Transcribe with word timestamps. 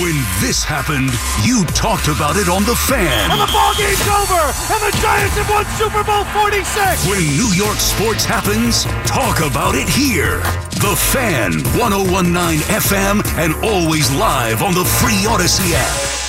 When 0.00 0.16
this 0.40 0.64
happened, 0.64 1.12
you 1.44 1.66
talked 1.76 2.08
about 2.08 2.40
it 2.40 2.48
on 2.48 2.64
The 2.64 2.74
Fan. 2.74 3.28
And 3.28 3.36
the 3.36 3.52
ball 3.52 3.76
game's 3.76 4.00
over, 4.08 4.40
and 4.72 4.80
the 4.80 4.92
Giants 5.04 5.36
have 5.36 5.50
won 5.52 5.68
Super 5.76 6.00
Bowl 6.00 6.24
46. 6.32 7.04
When 7.04 7.20
New 7.36 7.52
York 7.52 7.76
sports 7.76 8.24
happens, 8.24 8.84
talk 9.04 9.44
about 9.44 9.74
it 9.74 9.86
here. 9.86 10.40
The 10.80 10.96
Fan, 10.96 11.60
1019 11.76 12.64
FM, 12.72 13.20
and 13.36 13.52
always 13.62 14.08
live 14.16 14.62
on 14.62 14.72
the 14.72 14.82
free 14.96 15.28
Audacy 15.28 15.76
app. 15.76 16.22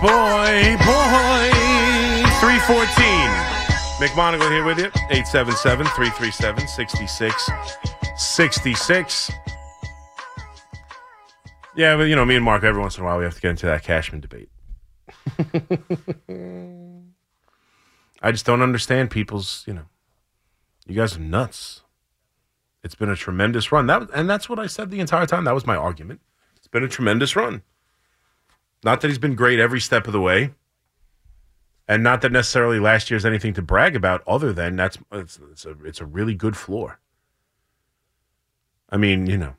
Boy, 0.00 0.76
boy. 0.80 1.56
314. 2.40 3.05
McMonagle 3.98 4.50
here 4.50 4.64
with 4.64 4.78
you. 4.78 4.86
877 5.10 5.86
337 5.86 6.68
6666. 6.68 9.30
Yeah, 11.74 11.96
but 11.96 12.04
you 12.04 12.14
know, 12.14 12.26
me 12.26 12.36
and 12.36 12.44
Mark, 12.44 12.62
every 12.62 12.80
once 12.80 12.98
in 12.98 13.04
a 13.04 13.06
while, 13.06 13.18
we 13.18 13.24
have 13.24 13.34
to 13.34 13.40
get 13.40 13.50
into 13.50 13.66
that 13.66 13.82
Cashman 13.82 14.20
debate. 14.20 14.50
I 18.22 18.32
just 18.32 18.44
don't 18.44 18.62
understand 18.62 19.10
people's, 19.10 19.64
you 19.66 19.72
know, 19.72 19.86
you 20.86 20.94
guys 20.94 21.16
are 21.16 21.20
nuts. 21.20 21.82
It's 22.84 22.94
been 22.94 23.08
a 23.08 23.16
tremendous 23.16 23.72
run. 23.72 23.86
That 23.86 24.08
and 24.14 24.28
that's 24.28 24.46
what 24.48 24.58
I 24.58 24.66
said 24.66 24.90
the 24.90 25.00
entire 25.00 25.26
time. 25.26 25.44
That 25.44 25.54
was 25.54 25.66
my 25.66 25.76
argument. 25.76 26.20
It's 26.56 26.68
been 26.68 26.84
a 26.84 26.88
tremendous 26.88 27.34
run. 27.34 27.62
Not 28.84 29.00
that 29.00 29.08
he's 29.08 29.18
been 29.18 29.34
great 29.34 29.58
every 29.58 29.80
step 29.80 30.06
of 30.06 30.12
the 30.12 30.20
way, 30.20 30.52
and 31.88 32.02
not 32.02 32.20
that 32.20 32.32
necessarily 32.32 32.80
last 32.80 33.10
year's 33.10 33.24
anything 33.24 33.54
to 33.54 33.62
brag 33.62 33.94
about. 33.94 34.22
Other 34.26 34.52
than 34.52 34.76
that's 34.76 34.98
it's, 35.12 35.38
it's 35.50 35.64
a 35.64 35.76
it's 35.84 36.00
a 36.00 36.06
really 36.06 36.34
good 36.34 36.56
floor. 36.56 36.98
I 38.90 38.96
mean, 38.96 39.26
you 39.26 39.36
know, 39.36 39.54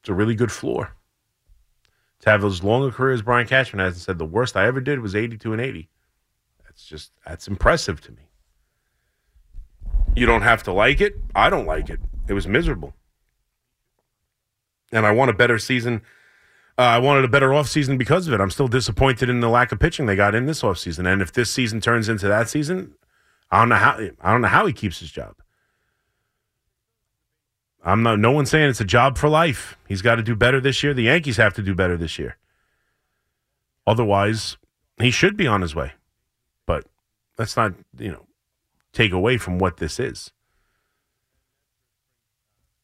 it's 0.00 0.08
a 0.08 0.14
really 0.14 0.34
good 0.34 0.52
floor. 0.52 0.92
To 2.20 2.30
have 2.30 2.44
as 2.44 2.64
long 2.64 2.86
a 2.88 2.90
career 2.90 3.12
as 3.12 3.22
Brian 3.22 3.46
Cashman 3.46 3.84
has 3.84 3.94
and 3.94 4.02
said 4.02 4.18
the 4.18 4.24
worst 4.24 4.56
I 4.56 4.66
ever 4.66 4.80
did 4.80 5.00
was 5.00 5.14
eighty 5.14 5.36
two 5.36 5.52
and 5.52 5.60
eighty. 5.60 5.88
That's 6.64 6.84
just 6.86 7.12
that's 7.26 7.48
impressive 7.48 8.00
to 8.02 8.12
me. 8.12 8.28
You 10.14 10.24
don't 10.24 10.42
have 10.42 10.62
to 10.64 10.72
like 10.72 11.02
it. 11.02 11.16
I 11.34 11.50
don't 11.50 11.66
like 11.66 11.90
it. 11.90 12.00
It 12.26 12.32
was 12.32 12.46
miserable. 12.46 12.94
And 14.92 15.04
I 15.04 15.10
want 15.10 15.30
a 15.30 15.34
better 15.34 15.58
season 15.58 16.02
uh, 16.78 16.82
I 16.82 16.98
wanted 16.98 17.24
a 17.24 17.28
better 17.28 17.48
offseason 17.50 17.96
because 17.96 18.28
of 18.28 18.34
it. 18.34 18.40
I'm 18.40 18.50
still 18.50 18.68
disappointed 18.68 19.30
in 19.30 19.40
the 19.40 19.48
lack 19.48 19.72
of 19.72 19.78
pitching 19.78 20.06
they 20.06 20.16
got 20.16 20.34
in 20.34 20.46
this 20.46 20.62
offseason. 20.62 21.10
And 21.10 21.22
if 21.22 21.32
this 21.32 21.50
season 21.50 21.80
turns 21.80 22.08
into 22.08 22.28
that 22.28 22.48
season, 22.50 22.94
I 23.50 23.60
don't 23.60 23.70
know 23.70 23.76
how 23.76 23.98
I 24.20 24.32
don't 24.32 24.42
know 24.42 24.48
how 24.48 24.66
he 24.66 24.72
keeps 24.72 24.98
his 25.00 25.10
job. 25.10 25.36
I'm 27.82 28.02
not 28.02 28.18
no 28.18 28.32
one's 28.32 28.50
saying 28.50 28.68
it's 28.68 28.80
a 28.80 28.84
job 28.84 29.16
for 29.16 29.28
life. 29.28 29.78
He's 29.88 30.02
got 30.02 30.16
to 30.16 30.22
do 30.22 30.34
better 30.34 30.60
this 30.60 30.82
year. 30.82 30.92
The 30.92 31.04
Yankees 31.04 31.36
have 31.38 31.54
to 31.54 31.62
do 31.62 31.74
better 31.74 31.96
this 31.96 32.18
year. 32.18 32.36
Otherwise, 33.86 34.56
he 34.98 35.10
should 35.10 35.36
be 35.36 35.46
on 35.46 35.62
his 35.62 35.74
way. 35.74 35.92
But 36.66 36.84
let's 37.38 37.56
not, 37.56 37.74
you 37.96 38.10
know, 38.10 38.26
take 38.92 39.12
away 39.12 39.38
from 39.38 39.58
what 39.58 39.76
this 39.76 40.00
is. 40.00 40.32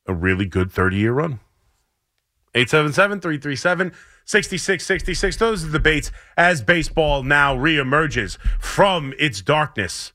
A 0.07 0.15
really 0.15 0.47
good 0.47 0.71
30-year 0.71 1.13
run. 1.13 1.41
877-337-6666. 2.55 5.39
Those 5.39 5.65
are 5.65 5.69
the 5.69 5.79
debates 5.79 6.11
as 6.37 6.61
baseball 6.63 7.23
now 7.23 7.57
reemerges 7.57 8.37
from 8.61 9.15
its 9.19 9.41
darkness. 9.41 10.13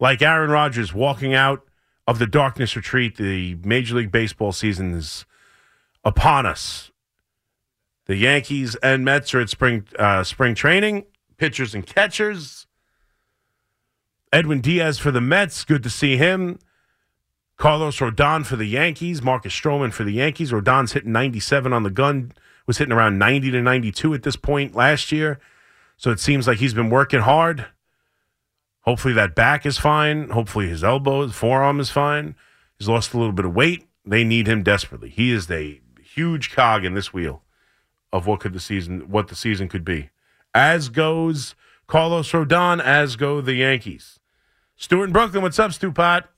Like 0.00 0.22
Aaron 0.22 0.50
Rodgers 0.50 0.94
walking 0.94 1.34
out 1.34 1.66
of 2.06 2.18
the 2.18 2.26
darkness 2.26 2.74
retreat, 2.74 3.16
the 3.16 3.56
Major 3.64 3.96
League 3.96 4.10
Baseball 4.10 4.52
season 4.52 4.94
is 4.94 5.26
upon 6.04 6.46
us. 6.46 6.90
The 8.06 8.16
Yankees 8.16 8.74
and 8.82 9.04
Mets 9.04 9.32
are 9.32 9.40
at 9.40 9.48
spring 9.48 9.86
uh, 9.98 10.24
spring 10.24 10.54
training, 10.54 11.04
pitchers 11.36 11.74
and 11.74 11.86
catchers. 11.86 12.66
Edwin 14.32 14.60
Diaz 14.60 14.98
for 14.98 15.10
the 15.10 15.20
Mets, 15.20 15.64
good 15.64 15.82
to 15.82 15.90
see 15.90 16.16
him. 16.16 16.58
Carlos 17.62 17.98
Rodon 17.98 18.44
for 18.44 18.56
the 18.56 18.64
Yankees, 18.64 19.22
Marcus 19.22 19.54
Stroman 19.54 19.92
for 19.92 20.02
the 20.02 20.14
Yankees. 20.14 20.50
Rodon's 20.50 20.94
hitting 20.94 21.12
97 21.12 21.72
on 21.72 21.84
the 21.84 21.90
gun, 21.90 22.32
was 22.66 22.78
hitting 22.78 22.92
around 22.92 23.20
90 23.20 23.52
to 23.52 23.62
92 23.62 24.14
at 24.14 24.24
this 24.24 24.34
point 24.34 24.74
last 24.74 25.12
year. 25.12 25.38
So 25.96 26.10
it 26.10 26.18
seems 26.18 26.48
like 26.48 26.58
he's 26.58 26.74
been 26.74 26.90
working 26.90 27.20
hard. 27.20 27.66
Hopefully 28.80 29.14
that 29.14 29.36
back 29.36 29.64
is 29.64 29.78
fine. 29.78 30.30
Hopefully 30.30 30.68
his 30.68 30.82
elbow, 30.82 31.22
his 31.22 31.36
forearm 31.36 31.78
is 31.78 31.88
fine. 31.88 32.34
He's 32.80 32.88
lost 32.88 33.14
a 33.14 33.16
little 33.16 33.32
bit 33.32 33.44
of 33.44 33.54
weight. 33.54 33.86
They 34.04 34.24
need 34.24 34.48
him 34.48 34.64
desperately. 34.64 35.10
He 35.10 35.30
is 35.30 35.48
a 35.48 35.80
huge 36.02 36.50
cog 36.50 36.84
in 36.84 36.94
this 36.94 37.12
wheel 37.12 37.44
of 38.12 38.26
what 38.26 38.40
could 38.40 38.54
the 38.54 38.58
season 38.58 39.08
what 39.08 39.28
the 39.28 39.36
season 39.36 39.68
could 39.68 39.84
be. 39.84 40.10
As 40.52 40.88
goes 40.88 41.54
Carlos 41.86 42.32
Rodon, 42.32 42.82
as 42.82 43.14
go 43.14 43.40
the 43.40 43.54
Yankees. 43.54 44.18
Stuart 44.74 45.04
in 45.04 45.12
Brooklyn, 45.12 45.44
what's 45.44 45.60
up, 45.60 45.72
Stu 45.72 45.92
Pot? 45.92 46.28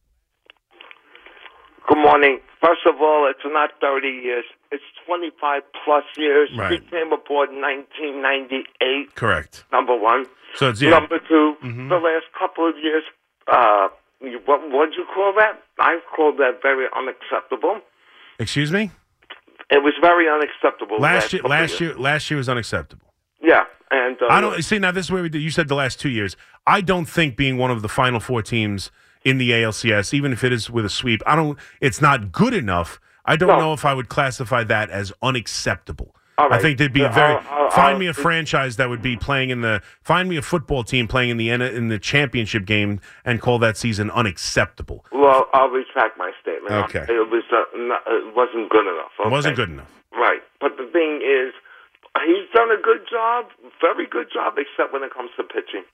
Good 1.87 1.99
morning. 1.99 2.41
First 2.62 2.81
of 2.87 2.95
all, 3.00 3.28
it's 3.31 3.45
not 3.45 3.71
30 3.81 4.09
years. 4.09 4.45
It's 4.72 4.83
25 5.06 5.62
plus 5.84 6.05
years. 6.17 6.49
Right. 6.56 6.72
He 6.72 6.78
came 6.89 7.12
aboard 7.12 7.50
in 7.50 7.61
1998, 7.61 9.15
Correct. 9.15 9.65
number 9.71 9.94
one. 9.94 10.25
So 10.55 10.71
it's 10.71 10.81
yeah. 10.81 10.91
Number 10.91 11.19
2 11.19 11.56
Mhm. 11.62 11.89
the 11.91 11.97
last 11.99 12.27
couple 12.39 12.67
of 12.69 12.78
years, 12.78 13.03
uh, 13.49 13.89
what 14.47 14.71
would 14.71 14.94
you 14.94 15.05
call 15.15 15.34
that? 15.34 15.62
I 15.78 16.00
called 16.17 16.39
that 16.39 16.62
very 16.62 16.87
unacceptable. 16.97 17.81
Excuse 18.39 18.73
me? 18.73 18.91
It 19.71 19.83
was 19.83 19.93
very 20.00 20.28
unacceptable. 20.28 20.99
Last 20.99 21.33
year 21.33 21.43
last 21.43 21.81
year 21.81 21.94
last 21.94 22.31
year 22.31 22.39
was 22.39 22.49
unacceptable. 22.49 23.06
Yeah, 23.43 23.65
and 23.91 24.17
uh, 24.23 24.27
I 24.31 24.41
don't 24.41 24.62
see 24.62 24.78
now. 24.78 24.91
This 24.93 25.06
is 25.06 25.12
where 25.12 25.23
we 25.23 25.28
did. 25.28 25.43
You 25.43 25.50
said 25.50 25.69
the 25.69 25.75
last 25.75 26.00
two 26.00 26.09
years. 26.09 26.37
I 26.67 26.81
don't 26.81 27.06
think 27.06 27.37
being 27.37 27.59
one 27.59 27.71
of 27.71 27.83
the 27.83 27.89
final 27.89 28.21
four 28.21 28.41
teams 28.43 28.91
in 29.25 29.39
the 29.39 29.51
ALCS, 29.51 30.12
even 30.15 30.33
if 30.33 30.45
it 30.45 30.53
is 30.53 30.71
with 30.71 30.85
a 30.85 30.89
sweep, 30.91 31.23
I 31.27 31.35
don't. 31.37 31.59
It's 31.81 32.01
not 32.01 32.31
good 32.31 32.55
enough. 32.55 33.01
I 33.25 33.37
don't 33.37 33.49
No. 33.49 33.59
know 33.59 33.73
if 33.73 33.85
I 33.85 33.95
would 33.95 34.09
classify 34.11 34.65
that 34.65 34.91
as 34.91 35.12
unacceptable. 35.23 36.15
I 36.37 36.59
think 36.59 36.79
they'd 36.79 36.93
be 36.93 37.01
very. 37.01 37.35
I'll- 37.35 37.45
I'll- 37.49 37.71
find 37.71 37.95
I'll- 37.95 37.99
me 37.99 38.07
a 38.09 38.12
franchise 38.12 38.77
that 38.77 38.89
would 38.91 39.01
be 39.01 39.17
playing 39.17 39.51
in 39.51 39.61
the. 39.62 39.81
Find 40.03 40.29
me 40.29 40.37
a 40.37 40.43
football 40.43 40.83
team 40.83 41.07
playing 41.07 41.31
in 41.31 41.37
the 41.39 41.49
in 41.51 41.89
the 41.89 41.99
championship 41.99 42.65
game 42.67 43.01
and 43.25 43.41
call 43.41 43.59
that 43.61 43.77
season 43.77 44.11
unacceptable. 44.11 45.05
Well, 45.12 45.49
I'll 45.55 45.71
retract 45.71 46.19
my 46.19 46.33
statement. 46.43 46.73
Okay. 46.87 47.06
It 47.09 47.31
was 47.31 47.45
uh, 47.53 47.65
not, 47.77 48.03
it 48.06 48.35
wasn't 48.35 48.69
good 48.69 48.87
enough. 48.87 49.12
It 49.25 49.31
wasn't 49.31 49.56
good 49.56 49.71
enough. 49.71 49.91
Right. 50.12 50.43
But 50.61 50.77
the 50.77 50.87
thing 50.93 51.23
is, 51.23 51.55
he's 52.27 52.51
done 52.53 52.71
a 52.73 52.83
good 52.83 53.06
job, 53.09 53.47
very 53.81 54.06
good 54.06 54.27
job, 54.33 54.55
except 54.59 54.93
when 54.93 55.03
it 55.05 55.15
comes 55.15 55.31
to 55.37 55.45
pitching. 55.45 55.85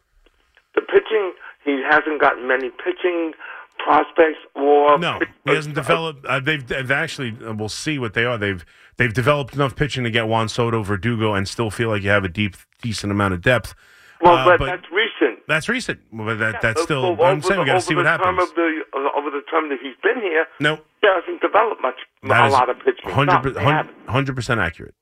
The 0.75 0.83
pitching, 0.83 1.33
he 1.65 1.83
hasn't 1.89 2.21
gotten 2.21 2.47
many 2.49 2.71
pitching 2.71 3.33
prospects 3.79 4.39
or 4.55 4.99
No, 4.99 5.19
he 5.45 5.55
hasn't 5.55 5.75
developed. 5.75 6.25
Uh, 6.27 6.39
they've, 6.41 6.67
they've 6.67 6.91
actually. 6.91 7.37
Uh, 7.45 7.55
we'll 7.55 7.69
see 7.69 7.99
what 7.99 8.15
they 8.15 8.25
are. 8.25 8.37
They've 8.39 8.65
they've 8.99 9.13
developed 9.13 9.55
enough 9.55 9.75
pitching 9.75 10.05
to 10.05 10.11
get 10.11 10.29
Juan 10.29 10.49
Soto, 10.49 10.83
Verdugo, 10.83 11.35
and 11.35 11.49
still 11.49 11.71
feel 11.71 11.89
like 11.89 12.03
you 12.03 12.11
have 12.11 12.25
a 12.25 12.29
deep, 12.29 12.57
decent 12.83 13.11
amount 13.11 13.35
of 13.35 13.41
depth. 13.43 13.75
Well, 14.21 14.35
Uh, 14.37 14.45
but, 14.45 14.59
but- 14.59 14.67
that's 14.67 14.93
recent. 14.93 15.39
That's 15.49 15.69
recent, 15.69 16.01
but 16.13 16.35
that 16.39 16.61
that's 16.63 16.81
Uh, 16.83 16.85
still. 16.85 17.17
well, 17.17 17.33
I'm 17.33 17.43
saying 17.43 17.59
we 17.61 17.67
got 17.67 17.75
to 17.75 17.81
see 17.81 17.95
what 17.97 18.07
happens. 18.07 18.39
Of 18.41 18.55
the, 18.55 18.83
uh, 18.95 19.19
over 19.19 19.31
the 19.31 19.41
time 19.51 19.69
that 19.71 19.79
he's 19.83 19.97
been 20.03 20.21
here, 20.23 20.47
No, 20.61 20.77
he 21.01 21.09
hasn't 21.09 21.41
developed 21.41 21.83
much, 21.83 21.97
that 22.25 22.49
a 22.51 22.53
lot 22.53 22.69
of 22.69 22.79
pitching. 22.79 23.11
No, 23.25 23.41
they 23.43 23.61
haven't. 23.65 23.97
hundred 24.09 24.37
percent 24.37 24.61
accurate. 24.61 24.95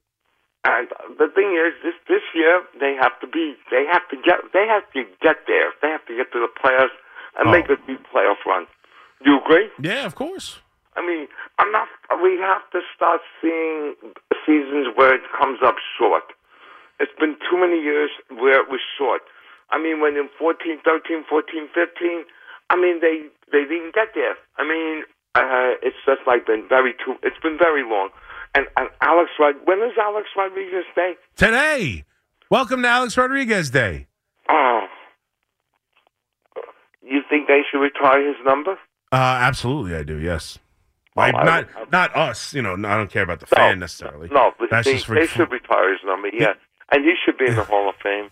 And 0.64 0.88
the 1.18 1.28
thing 1.34 1.54
is, 1.54 1.72
this 1.84 1.94
this 2.08 2.22
year 2.34 2.62
they 2.80 2.94
have 3.00 3.18
to 3.20 3.26
be, 3.26 3.54
they 3.70 3.84
have 3.90 4.02
to 4.10 4.16
get, 4.16 4.40
they 4.52 4.66
have 4.66 4.84
to 4.92 5.04
get 5.22 5.46
there. 5.46 5.72
They 5.82 5.88
have 5.88 6.04
to 6.06 6.16
get 6.16 6.32
to 6.32 6.40
the 6.40 6.50
playoffs 6.60 6.96
and 7.38 7.48
Oh. 7.48 7.52
make 7.52 7.68
a 7.70 7.76
deep 7.86 8.02
playoff 8.12 8.44
run. 8.44 8.66
Do 9.24 9.30
you 9.30 9.38
agree? 9.40 9.68
Yeah, 9.80 10.04
of 10.06 10.14
course. 10.14 10.58
I 10.96 11.06
mean, 11.06 11.28
I'm 11.58 11.70
not. 11.70 11.88
We 12.22 12.38
have 12.38 12.68
to 12.72 12.80
start 12.94 13.20
seeing 13.40 13.94
seasons 14.44 14.88
where 14.96 15.14
it 15.14 15.22
comes 15.40 15.60
up 15.62 15.76
short. 15.96 16.24
It's 16.98 17.12
been 17.20 17.36
too 17.48 17.56
many 17.56 17.80
years 17.80 18.10
where 18.30 18.58
it 18.60 18.68
was 18.68 18.80
short. 18.98 19.22
I 19.70 19.78
mean, 19.78 20.00
when 20.00 20.16
in 20.16 20.28
14, 20.38 20.80
13, 20.84 21.24
14, 21.28 21.68
15, 21.72 22.24
I 22.70 22.76
mean, 22.76 23.00
they 23.00 23.26
they 23.52 23.62
didn't 23.62 23.94
get 23.94 24.08
there. 24.14 24.34
I 24.58 24.64
mean, 24.66 25.04
uh, 25.36 25.78
it's 25.86 26.02
just 26.04 26.22
like 26.26 26.46
been 26.46 26.66
very 26.68 26.94
too. 27.04 27.14
It's 27.22 27.38
been 27.38 27.58
very 27.58 27.84
long. 27.86 28.10
And 28.54 28.66
and 28.76 28.88
Alex 29.00 29.30
Rod, 29.38 29.54
when 29.64 29.78
is 29.80 29.92
Alex 30.00 30.26
Rodriguez 30.36 30.84
Day? 30.94 31.14
Today, 31.36 32.04
welcome 32.50 32.82
to 32.82 32.88
Alex 32.88 33.16
Rodriguez 33.16 33.70
Day. 33.70 34.06
Oh, 34.48 34.86
you 37.02 37.20
think 37.28 37.46
they 37.48 37.60
should 37.70 37.78
retire 37.80 38.26
his 38.26 38.36
number? 38.44 38.72
Uh, 39.12 39.16
absolutely, 39.16 39.94
I 39.96 40.02
do. 40.02 40.18
Yes. 40.18 40.58
Like, 41.16 41.34
I 41.34 41.42
not 41.44 41.74
would- 41.78 41.92
not 41.92 42.16
us. 42.16 42.54
You 42.54 42.62
know, 42.62 42.74
I 42.74 42.96
don't 42.96 43.10
care 43.10 43.22
about 43.22 43.40
the 43.40 43.46
No, 43.52 43.56
fan 43.56 43.78
necessarily. 43.78 44.28
No, 44.30 44.52
but 44.58 44.70
That's 44.70 44.86
they, 44.86 44.94
just 44.94 45.08
they 45.08 45.26
should 45.26 45.50
retire 45.50 45.90
his 45.92 46.00
number, 46.04 46.28
yeah. 46.32 46.54
And 46.90 47.04
he 47.04 47.14
should 47.24 47.36
be 47.36 47.46
in 47.46 47.56
the 47.56 47.64
Hall 47.64 47.88
of 47.88 47.96
Fame. 48.02 48.30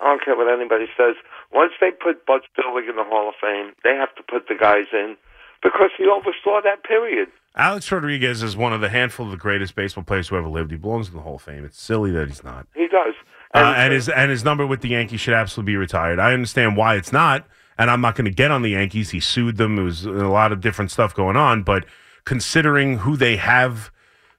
I 0.00 0.04
don't 0.04 0.24
care 0.24 0.36
what 0.36 0.48
anybody 0.52 0.86
says. 0.96 1.14
Once 1.52 1.72
they 1.80 1.90
put 1.90 2.24
Bud 2.26 2.40
Selig 2.56 2.88
in 2.88 2.96
the 2.96 3.04
Hall 3.04 3.28
of 3.28 3.34
Fame, 3.40 3.72
they 3.84 3.94
have 3.96 4.14
to 4.16 4.22
put 4.22 4.48
the 4.48 4.54
guys 4.54 4.86
in 4.92 5.16
because 5.62 5.90
he 5.98 6.06
oversaw 6.06 6.60
that 6.62 6.84
period. 6.84 7.28
Alex 7.56 7.90
Rodriguez 7.90 8.42
is 8.42 8.56
one 8.56 8.72
of 8.72 8.80
the 8.80 8.88
handful 8.88 9.26
of 9.26 9.32
the 9.32 9.36
greatest 9.36 9.74
baseball 9.74 10.04
players 10.04 10.28
who 10.28 10.36
ever 10.36 10.48
lived. 10.48 10.70
He 10.70 10.76
belongs 10.76 11.08
in 11.08 11.14
the 11.14 11.20
Hall 11.20 11.36
of 11.36 11.42
Fame. 11.42 11.64
It's 11.64 11.80
silly 11.80 12.10
that 12.12 12.28
he's 12.28 12.44
not. 12.44 12.66
He 12.74 12.86
does. 12.86 13.14
Uh, 13.52 13.74
and 13.76 13.92
his 13.92 14.08
and 14.08 14.30
his 14.30 14.44
number 14.44 14.64
with 14.64 14.80
the 14.80 14.90
Yankees 14.90 15.20
should 15.20 15.34
absolutely 15.34 15.72
be 15.72 15.76
retired. 15.76 16.20
I 16.20 16.32
understand 16.32 16.76
why 16.76 16.94
it's 16.94 17.12
not, 17.12 17.44
and 17.76 17.90
I'm 17.90 18.00
not 18.00 18.14
going 18.14 18.26
to 18.26 18.30
get 18.30 18.52
on 18.52 18.62
the 18.62 18.70
Yankees. 18.70 19.10
He 19.10 19.18
sued 19.18 19.56
them. 19.56 19.76
It 19.78 19.82
was 19.82 20.04
a 20.04 20.10
lot 20.10 20.52
of 20.52 20.60
different 20.60 20.92
stuff 20.92 21.14
going 21.14 21.36
on, 21.36 21.64
but 21.64 21.84
considering 22.24 22.98
who 22.98 23.16
they 23.16 23.36
have, 23.36 23.90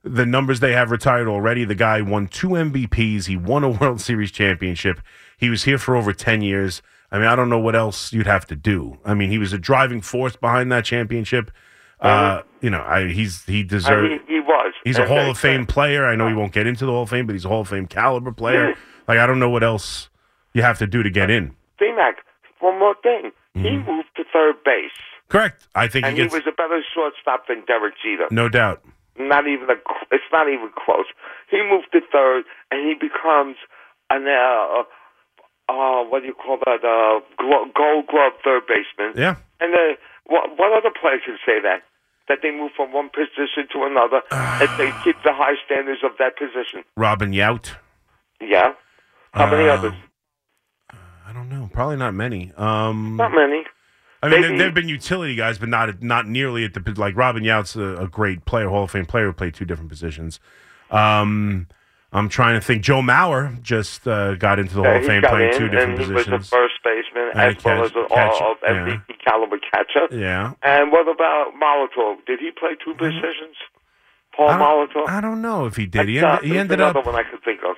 the 0.04 0.26
numbers 0.26 0.62
they 0.62 0.72
have 0.72 0.92
retired 0.92 1.28
already, 1.28 1.66
the 1.66 1.76
guy 1.76 2.02
won 2.02 2.28
two 2.28 2.50
MVPs. 2.50 3.26
He 3.26 3.36
won 3.36 3.66
a 3.66 3.70
World 3.70 4.00
Series 4.00 4.32
championship. 4.32 5.02
He 5.38 5.50
was 5.50 5.66
here 5.66 5.78
for 5.78 5.98
over 5.98 6.14
ten 6.14 6.42
years. 6.42 6.82
I 7.12 7.18
mean, 7.18 7.28
I 7.28 7.36
don't 7.36 7.50
know 7.50 7.60
what 7.60 7.76
else 7.76 8.14
you'd 8.14 8.28
have 8.28 8.48
to 8.48 8.56
do. 8.56 8.98
I 9.04 9.14
mean, 9.14 9.30
he 9.30 9.38
was 9.38 9.52
a 9.52 9.58
driving 9.58 10.00
force 10.00 10.38
behind 10.38 10.72
that 10.72 10.86
championship. 10.86 11.52
Uh, 12.02 12.42
you 12.62 12.70
know, 12.70 12.82
I, 12.82 13.08
he's 13.08 13.44
he 13.46 13.60
I 13.60 13.64
deserves. 13.64 14.10
mean, 14.10 14.20
he 14.28 14.40
was. 14.40 14.74
He's 14.84 14.98
a 14.98 15.08
Hall 15.08 15.30
of 15.30 15.38
Fame 15.38 15.66
player. 15.66 16.06
I 16.06 16.16
know 16.16 16.28
he 16.28 16.34
won't 16.34 16.52
get 16.54 16.66
into 16.68 16.86
the 16.86 16.92
Hall 16.92 17.04
of 17.04 17.10
Fame, 17.10 17.28
but 17.28 17.34
he's 17.34 17.46
a 17.46 17.50
Hall 17.50 17.62
of 17.62 17.70
Fame 17.70 17.86
caliber 17.88 18.32
player. 18.32 18.76
Like 19.08 19.20
I 19.20 19.28
don't 19.28 19.40
know 19.40 19.50
what 19.50 19.64
else 19.64 20.10
you 20.54 20.62
have 20.62 20.78
to 20.80 20.88
do 20.88 21.04
to 21.04 21.10
get 21.10 21.30
in. 21.30 21.56
D-Mac, 21.80 22.18
one 22.60 22.80
more 22.80 22.96
thing. 23.04 23.32
He 23.54 23.72
moved 23.78 24.08
to 24.16 24.24
third 24.32 24.56
base, 24.64 24.92
Correct. 25.28 25.68
I 25.76 25.88
think 25.88 26.06
and 26.06 26.16
he 26.16 26.24
he 26.24 26.28
was 26.28 26.44
a 26.48 26.52
better 26.52 26.82
shortstop 26.94 27.48
than 27.48 27.64
Derek 27.66 27.96
Jeter. 28.02 28.28
no 28.32 28.48
doubt. 28.50 28.82
Not 29.20 29.46
even 29.48 29.70
a. 29.70 29.76
It's 30.12 30.24
not 30.32 30.48
even 30.48 30.70
close. 30.74 31.06
He 31.50 31.62
moved 31.62 31.88
to 31.92 32.00
third, 32.12 32.46
and 32.72 32.88
he 32.88 32.94
becomes 32.96 33.58
an 34.10 34.26
uh, 34.28 34.84
uh 35.68 36.04
what 36.08 36.22
do 36.22 36.28
you 36.28 36.34
call 36.34 36.58
that? 36.66 36.84
Uh, 36.84 37.20
Gold 37.38 38.08
Glove 38.08 38.34
third 38.44 38.64
baseman. 38.68 39.14
Yeah. 39.16 39.36
And 39.60 39.74
uh, 39.76 40.00
what 40.26 40.58
what 40.58 40.72
other 40.78 40.92
player 40.96 41.20
can 41.24 41.38
say 41.46 41.60
that? 41.62 41.84
That 42.28 42.40
they 42.42 42.52
move 42.52 42.72
from 42.76 42.94
one 42.94 43.10
position 43.10 43.68
to 43.74 43.84
another, 43.84 44.22
and 44.32 44.70
they 44.80 44.92
keep 45.04 45.16
the 45.24 45.34
high 45.34 45.56
standards 45.66 46.02
of 46.04 46.12
that 46.20 46.38
position. 46.38 46.84
Robin 46.96 47.32
Yount. 47.32 47.72
Yeah. 48.40 48.74
How 49.34 49.50
many 49.50 49.68
Uh, 49.70 49.74
others? 49.76 49.94
I 51.28 51.34
don't 51.34 51.50
know. 51.50 51.70
Probably 51.74 51.96
not 51.98 52.14
many. 52.14 52.52
Um, 52.58 53.16
Not 53.18 53.32
many. 53.32 53.64
I 54.24 54.28
mean, 54.28 54.32
there, 54.32 54.42
maybe- 54.42 54.58
there 54.58 54.68
have 54.68 54.74
been 54.76 54.88
utility 54.90 55.36
guys, 55.36 55.58
but 55.58 55.68
not 55.70 56.02
not 56.02 56.28
nearly 56.28 56.64
at 56.64 56.74
the 56.74 56.94
like 56.98 57.16
Robin 57.18 57.44
Yount's 57.44 57.76
a, 57.76 58.04
a 58.04 58.08
great 58.08 58.46
player, 58.46 58.68
Hall 58.70 58.84
of 58.84 58.92
Fame 58.92 59.06
player 59.06 59.26
who 59.28 59.34
played 59.34 59.54
two 59.56 59.66
different 59.66 59.90
positions. 59.90 60.40
Um, 60.92 61.68
I'm 62.14 62.28
trying 62.30 62.60
to 62.60 62.62
think. 62.66 62.84
Joe 62.84 63.02
Mauer 63.02 63.62
just 63.62 64.08
uh, 64.08 64.36
got 64.36 64.60
into 64.60 64.76
the 64.76 64.84
Hall 64.84 64.96
of 64.98 65.06
Fame 65.06 65.24
playing 65.24 65.54
in, 65.54 65.58
two 65.58 65.70
different 65.70 66.00
and 66.00 66.08
he 66.08 66.14
was 66.14 66.26
positions. 66.26 66.50
Baseman 67.16 67.32
And 67.34 67.58
as 67.58 67.64
well 67.64 67.84
as 67.86 67.92
an 67.92 68.08
all 68.12 68.52
of 68.52 68.58
yeah. 68.64 68.70
MVP 68.70 69.24
caliber 69.24 69.58
catcher. 69.60 70.08
yeah. 70.12 70.54
And 70.64 70.92
what 70.92 71.08
about 71.08 71.54
Molitor? 71.62 72.18
Did 72.26 72.40
he 72.40 72.52
play 72.52 72.72
two 72.84 72.94
positions? 72.94 73.56
Paul 74.36 74.50
Mm-hmm. 74.50 74.62
I 74.62 74.66
don't, 74.66 74.90
Molitor. 74.90 75.10
I 75.10 75.22
don't 75.22 75.42
know 75.42 75.66
if 75.66 75.76
he 75.76 75.86
did. 75.86 76.08
He, 76.08 76.20
ended, 76.20 76.44
he 76.46 76.58
ended 76.58 76.80
another 76.80 77.00
up 77.00 77.06
one 77.06 77.16
I 77.16 77.24
could 77.24 77.44
think 77.44 77.60
of. 77.68 77.76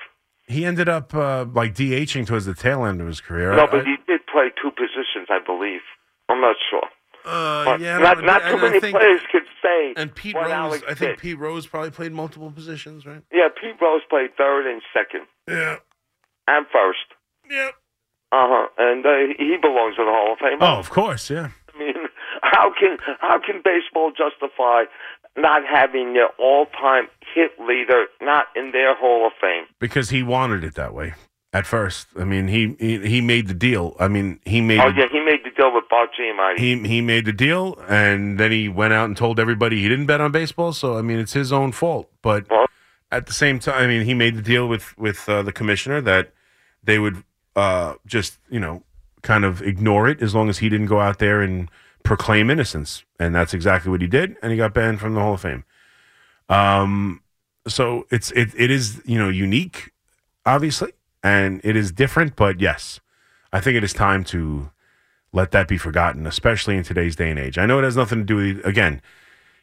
he 0.47 0.65
ended 0.65 0.87
up 0.89 1.13
uh, 1.15 1.45
like 1.51 1.73
DHing 1.73 2.27
towards 2.27 2.45
the 2.45 2.53
tail 2.53 2.85
end 2.85 3.01
of 3.01 3.07
his 3.07 3.21
career. 3.21 3.55
No, 3.55 3.63
I- 3.63 3.71
but 3.71 3.85
he 3.85 3.95
did 4.07 4.21
play 4.31 4.49
two 4.61 4.71
positions, 4.71 5.27
I 5.29 5.39
believe. 5.45 5.81
I'm 6.29 6.41
not 6.41 6.55
sure. 6.69 6.83
Uh, 7.25 7.77
yeah, 7.79 7.97
not 7.99 8.17
no, 8.19 8.25
not 8.25 8.41
too 8.51 8.57
many 8.57 8.79
think- 8.81 8.97
players 8.97 9.21
could 9.31 9.43
say 9.63 9.93
And 9.95 10.13
Pete 10.13 10.35
Rose, 10.35 10.51
Alex 10.51 10.83
I 10.89 10.93
think 10.93 11.11
did. 11.13 11.19
Pete 11.19 11.39
Rose 11.39 11.65
probably 11.65 11.91
played 11.91 12.11
multiple 12.11 12.51
positions, 12.51 13.05
right? 13.05 13.21
Yeah, 13.31 13.47
Pete 13.59 13.75
Rose 13.81 14.01
played 14.09 14.35
third 14.37 14.69
and 14.69 14.81
second 14.93 15.25
Yeah. 15.47 15.77
and 16.47 16.65
first. 16.71 16.99
Yeah. 17.49 17.69
Uh 18.33 18.47
huh. 18.49 18.67
And 18.79 19.05
uh, 19.05 19.33
he 19.37 19.57
belongs 19.61 19.95
in 19.99 20.05
the 20.05 20.11
Hall 20.11 20.33
of 20.33 20.39
Fame. 20.39 20.57
Oh, 20.59 20.79
of 20.79 20.89
course, 20.89 21.29
yeah. 21.29 21.49
I 21.73 21.77
mean, 21.77 21.93
how 22.41 22.73
can 22.79 22.97
how 23.21 23.37
can 23.39 23.61
baseball 23.63 24.11
justify 24.11 24.85
not 25.37 25.61
having 25.65 26.13
their 26.13 26.29
all-time 26.39 27.07
hit 27.33 27.51
leader 27.59 28.05
not 28.21 28.45
in 28.55 28.71
their 28.71 28.95
Hall 28.95 29.27
of 29.27 29.33
Fame? 29.39 29.65
Because 29.79 30.09
he 30.09 30.23
wanted 30.23 30.63
it 30.63 30.73
that 30.75 30.93
way 30.93 31.13
at 31.53 31.67
first. 31.67 32.07
I 32.19 32.23
mean, 32.23 32.47
he 32.47 32.75
he, 32.79 32.97
he 33.07 33.21
made 33.21 33.47
the 33.47 33.53
deal. 33.53 33.95
I 33.99 34.07
mean, 34.07 34.39
he 34.45 34.61
made 34.61 34.79
Oh 34.79 34.91
the, 34.91 35.01
yeah, 35.01 35.07
he 35.11 35.19
made 35.23 35.41
the 35.43 35.51
deal 35.55 35.71
with 35.73 35.83
Bob 35.89 36.09
Giamatti. 36.19 36.57
he 36.57 36.77
he 36.87 37.01
made 37.01 37.25
the 37.25 37.33
deal, 37.33 37.77
and 37.87 38.39
then 38.39 38.51
he 38.51 38.67
went 38.67 38.93
out 38.93 39.05
and 39.05 39.15
told 39.15 39.39
everybody 39.39 39.79
he 39.81 39.87
didn't 39.89 40.07
bet 40.07 40.21
on 40.21 40.31
baseball. 40.31 40.73
So 40.73 40.97
I 40.97 41.03
mean, 41.03 41.19
it's 41.19 41.33
his 41.33 41.51
own 41.51 41.71
fault. 41.71 42.09
But 42.23 42.49
Well- 42.49 42.65
at 43.11 43.27
the 43.27 43.33
same 43.33 43.59
time, 43.59 43.75
I 43.83 43.85
mean, 43.85 44.05
he 44.05 44.15
made 44.15 44.33
the 44.35 44.41
deal 44.41 44.67
with 44.67 44.97
with 44.97 45.29
uh, 45.29 45.43
the 45.43 45.51
commissioner 45.51 46.01
that 46.01 46.33
they 46.83 46.97
would 46.97 47.23
uh, 47.55 47.95
just 48.05 48.39
you 48.49 48.59
know 48.59 48.83
kind 49.21 49.45
of 49.45 49.61
ignore 49.61 50.07
it 50.07 50.21
as 50.21 50.35
long 50.35 50.49
as 50.49 50.59
he 50.59 50.69
didn't 50.69 50.87
go 50.87 50.99
out 50.99 51.19
there 51.19 51.41
and 51.41 51.69
proclaim 52.03 52.49
innocence, 52.49 53.03
and 53.19 53.33
that's 53.33 53.53
exactly 53.53 53.89
what 53.89 54.01
he 54.01 54.07
did, 54.07 54.35
and 54.41 54.51
he 54.51 54.57
got 54.57 54.73
banned 54.73 54.99
from 54.99 55.15
the 55.15 55.21
Hall 55.21 55.33
of 55.35 55.41
Fame. 55.41 55.63
Um, 56.49 57.21
so 57.67 58.05
it's 58.11 58.31
it 58.31 58.49
it 58.57 58.69
is 58.69 59.01
you 59.05 59.17
know 59.17 59.29
unique, 59.29 59.91
obviously, 60.45 60.91
and 61.23 61.61
it 61.63 61.75
is 61.75 61.91
different, 61.91 62.35
but 62.35 62.59
yes, 62.59 62.99
I 63.51 63.59
think 63.59 63.77
it 63.77 63.83
is 63.83 63.93
time 63.93 64.23
to 64.25 64.69
let 65.31 65.51
that 65.51 65.67
be 65.67 65.77
forgotten, 65.77 66.27
especially 66.27 66.77
in 66.77 66.83
today's 66.83 67.15
day 67.15 67.29
and 67.29 67.39
age. 67.39 67.57
I 67.57 67.65
know 67.65 67.79
it 67.79 67.83
has 67.83 67.95
nothing 67.95 68.19
to 68.19 68.25
do 68.25 68.35
with 68.35 68.65
again. 68.65 69.01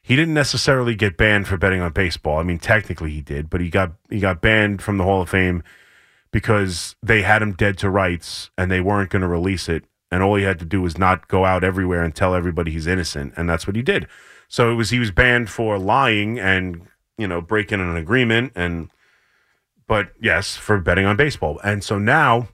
He 0.03 0.17
didn't 0.17 0.35
necessarily 0.35 0.95
get 0.95 1.19
banned 1.19 1.47
for 1.47 1.59
betting 1.59 1.83
on 1.83 1.93
baseball. 1.93 2.39
I 2.39 2.43
mean, 2.43 2.59
technically 2.59 3.11
he 3.11 3.21
did, 3.21 3.51
but 3.51 3.61
he 3.61 3.69
got 3.69 3.93
he 4.09 4.19
got 4.19 4.41
banned 4.41 4.81
from 4.81 4.97
the 4.97 5.05
Hall 5.05 5.23
of 5.23 5.29
Fame 5.29 5.63
because 6.33 6.97
they 7.03 7.23
had 7.23 7.43
him 7.43 7.53
dead 7.53 7.79
to 7.79 7.91
rights 7.91 8.51
and 8.57 8.71
they 8.71 8.81
weren't 8.81 9.11
going 9.11 9.23
to 9.23 9.29
release 9.29 9.69
it. 9.69 9.85
And 10.11 10.23
all 10.23 10.35
he 10.37 10.45
had 10.45 10.59
to 10.59 10.65
do 10.65 10.83
was 10.83 10.99
not 10.99 11.29
go 11.29 11.45
out 11.45 11.63
everywhere 11.63 12.03
and 12.03 12.15
tell 12.15 12.35
everybody 12.35 12.73
he's 12.73 12.89
innocent, 12.89 13.33
and 13.37 13.49
that's 13.49 13.67
what 13.67 13.77
he 13.77 13.83
did. 13.83 14.09
So 14.49 14.73
it 14.73 14.75
was 14.75 14.91
he 14.91 14.99
was 14.99 15.13
banned 15.13 15.49
for 15.51 15.79
lying 15.79 16.39
and 16.39 16.89
you 17.17 17.29
know 17.29 17.41
breaking 17.41 17.81
an 17.81 17.97
agreement 17.97 18.53
and 18.57 18.91
but 19.87 20.13
yes 20.21 20.57
for 20.57 20.79
betting 20.79 21.07
on 21.07 21.17
baseball. 21.17 21.61
And 21.63 21.85
so 21.85 21.99
now 21.99 22.49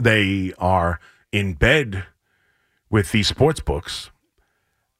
they 0.00 0.52
are 0.58 1.00
in 1.32 1.54
bed 1.54 2.06
with 2.88 3.10
these 3.10 3.26
sports 3.26 3.60
books 3.60 4.10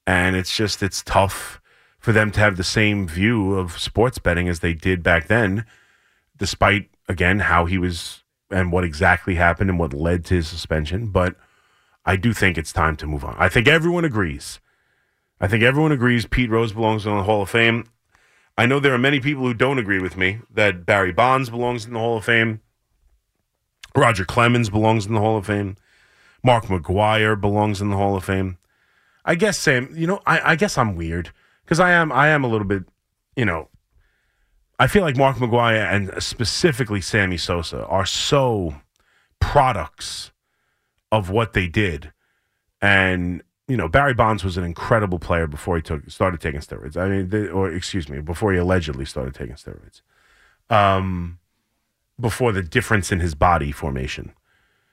and 0.07 0.35
it's 0.35 0.57
just 0.57 0.83
it's 0.83 1.03
tough 1.03 1.61
for 1.99 2.13
them 2.13 2.31
to 2.33 2.41
have 2.41 2.57
the 2.57 2.65
same 2.65 3.07
view 3.07 3.55
of 3.55 3.79
sports 3.79 4.19
betting 4.19 4.49
as 4.49 4.61
they 4.61 4.75
did 4.75 5.03
back 5.03 5.29
then 5.29 5.65
despite 6.43 6.91
again 7.09 7.39
how 7.39 7.67
he 7.67 7.79
was 7.79 8.25
and 8.51 8.73
what 8.73 8.83
exactly 8.83 9.37
happened 9.37 9.71
and 9.71 9.79
what 9.79 9.95
led 9.95 10.25
to 10.25 10.35
his 10.35 10.49
suspension 10.49 11.07
but 11.07 11.37
i 12.05 12.17
do 12.17 12.33
think 12.33 12.59
it's 12.59 12.73
time 12.73 12.97
to 12.97 13.07
move 13.07 13.25
on. 13.25 13.37
I 13.39 13.49
think 13.49 13.69
everyone 13.69 14.05
agrees. 14.05 14.59
I 15.41 15.47
think 15.47 15.63
everyone 15.63 15.93
agrees 15.93 16.27
pete 16.27 16.51
rose 16.51 16.73
belongs 16.73 17.07
in 17.07 17.17
the 17.17 17.23
hall 17.23 17.43
of 17.43 17.51
fame. 17.51 17.85
I 18.59 18.67
know 18.67 18.81
there 18.81 18.93
are 18.93 18.99
many 18.99 19.21
people 19.21 19.45
who 19.45 19.55
don't 19.55 19.79
agree 19.79 20.01
with 20.01 20.17
me 20.17 20.41
that 20.53 20.85
barry 20.85 21.13
bonds 21.13 21.49
belongs 21.49 21.87
in 21.87 21.93
the 21.93 22.01
hall 22.01 22.17
of 22.17 22.25
fame. 22.25 22.61
Roger 23.95 24.25
clemens 24.25 24.69
belongs 24.69 25.07
in 25.07 25.15
the 25.15 25.21
hall 25.21 25.37
of 25.37 25.47
fame. 25.47 25.77
Mark 26.43 26.65
mcgwire 26.65 27.41
belongs 27.41 27.81
in 27.81 27.91
the 27.91 27.97
hall 27.97 28.17
of 28.17 28.25
fame. 28.25 28.59
I 29.25 29.37
guess 29.37 29.61
Sam, 29.61 29.89
you 29.95 30.09
know, 30.09 30.21
I, 30.27 30.53
I 30.53 30.57
guess 30.57 30.77
I'm 30.77 30.97
weird 30.97 31.31
because 31.65 31.79
I 31.79 31.93
am 31.93 32.11
I 32.11 32.31
am 32.31 32.43
a 32.43 32.49
little 32.49 32.67
bit, 32.67 32.83
you 33.37 33.45
know, 33.45 33.69
I 34.79 34.87
feel 34.87 35.03
like 35.03 35.17
Mark 35.17 35.37
McGwire 35.37 35.85
and 35.91 36.23
specifically 36.23 37.01
Sammy 37.01 37.37
Sosa 37.37 37.85
are 37.87 38.07
so 38.07 38.75
products 39.41 40.33
of 41.11 41.31
what 41.31 41.53
they 41.53 41.69
did, 41.69 42.13
and 42.81 43.43
you 43.69 43.77
know 43.77 43.89
Barry 43.89 44.15
Bonds 44.15 44.45
was 44.45 44.57
an 44.57 44.65
incredible 44.65 45.19
player 45.19 45.47
before 45.47 45.77
he 45.77 45.83
took 45.83 46.11
started 46.11 46.41
taking 46.41 46.61
steroids. 46.61 46.97
I 46.97 47.09
mean, 47.09 47.29
the, 47.29 47.51
or 47.51 47.71
excuse 47.71 48.09
me, 48.09 48.21
before 48.21 48.53
he 48.53 48.59
allegedly 48.59 49.05
started 49.05 49.35
taking 49.35 49.57
steroids, 49.57 50.01
um, 50.71 51.39
before 52.19 52.53
the 52.53 52.63
difference 52.63 53.13
in 53.13 53.21
his 53.21 53.35
body 53.35 53.73
formation. 53.73 54.33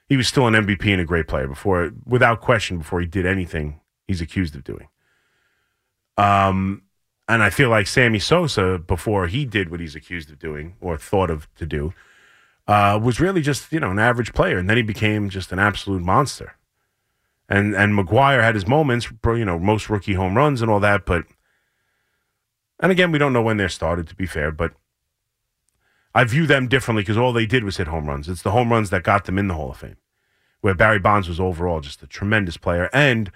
He 0.07 0.17
was 0.17 0.27
still 0.27 0.47
an 0.47 0.55
MVP 0.55 0.91
and 0.91 0.99
a 0.99 1.05
great 1.05 1.27
player 1.27 1.47
before, 1.47 1.91
without 2.03 2.41
question, 2.41 2.79
before 2.79 2.99
he 2.99 3.05
did 3.05 3.27
anything 3.27 3.79
he's 4.07 4.21
accused 4.21 4.55
of 4.55 4.63
doing. 4.63 4.87
Um, 6.17 6.81
and 7.29 7.43
I 7.43 7.51
feel 7.51 7.69
like 7.69 7.85
Sammy 7.85 8.17
Sosa, 8.17 8.79
before 8.79 9.27
he 9.27 9.45
did 9.45 9.69
what 9.69 9.79
he's 9.79 9.95
accused 9.95 10.31
of 10.31 10.39
doing 10.39 10.75
or 10.81 10.97
thought 10.97 11.29
of 11.29 11.47
to 11.55 11.65
do, 11.67 11.93
uh, 12.67 12.99
was 13.01 13.19
really 13.19 13.41
just 13.41 13.71
you 13.71 13.79
know 13.79 13.91
an 13.91 13.99
average 13.99 14.33
player, 14.33 14.57
and 14.57 14.67
then 14.67 14.77
he 14.77 14.83
became 14.83 15.29
just 15.29 15.51
an 15.51 15.59
absolute 15.59 16.01
monster. 16.01 16.55
And 17.47 17.75
and 17.75 17.93
McGwire 17.93 18.41
had 18.41 18.55
his 18.55 18.67
moments, 18.67 19.07
you 19.25 19.45
know, 19.45 19.59
most 19.59 19.89
rookie 19.89 20.15
home 20.15 20.35
runs 20.35 20.61
and 20.63 20.71
all 20.71 20.79
that, 20.79 21.05
but 21.05 21.25
and 22.79 22.91
again, 22.91 23.11
we 23.11 23.19
don't 23.19 23.33
know 23.33 23.43
when 23.43 23.57
they 23.57 23.67
started. 23.67 24.07
To 24.07 24.15
be 24.15 24.25
fair, 24.25 24.51
but 24.51 24.73
I 26.15 26.23
view 26.23 26.47
them 26.47 26.67
differently 26.67 27.03
because 27.03 27.17
all 27.17 27.31
they 27.31 27.45
did 27.45 27.63
was 27.63 27.77
hit 27.77 27.87
home 27.87 28.07
runs. 28.07 28.27
It's 28.27 28.41
the 28.41 28.51
home 28.51 28.71
runs 28.71 28.89
that 28.89 29.03
got 29.03 29.25
them 29.25 29.37
in 29.37 29.47
the 29.47 29.53
Hall 29.53 29.69
of 29.69 29.77
Fame. 29.77 29.97
Where 30.61 30.73
Barry 30.73 30.99
Bonds 30.99 31.29
was 31.29 31.39
overall 31.39 31.79
just 31.79 32.01
a 32.01 32.07
tremendous 32.07 32.57
player, 32.57 32.89
and 32.91 33.31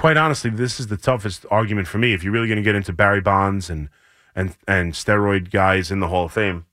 quite 0.00 0.16
honestly, 0.16 0.48
this 0.48 0.80
is 0.80 0.86
the 0.86 0.96
toughest 0.96 1.44
argument 1.50 1.86
for 1.86 1.98
me. 1.98 2.14
If 2.14 2.24
you're 2.24 2.32
really 2.32 2.48
going 2.48 2.56
to 2.56 2.62
get 2.62 2.74
into 2.74 2.90
Barry 2.90 3.20
Bonds 3.20 3.68
and 3.68 3.90
and 4.34 4.56
and 4.66 4.94
steroid 4.94 5.50
guys 5.50 5.90
in 5.90 6.00
the 6.00 6.08
Hall 6.08 6.24
of 6.24 6.32
Fame, 6.32 6.64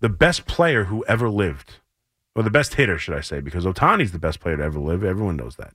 the 0.00 0.08
best 0.08 0.46
player 0.46 0.84
who 0.84 1.04
ever 1.04 1.28
lived, 1.28 1.74
or 2.34 2.42
the 2.42 2.50
best 2.50 2.76
hitter, 2.76 2.98
should 2.98 3.14
I 3.14 3.20
say, 3.20 3.40
because 3.40 3.66
Ohtani's 3.66 4.12
the 4.12 4.18
best 4.18 4.40
player 4.40 4.56
to 4.56 4.62
ever 4.62 4.80
live. 4.80 5.04
Everyone 5.04 5.36
knows 5.36 5.56
that. 5.56 5.74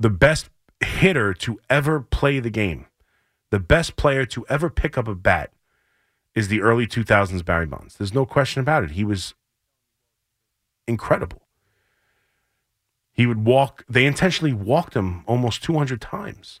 The 0.00 0.10
best 0.10 0.50
hitter 0.84 1.32
to 1.32 1.60
ever 1.70 2.00
play 2.00 2.40
the 2.40 2.50
game, 2.50 2.86
the 3.50 3.60
best 3.60 3.94
player 3.94 4.26
to 4.26 4.44
ever 4.48 4.70
pick 4.70 4.98
up 4.98 5.06
a 5.06 5.14
bat 5.14 5.52
is 6.34 6.48
the 6.48 6.62
early 6.62 6.88
2000s 6.88 7.44
Barry 7.44 7.66
Bonds. 7.66 7.94
There's 7.94 8.14
no 8.14 8.26
question 8.26 8.60
about 8.60 8.82
it. 8.82 8.92
He 8.92 9.04
was 9.04 9.34
incredible. 10.88 11.42
He 13.12 13.26
would 13.26 13.44
walk, 13.44 13.84
they 13.88 14.06
intentionally 14.06 14.52
walked 14.52 14.94
him 14.94 15.22
almost 15.26 15.62
200 15.62 16.00
times. 16.00 16.60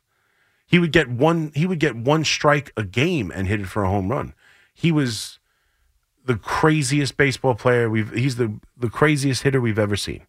He 0.66 0.78
would 0.78 0.92
get 0.92 1.10
one 1.10 1.52
he 1.54 1.66
would 1.66 1.80
get 1.80 1.96
one 1.96 2.24
strike 2.24 2.72
a 2.78 2.84
game 2.84 3.30
and 3.34 3.46
hit 3.46 3.60
it 3.60 3.66
for 3.66 3.84
a 3.84 3.88
home 3.88 4.08
run. 4.10 4.32
He 4.72 4.90
was 4.90 5.38
the 6.24 6.36
craziest 6.36 7.16
baseball 7.16 7.54
player 7.54 7.90
we've 7.90 8.10
he's 8.12 8.36
the 8.36 8.58
the 8.76 8.88
craziest 8.88 9.42
hitter 9.42 9.60
we've 9.60 9.78
ever 9.78 9.96
seen. 9.96 10.26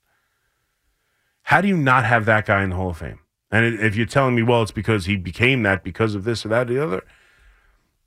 How 1.44 1.62
do 1.62 1.68
you 1.68 1.77
not 1.77 2.03
have 2.06 2.25
that 2.25 2.46
guy 2.46 2.63
in 2.63 2.72
the 2.72 2.75
Hall 2.75 2.89
of 2.89 2.98
Fame? 2.98 3.20
And 3.51 3.80
if 3.80 3.96
you're 3.96 4.06
telling 4.06 4.36
me, 4.36 4.42
well, 4.42 4.63
it's 4.63 4.72
because 4.72 5.06
he 5.06 5.15
became 5.15 5.63
that 5.63 5.84
because 5.84 6.15
of 6.15 6.24
this 6.24 6.46
or 6.46 6.50
that 6.50 6.70
or 6.70 6.74
the 6.74 6.84
other, 6.84 7.06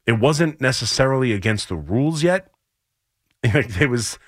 it 0.04 0.18
wasn't 0.18 0.60
necessarily 0.60 1.32
against 1.32 1.68
the 1.68 1.76
rules 1.76 2.22
yet. 2.22 2.50
it 3.42 3.88
was 3.88 4.18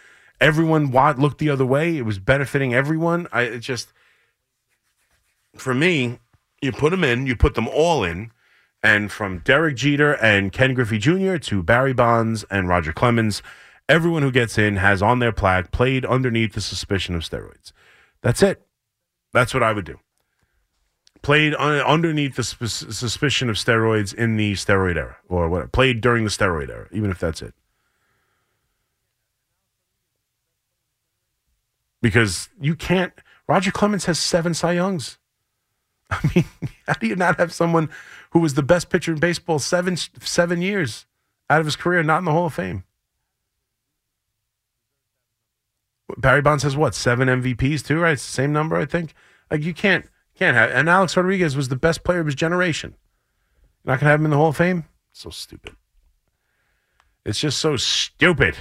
everyone 0.41 0.91
looked 0.91 1.39
the 1.39 1.51
other 1.51 1.67
way. 1.67 1.97
It 1.97 2.03
was 2.03 2.19
benefiting 2.19 2.75
everyone. 2.75 3.27
I 3.33 3.43
it 3.43 3.61
just 3.61 3.93
for 5.57 5.75
me, 5.75 6.19
you 6.63 6.73
put 6.73 6.91
them 6.91 7.05
in, 7.05 7.27
you 7.27 7.37
put 7.37 7.55
them 7.55 7.69
all 7.69 8.05
in, 8.05 8.31
and 8.83 9.11
from 9.11 9.41
Derek 9.41 9.77
Jeter 9.77 10.15
and 10.15 10.53
Ken 10.53 10.75
Griffey 10.75 10.99
Jr. 10.99 11.37
to 11.37 11.63
Barry 11.63 11.93
Bonds 11.93 12.45
and 12.51 12.69
Roger 12.69 12.93
Clemens, 12.93 13.43
everyone 13.89 14.23
who 14.23 14.31
gets 14.31 14.59
in 14.59 14.77
has 14.77 15.03
on 15.03 15.19
their 15.19 15.33
plaque 15.33 15.71
played 15.71 16.05
underneath 16.05 16.55
the 16.55 16.61
suspicion 16.61 17.15
of 17.15 17.23
steroids. 17.23 17.73
That's 18.23 18.43
it. 18.43 18.63
That's 19.33 19.55
what 19.55 19.63
I 19.63 19.73
would 19.73 19.85
do. 19.85 19.99
Played 21.23 21.55
on, 21.57 21.81
underneath 21.81 22.37
the 22.37 22.45
sp- 22.47 22.71
suspicion 22.71 23.51
of 23.51 23.57
steroids 23.57 24.15
in 24.15 24.37
the 24.37 24.53
steroid 24.53 24.97
era, 24.97 25.17
or 25.29 25.49
what? 25.49 25.73
Played 25.73 26.01
during 26.01 26.25
the 26.25 26.31
steroid 26.31 26.71
era, 26.71 26.87
even 26.93 27.11
if 27.11 27.19
that's 27.19 27.43
it. 27.43 27.55
Because 32.01 32.49
you 32.61 32.75
can't. 32.75 33.13
Roger 33.49 33.71
Clemens 33.71 34.05
has 34.05 34.19
seven 34.19 34.55
Cy 34.55 34.73
Youngs. 34.73 35.19
I 36.11 36.31
mean, 36.35 36.45
how 36.87 36.95
do 36.95 37.07
you 37.07 37.17
not 37.17 37.39
have 37.39 37.53
someone 37.53 37.91
who 38.31 38.41
was 38.41 38.55
the 38.55 38.63
best 38.63 38.89
pitcher 38.89 39.13
in 39.13 39.19
baseball 39.19 39.59
seven 39.59 39.97
seven 39.97 40.63
years 40.63 41.07
out 41.51 41.61
of 41.61 41.67
his 41.67 41.77
career 41.77 42.03
not 42.03 42.19
in 42.19 42.25
the 42.25 42.33
Hall 42.33 42.47
of 42.47 42.55
Fame? 42.55 42.85
Barry 46.17 46.41
Bonds 46.41 46.63
has 46.63 46.77
what 46.77 46.95
seven 46.95 47.29
MVPs 47.29 47.85
too, 47.85 48.01
right? 48.01 48.13
It's 48.13 48.25
the 48.27 48.33
same 48.33 48.53
number, 48.53 48.77
I 48.77 48.87
think. 48.87 49.13
Like 49.51 49.63
you 49.63 49.75
can't 49.75 50.07
can't 50.35 50.57
have. 50.57 50.71
And 50.71 50.89
Alex 50.89 51.17
Rodriguez 51.17 51.57
was 51.57 51.69
the 51.69 51.77
best 51.77 52.05
player 52.05 52.21
of 52.21 52.27
his 52.27 52.35
generation. 52.35 52.95
You're 53.85 53.93
not 53.93 54.01
gonna 54.01 54.11
have 54.11 54.21
him 54.21 54.27
in 54.27 54.31
the 54.31 54.37
Hall 54.37 54.49
of 54.49 54.57
Fame? 54.57 54.85
So 55.13 55.31
stupid. 55.31 55.75
It's 57.25 57.41
just 57.41 57.59
so 57.59 57.77
stupid. 57.77 58.57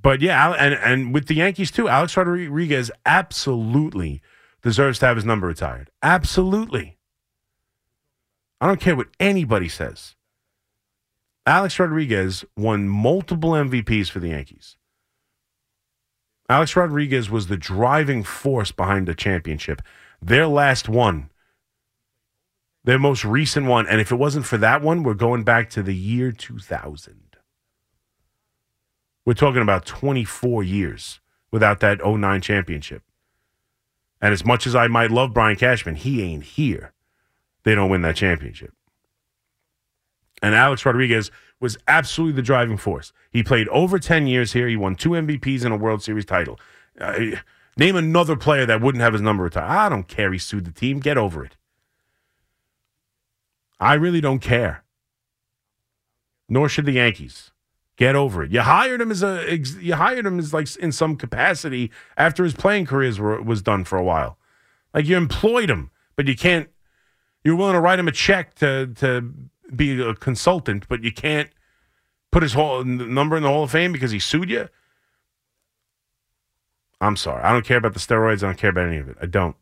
But 0.00 0.20
yeah, 0.20 0.52
and 0.52 0.74
and 0.74 1.12
with 1.12 1.26
the 1.26 1.34
Yankees 1.34 1.70
too, 1.70 1.88
Alex 1.88 2.16
Rodriguez 2.16 2.90
absolutely 3.04 4.22
deserves 4.62 4.98
to 5.00 5.06
have 5.06 5.16
his 5.16 5.24
number 5.24 5.46
retired. 5.46 5.90
Absolutely. 6.02 6.98
I 8.60 8.66
don't 8.66 8.80
care 8.80 8.96
what 8.96 9.08
anybody 9.20 9.68
says. 9.68 10.14
Alex 11.46 11.78
Rodriguez 11.78 12.44
won 12.56 12.88
multiple 12.88 13.50
MVPs 13.52 14.10
for 14.10 14.20
the 14.20 14.28
Yankees. 14.28 14.76
Alex 16.50 16.76
Rodriguez 16.76 17.30
was 17.30 17.46
the 17.46 17.56
driving 17.56 18.22
force 18.22 18.72
behind 18.72 19.06
the 19.06 19.14
championship. 19.14 19.82
Their 20.20 20.46
last 20.46 20.88
one, 20.88 21.30
their 22.84 22.98
most 22.98 23.24
recent 23.24 23.66
one, 23.66 23.86
and 23.86 24.00
if 24.00 24.10
it 24.10 24.16
wasn't 24.16 24.46
for 24.46 24.58
that 24.58 24.82
one, 24.82 25.02
we're 25.02 25.14
going 25.14 25.44
back 25.44 25.70
to 25.70 25.82
the 25.82 25.94
year 25.94 26.32
2000. 26.32 27.27
We're 29.28 29.34
talking 29.34 29.60
about 29.60 29.84
24 29.84 30.62
years 30.62 31.20
without 31.50 31.80
that 31.80 32.00
09 32.02 32.40
championship. 32.40 33.02
And 34.22 34.32
as 34.32 34.42
much 34.42 34.66
as 34.66 34.74
I 34.74 34.88
might 34.88 35.10
love 35.10 35.34
Brian 35.34 35.58
Cashman, 35.58 35.96
he 35.96 36.22
ain't 36.22 36.44
here. 36.44 36.94
They 37.62 37.74
don't 37.74 37.90
win 37.90 38.00
that 38.00 38.16
championship. 38.16 38.72
And 40.40 40.54
Alex 40.54 40.86
Rodriguez 40.86 41.30
was 41.60 41.76
absolutely 41.86 42.36
the 42.36 42.46
driving 42.46 42.78
force. 42.78 43.12
He 43.30 43.42
played 43.42 43.68
over 43.68 43.98
10 43.98 44.26
years 44.26 44.54
here. 44.54 44.66
He 44.66 44.76
won 44.76 44.94
two 44.94 45.10
MVPs 45.10 45.62
and 45.62 45.74
a 45.74 45.76
World 45.76 46.02
Series 46.02 46.24
title. 46.24 46.58
Uh, 46.98 47.32
name 47.76 47.96
another 47.96 48.34
player 48.34 48.64
that 48.64 48.80
wouldn't 48.80 49.02
have 49.02 49.12
his 49.12 49.20
number 49.20 49.44
retired. 49.44 49.68
I 49.68 49.90
don't 49.90 50.08
care. 50.08 50.32
He 50.32 50.38
sued 50.38 50.64
the 50.64 50.72
team. 50.72 51.00
Get 51.00 51.18
over 51.18 51.44
it. 51.44 51.54
I 53.78 53.92
really 53.92 54.22
don't 54.22 54.40
care. 54.40 54.84
Nor 56.48 56.70
should 56.70 56.86
the 56.86 56.92
Yankees. 56.92 57.50
Get 57.98 58.14
over 58.14 58.44
it. 58.44 58.52
You 58.52 58.60
hired 58.60 59.00
him 59.00 59.10
as 59.10 59.24
a 59.24 59.58
you 59.80 59.94
hired 59.96 60.24
him 60.24 60.38
as 60.38 60.54
like 60.54 60.74
in 60.76 60.92
some 60.92 61.16
capacity 61.16 61.90
after 62.16 62.44
his 62.44 62.54
playing 62.54 62.86
career 62.86 63.42
was 63.42 63.60
done 63.60 63.84
for 63.84 63.98
a 63.98 64.04
while. 64.04 64.38
Like 64.94 65.06
you 65.06 65.16
employed 65.16 65.68
him, 65.68 65.90
but 66.14 66.28
you 66.28 66.36
can't. 66.36 66.68
You're 67.42 67.56
willing 67.56 67.74
to 67.74 67.80
write 67.80 67.98
him 67.98 68.06
a 68.06 68.12
check 68.12 68.54
to 68.56 68.86
to 68.98 69.34
be 69.74 70.00
a 70.00 70.14
consultant, 70.14 70.86
but 70.88 71.02
you 71.02 71.10
can't 71.10 71.50
put 72.30 72.44
his 72.44 72.52
whole 72.52 72.84
number 72.84 73.36
in 73.36 73.42
the 73.42 73.48
Hall 73.48 73.64
of 73.64 73.72
Fame 73.72 73.90
because 73.90 74.12
he 74.12 74.20
sued 74.20 74.48
you. 74.48 74.68
I'm 77.00 77.16
sorry. 77.16 77.42
I 77.42 77.50
don't 77.50 77.66
care 77.66 77.78
about 77.78 77.94
the 77.94 78.00
steroids. 78.00 78.44
I 78.44 78.46
don't 78.46 78.58
care 78.58 78.70
about 78.70 78.86
any 78.86 78.98
of 78.98 79.08
it. 79.08 79.16
I 79.20 79.26
don't. 79.26 79.56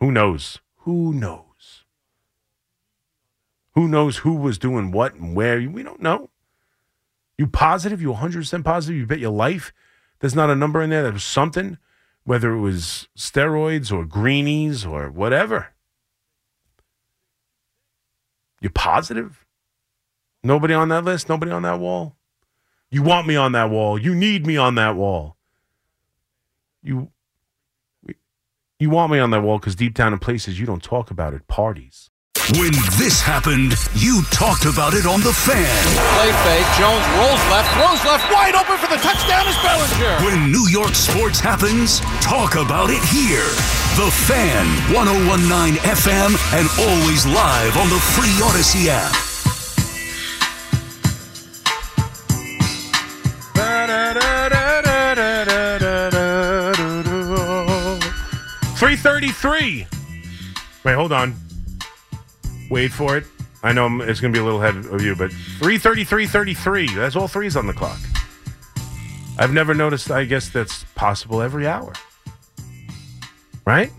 Who 0.00 0.12
knows? 0.12 0.58
Who 0.80 1.14
knows? 1.14 1.45
Who 3.76 3.86
knows 3.86 4.18
who 4.18 4.34
was 4.34 4.58
doing 4.58 4.90
what 4.90 5.14
and 5.14 5.36
where? 5.36 5.60
We 5.68 5.84
don't 5.84 6.02
know. 6.02 6.30
You 7.38 7.46
positive? 7.46 8.02
You 8.02 8.12
100% 8.12 8.64
positive? 8.64 8.98
You 8.98 9.06
bet 9.06 9.20
your 9.20 9.30
life 9.30 9.72
there's 10.20 10.34
not 10.34 10.50
a 10.50 10.56
number 10.56 10.82
in 10.82 10.90
there 10.90 11.02
that 11.02 11.12
was 11.12 11.24
something, 11.24 11.78
whether 12.24 12.52
it 12.52 12.60
was 12.60 13.08
steroids 13.16 13.92
or 13.92 14.04
greenies 14.04 14.84
or 14.84 15.10
whatever. 15.10 15.68
You 18.60 18.70
positive? 18.70 19.44
Nobody 20.42 20.74
on 20.74 20.88
that 20.88 21.04
list? 21.04 21.28
Nobody 21.28 21.52
on 21.52 21.62
that 21.62 21.78
wall? 21.78 22.16
You 22.90 23.02
want 23.02 23.26
me 23.26 23.36
on 23.36 23.52
that 23.52 23.68
wall. 23.68 23.98
You 23.98 24.14
need 24.14 24.46
me 24.46 24.56
on 24.56 24.76
that 24.76 24.96
wall. 24.96 25.36
You 26.82 27.10
you 28.78 28.90
want 28.90 29.10
me 29.10 29.18
on 29.18 29.30
that 29.30 29.42
wall 29.42 29.58
because 29.58 29.74
deep 29.74 29.94
down 29.94 30.12
in 30.12 30.18
places 30.18 30.60
you 30.60 30.66
don't 30.66 30.82
talk 30.82 31.10
about 31.10 31.34
it, 31.34 31.48
parties. 31.48 32.10
When 32.54 32.70
this 32.94 33.18
happened, 33.20 33.74
you 33.98 34.22
talked 34.30 34.66
about 34.70 34.94
it 34.94 35.02
on 35.02 35.18
The 35.18 35.34
Fan. 35.34 35.66
Play 36.14 36.30
fake. 36.46 36.68
Jones 36.78 37.02
rolls 37.18 37.42
left, 37.50 37.66
throws 37.74 37.98
left, 38.06 38.22
wide 38.30 38.54
open 38.54 38.78
for 38.78 38.86
the 38.86 39.02
touchdown 39.02 39.50
is 39.50 39.58
Bellinger. 39.66 40.14
When 40.22 40.52
New 40.52 40.68
York 40.70 40.94
sports 40.94 41.40
happens, 41.40 41.98
talk 42.22 42.54
about 42.54 42.90
it 42.90 43.02
here. 43.10 43.50
The 43.98 44.06
Fan, 44.30 44.62
1019 44.94 45.74
FM, 45.82 46.38
and 46.54 46.70
always 46.86 47.26
live 47.26 47.74
on 47.82 47.90
the 47.90 47.98
free 48.14 48.30
Audacy 48.38 48.86
app. 48.94 49.10
Three 58.78 58.94
thirty-three. 58.94 59.86
Wait, 60.84 60.94
hold 60.94 61.10
on. 61.10 61.45
Wait 62.70 62.92
for 62.92 63.16
it. 63.16 63.24
I 63.62 63.72
know 63.72 63.86
it's 64.02 64.20
going 64.20 64.32
to 64.32 64.36
be 64.36 64.40
a 64.40 64.44
little 64.44 64.62
ahead 64.62 64.76
of 64.92 65.02
you, 65.02 65.14
but 65.16 65.32
333 65.32 66.26
33. 66.26 66.94
That's 66.94 67.16
all 67.16 67.28
threes 67.28 67.56
on 67.56 67.66
the 67.66 67.72
clock. 67.72 67.98
I've 69.38 69.52
never 69.52 69.74
noticed, 69.74 70.10
I 70.10 70.24
guess 70.24 70.48
that's 70.48 70.84
possible 70.94 71.42
every 71.42 71.66
hour. 71.66 71.92
Right? 73.66 73.90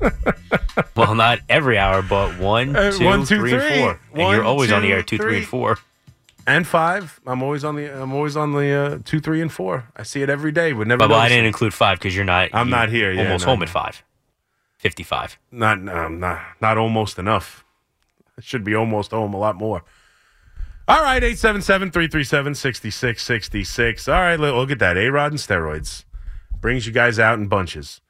well, 0.96 1.14
not 1.14 1.40
every 1.48 1.78
hour, 1.78 2.02
but 2.02 2.38
one, 2.38 2.74
Uh, 2.76 2.90
two, 2.92 3.04
one, 3.04 3.20
two, 3.24 3.38
three, 3.38 3.52
and 3.52 3.62
three. 3.62 3.78
four. 3.78 4.00
And 4.12 4.20
you're 4.20 4.38
One, 4.38 4.46
always 4.46 4.72
on 4.72 4.82
the 4.82 4.88
two, 4.88 4.94
air 4.94 5.02
two, 5.02 5.16
three, 5.18 5.26
three. 5.26 5.36
and 5.38 5.46
four. 5.46 5.78
And 6.46 6.66
five. 6.66 7.20
I'm 7.26 7.42
always 7.42 7.62
on 7.64 7.76
the 7.76 7.86
I'm 8.02 8.12
always 8.14 8.36
on 8.36 8.52
the 8.52 8.70
uh, 8.72 8.98
two, 9.04 9.20
three, 9.20 9.42
and 9.42 9.52
four. 9.52 9.84
I 9.96 10.02
see 10.02 10.22
it 10.22 10.30
every 10.30 10.50
day. 10.50 10.72
Would 10.72 10.88
never 10.88 10.98
But, 11.00 11.08
but 11.08 11.18
I 11.18 11.28
didn't 11.28 11.44
it. 11.44 11.48
include 11.48 11.74
five 11.74 11.98
because 11.98 12.16
you're 12.16 12.24
not. 12.24 12.50
I'm 12.54 12.68
you're 12.68 12.76
not 12.78 12.88
here, 12.88 13.12
yeah, 13.12 13.24
almost 13.24 13.44
no, 13.44 13.52
home 13.52 13.62
at 13.62 13.68
five. 13.68 14.02
55. 14.78 15.38
Not 15.52 15.86
um, 15.88 16.20
not 16.20 16.40
not 16.60 16.78
almost 16.78 17.18
enough. 17.18 17.64
It 18.36 18.44
should 18.44 18.64
be 18.64 18.74
almost 18.74 19.10
home 19.10 19.34
a 19.34 19.38
lot 19.38 19.56
more. 19.56 19.82
All 20.86 21.02
right, 21.02 21.22
877-337-6666. 21.22 24.08
All 24.12 24.20
right, 24.20 24.38
look 24.40 24.54
look 24.54 24.70
at 24.70 24.78
that. 24.78 24.96
A-Rod 24.96 25.32
and 25.32 25.40
steroids. 25.40 26.04
Brings 26.60 26.86
you 26.86 26.92
guys 26.92 27.18
out 27.18 27.38
in 27.38 27.48
bunches. 27.48 28.00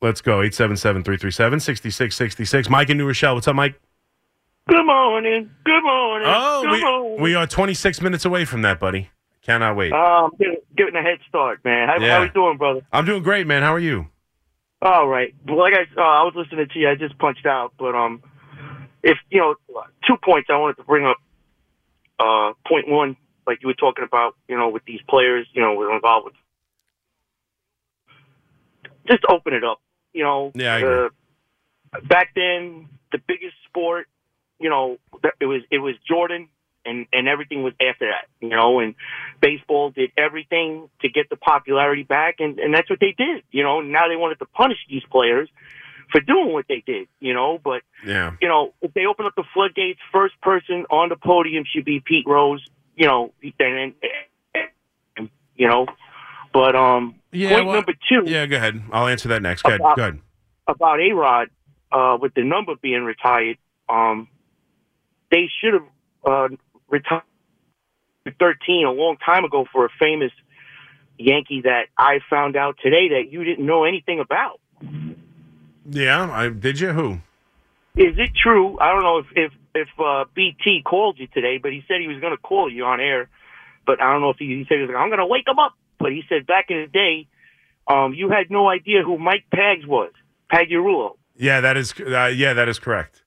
Let's 0.00 0.20
go. 0.20 0.38
877-337-6666. 0.38 2.68
Mike 2.70 2.90
in 2.90 2.98
New 2.98 3.06
Rochelle. 3.06 3.34
What's 3.34 3.48
up, 3.48 3.56
Mike? 3.56 3.80
Good 4.68 4.84
morning. 4.86 5.50
Good 5.64 5.82
morning. 5.82 6.28
Oh, 6.30 6.62
good 6.62 6.70
we, 6.72 6.80
morning. 6.82 7.20
we 7.22 7.34
are 7.34 7.46
26 7.46 8.00
minutes 8.00 8.24
away 8.24 8.44
from 8.44 8.62
that, 8.62 8.78
buddy. 8.80 9.10
Cannot 9.42 9.76
wait. 9.76 9.92
Um, 9.92 10.30
getting, 10.38 10.56
getting 10.76 10.96
a 10.96 11.02
head 11.02 11.18
start, 11.28 11.62
man. 11.64 11.88
How, 11.88 11.98
Yeah. 12.00 12.16
how 12.18 12.22
you 12.24 12.30
doing, 12.30 12.56
brother? 12.56 12.80
I'm 12.92 13.04
doing 13.04 13.22
great, 13.22 13.46
man. 13.46 13.62
How 13.62 13.74
are 13.74 13.78
you? 13.78 14.06
All 14.84 15.08
right. 15.08 15.34
Well, 15.46 15.58
like 15.58 15.72
I, 15.72 16.00
uh, 16.00 16.04
I 16.04 16.22
was 16.24 16.34
listening 16.36 16.68
to 16.70 16.78
you. 16.78 16.90
I 16.90 16.94
just 16.94 17.18
punched 17.18 17.46
out, 17.46 17.72
but 17.78 17.94
um, 17.94 18.22
if 19.02 19.16
you 19.30 19.40
know, 19.40 19.54
two 20.06 20.16
points 20.22 20.50
I 20.50 20.58
wanted 20.58 20.76
to 20.76 20.84
bring 20.84 21.06
up. 21.06 21.16
Uh, 22.16 22.52
point 22.68 22.86
one, 22.88 23.16
like 23.44 23.58
you 23.60 23.66
were 23.66 23.74
talking 23.74 24.04
about, 24.04 24.36
you 24.46 24.56
know, 24.56 24.68
with 24.68 24.84
these 24.84 25.00
players, 25.08 25.48
you 25.52 25.60
know, 25.60 25.74
we're 25.74 25.92
involved 25.92 26.26
with. 26.26 26.34
Just 29.08 29.24
open 29.28 29.52
it 29.52 29.64
up, 29.64 29.80
you 30.12 30.22
know. 30.22 30.52
Yeah. 30.54 30.76
Uh, 30.76 32.00
back 32.06 32.28
then, 32.36 32.88
the 33.10 33.18
biggest 33.26 33.54
sport, 33.68 34.06
you 34.60 34.70
know, 34.70 34.98
it 35.40 35.46
was 35.46 35.62
it 35.70 35.78
was 35.78 35.94
Jordan, 36.06 36.48
and 36.84 37.06
and 37.12 37.28
everything 37.28 37.62
was 37.62 37.72
after 37.80 38.06
that, 38.08 38.26
you 38.40 38.48
know, 38.50 38.80
and 38.80 38.94
baseball 39.40 39.90
did 39.90 40.10
everything 40.16 40.88
to 41.00 41.08
get 41.08 41.28
the 41.30 41.36
popularity 41.36 42.02
back, 42.02 42.36
and 42.40 42.58
and 42.58 42.74
that's 42.74 42.88
what 42.90 43.00
they 43.00 43.14
did, 43.16 43.42
you 43.50 43.62
know. 43.62 43.80
Now 43.80 44.08
they 44.08 44.16
wanted 44.16 44.38
to 44.40 44.46
punish 44.46 44.78
these 44.88 45.02
players 45.10 45.48
for 46.12 46.20
doing 46.20 46.52
what 46.52 46.66
they 46.68 46.82
did, 46.86 47.08
you 47.20 47.32
know, 47.34 47.58
but 47.62 47.82
Yeah. 48.06 48.32
you 48.40 48.46
know, 48.48 48.74
if 48.82 48.92
they 48.94 49.06
open 49.06 49.26
up 49.26 49.34
the 49.36 49.44
floodgates, 49.54 49.98
first 50.12 50.38
person 50.42 50.84
on 50.90 51.08
the 51.08 51.16
podium 51.16 51.64
should 51.64 51.84
be 51.84 52.00
Pete 52.00 52.26
Rose. 52.26 52.64
You 52.96 53.08
know, 53.08 53.32
and, 53.58 53.92
and 55.18 55.28
you 55.56 55.66
know, 55.66 55.86
but 56.52 56.76
um, 56.76 57.16
Yeah, 57.32 57.54
point 57.54 57.66
well- 57.66 57.74
number 57.76 57.94
two 58.08 58.22
Yeah, 58.30 58.46
go 58.46 58.56
ahead. 58.56 58.80
I'll 58.92 59.08
answer 59.08 59.28
that 59.30 59.42
next. 59.42 59.62
Go 59.62 59.70
ahead. 59.70 59.80
About- 59.80 59.98
ahead. 59.98 60.20
about 60.68 61.00
A 61.00 61.10
Rod, 61.12 61.48
uh, 61.90 62.18
with 62.20 62.34
the 62.34 62.44
number 62.44 62.74
being 62.80 63.02
retired, 63.02 63.58
um, 63.88 64.28
they 65.32 65.48
should 65.60 65.74
have 65.74 65.82
uh, 66.24 66.48
retired 66.88 67.22
thirteen 68.38 68.86
a 68.86 68.92
long 68.92 69.16
time 69.24 69.44
ago 69.44 69.66
for 69.72 69.84
a 69.84 69.90
famous 69.98 70.32
Yankee 71.18 71.62
that 71.62 71.86
I 71.96 72.20
found 72.28 72.56
out 72.56 72.76
today 72.82 73.08
that 73.10 73.30
you 73.30 73.44
didn't 73.44 73.66
know 73.66 73.84
anything 73.84 74.20
about. 74.20 74.60
Yeah, 75.88 76.30
I 76.30 76.48
did 76.48 76.80
you? 76.80 76.92
Who? 76.92 77.12
Is 77.96 78.18
it 78.18 78.30
true? 78.34 78.78
I 78.80 78.92
don't 78.92 79.02
know 79.02 79.18
if 79.18 79.26
if 79.36 79.52
if 79.74 79.88
uh, 79.98 80.24
BT 80.34 80.82
called 80.84 81.18
you 81.18 81.26
today, 81.28 81.58
but 81.58 81.72
he 81.72 81.84
said 81.86 82.00
he 82.00 82.08
was 82.08 82.20
going 82.20 82.32
to 82.32 82.40
call 82.40 82.70
you 82.70 82.84
on 82.84 83.00
air. 83.00 83.28
But 83.86 84.00
I 84.00 84.12
don't 84.12 84.22
know 84.22 84.30
if 84.30 84.36
he, 84.38 84.46
he 84.46 84.64
said 84.68 84.76
he 84.76 84.80
was 84.82 84.88
like, 84.88 84.96
I'm 84.96 85.08
going 85.08 85.18
to 85.18 85.26
wake 85.26 85.46
him 85.46 85.58
up. 85.58 85.74
But 85.98 86.12
he 86.12 86.22
said 86.28 86.46
back 86.46 86.66
in 86.70 86.80
the 86.80 86.86
day, 86.86 87.28
um, 87.86 88.14
you 88.14 88.30
had 88.30 88.50
no 88.50 88.68
idea 88.68 89.02
who 89.02 89.18
Mike 89.18 89.44
Pags 89.52 89.86
was, 89.86 90.12
Pagliarulo, 90.52 91.16
Yeah, 91.36 91.60
that 91.60 91.76
is. 91.76 91.92
Uh, 92.00 92.32
yeah, 92.34 92.54
that 92.54 92.68
is 92.68 92.78
correct. 92.78 93.23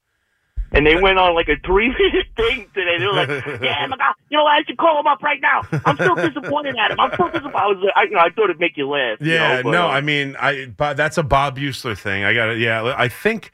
And 0.77 0.85
they 0.85 0.95
went 0.95 1.17
on 1.17 1.33
like 1.33 1.49
a 1.49 1.55
three 1.65 1.87
minute 1.87 2.27
thing 2.37 2.67
today. 2.75 2.99
They 2.99 3.05
were 3.05 3.13
like, 3.13 3.29
Yeah, 3.61 3.87
my 3.87 3.97
God, 3.97 4.13
you 4.29 4.37
know, 4.37 4.43
what? 4.43 4.51
I 4.53 4.63
should 4.63 4.77
call 4.77 4.99
him 4.99 5.07
up 5.07 5.23
right 5.23 5.41
now. 5.41 5.63
I'm 5.85 5.95
still 5.95 6.13
disappointed 6.13 6.75
at 6.77 6.91
him. 6.91 6.99
I'm 6.99 7.11
still 7.13 7.29
disappointed. 7.29 7.55
I 7.55 7.65
was, 7.65 7.91
I, 7.95 8.03
you 8.03 8.11
know, 8.11 8.19
I 8.19 8.29
thought 8.29 8.45
it'd 8.45 8.59
make 8.59 8.77
you 8.77 8.87
laugh. 8.87 9.17
you 9.19 9.33
Yeah, 9.33 9.57
know, 9.57 9.63
but, 9.63 9.71
no, 9.71 9.87
uh, 9.87 9.89
I 9.89 10.01
mean, 10.01 10.35
I 10.39 10.67
but 10.67 10.95
that's 10.95 11.17
a 11.17 11.23
Bob 11.23 11.57
Heussler 11.57 11.97
thing. 11.97 12.23
I 12.23 12.33
got 12.35 12.49
it. 12.49 12.59
Yeah, 12.59 12.93
I 12.95 13.07
think. 13.07 13.51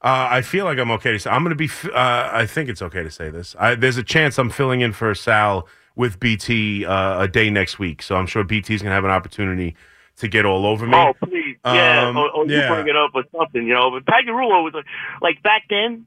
Uh, 0.00 0.28
I 0.30 0.42
feel 0.42 0.64
like 0.64 0.78
I'm 0.78 0.92
okay 0.92 1.10
to 1.10 1.18
say. 1.18 1.28
I'm 1.30 1.42
going 1.42 1.56
to 1.56 1.56
be. 1.56 1.68
Uh, 1.92 2.28
I 2.32 2.46
think 2.46 2.68
it's 2.68 2.82
okay 2.82 3.02
to 3.02 3.10
say 3.10 3.30
this. 3.30 3.56
I, 3.58 3.74
there's 3.74 3.96
a 3.96 4.04
chance 4.04 4.38
I'm 4.38 4.50
filling 4.50 4.80
in 4.80 4.92
for 4.92 5.12
Sal 5.14 5.66
with 5.96 6.20
BT 6.20 6.84
uh, 6.86 7.22
a 7.22 7.26
day 7.26 7.50
next 7.50 7.80
week, 7.80 8.02
so 8.02 8.14
I'm 8.14 8.26
sure 8.26 8.44
BT's 8.44 8.82
going 8.82 8.90
to 8.90 8.94
have 8.94 9.04
an 9.04 9.10
opportunity 9.10 9.74
to 10.18 10.28
get 10.28 10.44
all 10.44 10.66
over 10.66 10.86
me. 10.86 10.94
Oh, 10.96 11.14
please. 11.24 11.56
Yeah. 11.64 12.08
Um, 12.08 12.16
or, 12.16 12.30
or 12.30 12.46
you 12.46 12.56
yeah. 12.56 12.72
bring 12.72 12.86
it 12.88 12.96
up 12.96 13.10
or 13.14 13.24
something, 13.36 13.66
you 13.66 13.74
know. 13.74 13.90
But 13.90 14.04
Pagliarulo 14.04 14.62
was 14.62 14.74
like, 14.74 14.84
like 15.20 15.42
back 15.42 15.64
then, 15.68 16.06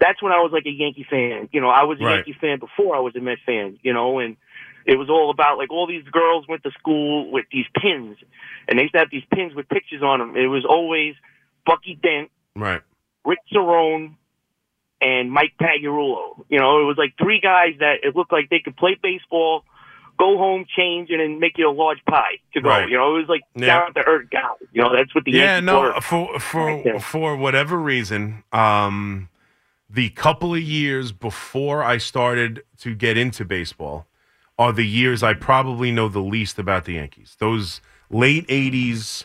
that's 0.00 0.22
when 0.22 0.32
I 0.32 0.40
was 0.40 0.50
like 0.52 0.64
a 0.66 0.70
Yankee 0.70 1.06
fan. 1.08 1.48
You 1.52 1.60
know, 1.60 1.68
I 1.68 1.84
was 1.84 2.00
a 2.00 2.04
Right. 2.04 2.14
Yankee 2.26 2.36
fan 2.40 2.58
before 2.58 2.96
I 2.96 3.00
was 3.00 3.14
a 3.16 3.20
Met 3.20 3.38
fan, 3.46 3.78
you 3.82 3.92
know, 3.92 4.18
and 4.18 4.36
it 4.86 4.96
was 4.96 5.08
all 5.10 5.30
about 5.30 5.58
like 5.58 5.70
all 5.70 5.86
these 5.86 6.04
girls 6.10 6.46
went 6.48 6.62
to 6.64 6.70
school 6.72 7.30
with 7.30 7.44
these 7.52 7.66
pins, 7.80 8.16
and 8.66 8.78
they 8.78 8.82
used 8.82 8.94
to 8.94 8.98
have 9.00 9.10
these 9.10 9.24
pins 9.32 9.54
with 9.54 9.68
pictures 9.68 10.02
on 10.02 10.18
them. 10.18 10.36
It 10.36 10.46
was 10.46 10.64
always 10.64 11.14
Bucky 11.66 11.98
Dent, 12.02 12.30
Right. 12.56 12.80
Rick 13.24 13.38
Cerrone, 13.52 14.14
and 15.02 15.30
Mike 15.30 15.52
Pagliarulo. 15.60 16.44
You 16.48 16.58
know, 16.58 16.80
it 16.80 16.84
was 16.84 16.96
like 16.98 17.14
three 17.22 17.40
guys 17.40 17.74
that 17.80 18.00
it 18.02 18.14
looked 18.16 18.32
like 18.32 18.50
they 18.50 18.60
could 18.60 18.76
play 18.76 18.96
baseball, 19.02 19.64
go 20.18 20.36
home, 20.36 20.66
change, 20.76 21.10
and 21.10 21.20
then 21.20 21.40
make 21.40 21.56
you 21.56 21.68
a 21.68 21.72
large 21.72 22.04
pie 22.06 22.36
to 22.54 22.60
go. 22.60 22.68
Right. 22.68 22.88
You 22.88 22.96
know, 22.98 23.16
it 23.16 23.20
was 23.20 23.28
like 23.28 23.42
Yeah. 23.54 23.66
down 23.80 23.94
to 23.94 24.00
earth 24.06 24.28
guys. 24.30 24.56
You 24.72 24.82
know, 24.82 24.94
that's 24.94 25.14
what 25.14 25.24
the 25.24 25.32
Yeah, 25.32 25.54
Yankees 25.54 25.66
no, 25.66 25.80
were. 25.80 26.00
for 26.02 26.38
for 26.40 26.82
Yeah. 26.84 26.98
for 26.98 27.36
whatever 27.36 27.78
reason, 27.78 28.44
um, 28.52 29.29
the 29.92 30.10
couple 30.10 30.54
of 30.54 30.62
years 30.62 31.12
before 31.12 31.82
I 31.82 31.98
started 31.98 32.62
to 32.78 32.94
get 32.94 33.16
into 33.16 33.44
baseball 33.44 34.06
are 34.58 34.72
the 34.72 34.86
years 34.86 35.22
I 35.22 35.34
probably 35.34 35.90
know 35.90 36.08
the 36.08 36.20
least 36.20 36.58
about 36.58 36.84
the 36.84 36.94
Yankees. 36.94 37.36
Those 37.40 37.80
late 38.10 38.46
'80s, 38.48 39.24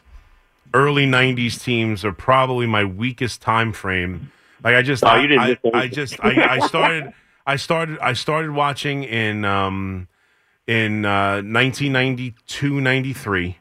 early 0.74 1.06
'90s 1.06 1.62
teams 1.62 2.04
are 2.06 2.12
probably 2.14 2.66
my 2.66 2.84
weakest 2.84 3.42
time 3.42 3.74
frame. 3.74 4.32
Like 4.64 4.76
I 4.76 4.82
just, 4.82 5.04
Oh, 5.04 5.08
I, 5.08 5.58
I. 5.64 5.70
I 5.74 5.88
just, 5.88 6.16
I, 6.24 6.56
I 6.56 6.68
started, 6.68 7.14
I 7.46 7.56
started, 7.58 8.00
I 8.00 8.14
started 8.14 8.52
watching 8.52 9.04
in 9.04 9.46
um, 9.46 10.08
in 10.66 11.06
uh, 11.06 11.42
1992, 11.44 12.82
93. 12.82 13.58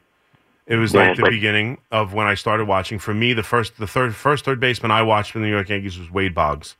It 0.67 0.77
was 0.77 0.93
Yeah, 0.93 1.07
like 1.09 1.17
the 1.17 1.21
like- 1.23 1.31
beginning 1.31 1.77
of 1.91 2.13
when 2.13 2.25
I 2.25 2.33
started 2.33 2.65
watching. 2.65 2.97
For 2.97 3.13
me, 3.13 3.33
the 3.33 3.43
first, 3.43 3.77
the 3.77 3.85
third, 3.85 4.15
first 4.15 4.45
third 4.45 4.59
baseman 4.59 4.89
I 4.91 5.03
watched 5.03 5.31
for 5.31 5.39
the 5.39 5.45
New 5.45 5.51
York 5.51 5.69
Yankees 5.69 5.99
was 5.99 6.09
Wade 6.09 6.33
Boggs, 6.33 6.75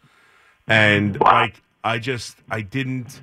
and 0.67 1.17
Wow. 1.17 1.31
like 1.31 1.61
I 1.83 1.99
just, 1.99 2.37
I 2.49 2.61
didn't. 2.61 3.21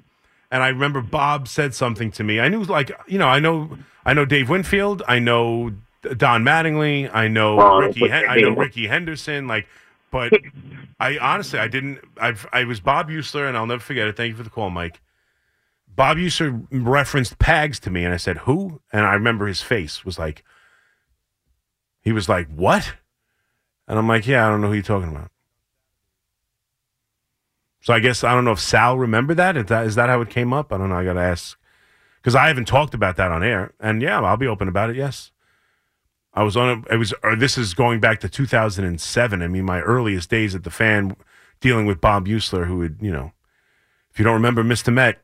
And 0.50 0.62
I 0.62 0.68
remember 0.68 1.00
Bob 1.00 1.48
said 1.48 1.74
something 1.74 2.10
to 2.12 2.22
me. 2.24 2.38
I 2.38 2.48
knew, 2.48 2.62
like, 2.64 2.92
you 3.08 3.18
know, 3.18 3.26
I 3.28 3.38
know, 3.40 3.78
I 4.04 4.12
know 4.12 4.24
Dave 4.26 4.48
Winfield, 4.50 5.02
I 5.08 5.18
know 5.18 5.72
Don 6.16 6.44
Mattingly, 6.44 7.10
I 7.12 7.26
know 7.28 7.58
Oh, 7.60 7.78
Ricky, 7.78 8.06
Hen- 8.08 8.28
I 8.28 8.36
know 8.36 8.50
Rickey 8.50 8.86
Henderson, 8.86 9.46
like, 9.48 9.66
but 10.10 10.32
I 11.00 11.16
honestly, 11.18 11.58
I 11.58 11.68
didn't. 11.68 12.00
I've, 12.20 12.46
I 12.52 12.64
was 12.64 12.80
Bob 12.80 13.08
Heussler, 13.08 13.48
and 13.48 13.56
I'll 13.56 13.66
never 13.66 13.80
forget 13.80 14.06
it. 14.08 14.16
Thank 14.16 14.30
you 14.32 14.36
for 14.36 14.42
the 14.42 14.50
call, 14.50 14.68
Mike. 14.70 15.00
Bob 15.88 16.18
Heussler 16.18 16.66
referenced 16.70 17.38
Pags 17.38 17.80
to 17.80 17.90
me, 17.90 18.04
and 18.04 18.12
I 18.14 18.18
said, 18.18 18.38
"Who?" 18.38 18.80
And 18.92 19.04
I 19.06 19.14
remember 19.14 19.46
his 19.46 19.62
face 19.62 20.04
was 20.04 20.18
like, 20.18 20.44
he 22.02 22.12
was 22.12 22.28
like, 22.28 22.46
"What?" 22.54 22.92
And 23.88 23.98
I'm 23.98 24.06
like, 24.06 24.26
"Yeah, 24.26 24.46
I 24.46 24.50
don't 24.50 24.60
know 24.60 24.68
who 24.68 24.74
you're 24.74 24.82
talking 24.82 25.08
about." 25.10 25.30
So 27.82 27.92
I 27.92 27.98
guess 27.98 28.22
I 28.22 28.32
don't 28.32 28.44
know 28.44 28.52
if 28.52 28.60
Sal 28.60 28.96
remembered 28.96 29.36
that. 29.36 29.56
Is 29.56 29.66
that 29.66 29.86
is 29.86 29.94
that 29.96 30.08
how 30.08 30.20
it 30.20 30.30
came 30.30 30.52
up? 30.52 30.72
I 30.72 30.78
don't 30.78 30.88
know. 30.88 30.96
I 30.96 31.04
got 31.04 31.14
to 31.14 31.20
ask 31.20 31.58
because 32.16 32.36
I 32.36 32.46
haven't 32.46 32.66
talked 32.66 32.94
about 32.94 33.16
that 33.16 33.32
on 33.32 33.42
air. 33.42 33.74
And 33.80 34.00
yeah, 34.00 34.20
I'll 34.20 34.36
be 34.36 34.46
open 34.46 34.68
about 34.68 34.90
it. 34.90 34.96
Yes, 34.96 35.32
I 36.32 36.44
was 36.44 36.56
on. 36.56 36.84
A, 36.88 36.94
it 36.94 36.96
was. 36.96 37.12
This 37.36 37.58
is 37.58 37.74
going 37.74 37.98
back 37.98 38.20
to 38.20 38.28
2007. 38.28 39.42
I 39.42 39.48
mean, 39.48 39.64
my 39.64 39.80
earliest 39.80 40.30
days 40.30 40.54
at 40.54 40.62
the 40.62 40.70
fan, 40.70 41.16
dealing 41.60 41.84
with 41.84 42.00
Bob 42.00 42.26
Heussler, 42.26 42.68
who 42.68 42.78
would, 42.78 42.98
you 43.00 43.10
know, 43.10 43.32
if 44.12 44.18
you 44.18 44.24
don't 44.24 44.34
remember, 44.34 44.62
Mr. 44.62 44.92
Met, 44.92 45.20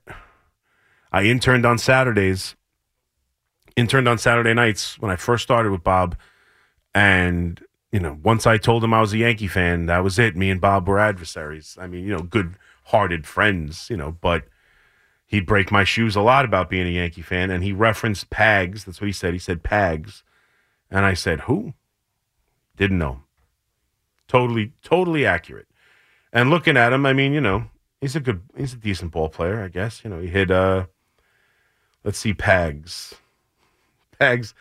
I 1.12 1.22
interned 1.22 1.64
on 1.64 1.78
Saturdays. 1.78 2.56
Interned 3.76 4.08
on 4.08 4.18
Saturday 4.18 4.54
nights 4.54 4.98
when 4.98 5.12
I 5.12 5.14
first 5.14 5.44
started 5.44 5.70
with 5.70 5.84
Bob, 5.84 6.16
and 6.92 7.62
you 7.92 8.00
know, 8.00 8.18
once 8.22 8.46
I 8.46 8.58
told 8.58 8.84
him 8.84 8.92
I 8.92 9.00
was 9.00 9.12
a 9.12 9.18
Yankee 9.18 9.48
fan, 9.48 9.86
that 9.86 10.04
was 10.04 10.18
it. 10.18 10.36
Me 10.36 10.50
and 10.50 10.60
Bob 10.60 10.86
were 10.86 10.98
adversaries. 10.98 11.76
I 11.80 11.86
mean, 11.86 12.04
you 12.04 12.10
know, 12.10 12.22
good-hearted 12.22 13.26
friends, 13.26 13.88
you 13.88 13.96
know, 13.96 14.12
but 14.12 14.44
he'd 15.26 15.46
break 15.46 15.70
my 15.70 15.84
shoes 15.84 16.14
a 16.16 16.20
lot 16.20 16.44
about 16.44 16.70
being 16.70 16.86
a 16.86 16.90
Yankee 16.90 17.22
fan, 17.22 17.50
and 17.50 17.64
he 17.64 17.72
referenced 17.72 18.30
Pags. 18.30 18.84
That's 18.84 19.00
what 19.00 19.06
he 19.06 19.12
said. 19.12 19.32
He 19.32 19.38
said 19.38 19.62
Pags, 19.62 20.22
and 20.90 21.04
I 21.04 21.14
said 21.14 21.40
who? 21.40 21.74
Didn't 22.76 22.98
know. 22.98 23.22
Totally, 24.26 24.72
totally 24.82 25.24
accurate. 25.24 25.66
And 26.32 26.50
looking 26.50 26.76
at 26.76 26.92
him, 26.92 27.06
I 27.06 27.14
mean, 27.14 27.32
you 27.32 27.40
know, 27.40 27.64
he's 28.00 28.14
a 28.14 28.20
good, 28.20 28.42
he's 28.56 28.74
a 28.74 28.76
decent 28.76 29.12
ball 29.12 29.30
player, 29.30 29.62
I 29.62 29.68
guess. 29.68 30.04
You 30.04 30.10
know, 30.10 30.20
he 30.20 30.28
hit. 30.28 30.50
uh 30.50 30.86
Let's 32.04 32.18
see, 32.18 32.32
Pags. 32.32 33.14
Pags. 34.20 34.54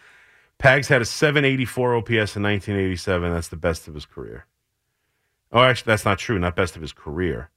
Pags 0.60 0.88
had 0.88 1.02
a 1.02 1.06
784 1.06 1.96
OPS 1.96 2.10
in 2.10 2.44
1987. 2.44 3.32
That's 3.32 3.48
the 3.48 3.56
best 3.56 3.88
of 3.88 3.94
his 3.94 4.06
career. 4.06 4.46
Oh, 5.52 5.62
actually, 5.62 5.92
that's 5.92 6.06
not 6.06 6.18
true. 6.18 6.40
Not 6.40 6.56
best 6.56 6.76
of 6.76 6.82
his 6.82 6.94
career. 6.94 7.52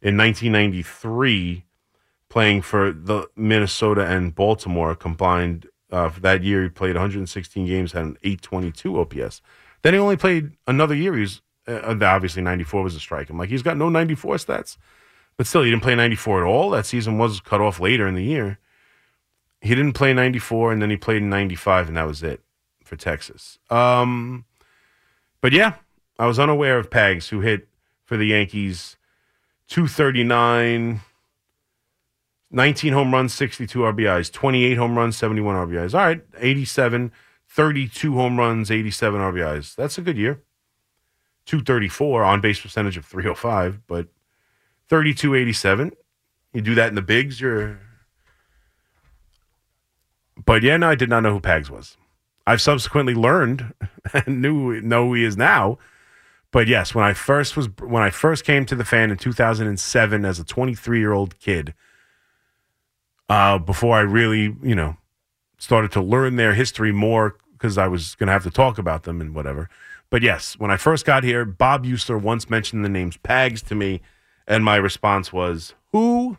In 0.00 0.16
1993, 0.16 1.64
playing 2.28 2.62
for 2.62 2.92
the 2.92 3.28
Minnesota 3.34 4.06
and 4.06 4.34
Baltimore 4.34 4.94
combined 4.94 5.66
uh, 5.90 6.08
for 6.08 6.20
that 6.20 6.42
year, 6.42 6.64
he 6.64 6.68
played 6.68 6.94
116 6.94 7.66
games, 7.66 7.92
had 7.92 8.04
an 8.04 8.18
822 8.22 9.00
OPS. 9.00 9.42
Then 9.82 9.94
he 9.94 10.00
only 10.00 10.16
played 10.16 10.52
another 10.66 10.94
year. 10.94 11.14
He 11.14 11.20
was 11.20 11.42
uh, 11.68 11.96
obviously 12.00 12.42
94 12.42 12.82
was 12.82 12.94
a 12.94 13.00
strike. 13.00 13.30
I'm 13.30 13.38
like, 13.38 13.48
he's 13.48 13.62
got 13.62 13.76
no 13.76 13.88
94 13.88 14.36
stats, 14.36 14.76
but 15.36 15.46
still, 15.46 15.62
he 15.62 15.70
didn't 15.70 15.82
play 15.82 15.94
94 15.94 16.42
at 16.42 16.46
all. 16.46 16.70
That 16.70 16.86
season 16.86 17.18
was 17.18 17.40
cut 17.40 17.60
off 17.60 17.80
later 17.80 18.06
in 18.06 18.14
the 18.14 18.24
year. 18.24 18.58
He 19.60 19.74
didn't 19.74 19.94
play 19.94 20.12
94, 20.12 20.72
and 20.72 20.82
then 20.82 20.90
he 20.90 20.96
played 20.96 21.22
in 21.22 21.30
95, 21.30 21.88
and 21.88 21.96
that 21.96 22.06
was 22.06 22.22
it 22.22 22.42
for 22.84 22.96
Texas. 22.96 23.58
Um, 23.70 24.44
but 25.40 25.52
yeah, 25.52 25.74
I 26.18 26.26
was 26.26 26.38
unaware 26.38 26.78
of 26.78 26.90
Pags, 26.90 27.28
who 27.28 27.40
hit 27.40 27.68
for 28.04 28.16
the 28.16 28.26
Yankees 28.26 28.96
239, 29.68 31.00
19 32.50 32.92
home 32.92 33.12
runs, 33.12 33.34
62 33.34 33.78
RBIs, 33.78 34.32
28 34.32 34.76
home 34.76 34.96
runs, 34.96 35.16
71 35.16 35.68
RBIs. 35.68 35.94
All 35.94 36.06
right, 36.06 36.22
87, 36.38 37.12
32 37.48 38.14
home 38.14 38.38
runs, 38.38 38.70
87 38.70 39.20
RBIs. 39.20 39.74
That's 39.74 39.98
a 39.98 40.02
good 40.02 40.16
year. 40.16 40.42
234 41.46 42.24
on 42.24 42.40
base 42.40 42.60
percentage 42.60 42.96
of 42.96 43.04
305, 43.04 43.86
but 43.86 44.08
32 44.88 45.34
87. 45.34 45.92
You 46.52 46.60
do 46.60 46.74
that 46.74 46.88
in 46.88 46.94
the 46.94 47.02
bigs, 47.02 47.40
you're. 47.40 47.80
But 50.46 50.62
yeah, 50.62 50.76
no, 50.76 50.88
I 50.88 50.94
did 50.94 51.10
not 51.10 51.20
know 51.20 51.32
who 51.32 51.40
Pags 51.40 51.68
was. 51.68 51.96
I've 52.46 52.62
subsequently 52.62 53.14
learned 53.14 53.74
and 54.14 54.40
knew 54.40 54.80
know 54.80 55.08
who 55.08 55.14
he 55.14 55.24
is 55.24 55.36
now. 55.36 55.78
But 56.52 56.68
yes, 56.68 56.94
when 56.94 57.04
I 57.04 57.12
first 57.12 57.56
was 57.56 57.68
when 57.80 58.02
I 58.02 58.10
first 58.10 58.44
came 58.44 58.64
to 58.66 58.76
the 58.76 58.84
fan 58.84 59.10
in 59.10 59.18
2007 59.18 60.24
as 60.24 60.38
a 60.38 60.44
23 60.44 60.98
year 60.98 61.12
old 61.12 61.38
kid, 61.38 61.74
uh, 63.28 63.58
before 63.58 63.96
I 63.96 64.00
really 64.00 64.56
you 64.62 64.74
know 64.74 64.96
started 65.58 65.90
to 65.92 66.00
learn 66.00 66.36
their 66.36 66.54
history 66.54 66.92
more 66.92 67.36
because 67.52 67.76
I 67.76 67.88
was 67.88 68.14
going 68.14 68.28
to 68.28 68.32
have 68.32 68.44
to 68.44 68.50
talk 68.50 68.78
about 68.78 69.02
them 69.02 69.20
and 69.20 69.34
whatever. 69.34 69.68
But 70.08 70.22
yes, 70.22 70.56
when 70.58 70.70
I 70.70 70.76
first 70.76 71.04
got 71.04 71.24
here, 71.24 71.44
Bob 71.44 71.84
Heussler 71.84 72.20
once 72.20 72.48
mentioned 72.48 72.84
the 72.84 72.88
names 72.88 73.16
Pags 73.16 73.66
to 73.66 73.74
me, 73.74 74.00
and 74.46 74.64
my 74.64 74.76
response 74.76 75.32
was, 75.32 75.74
"Who?" 75.90 76.38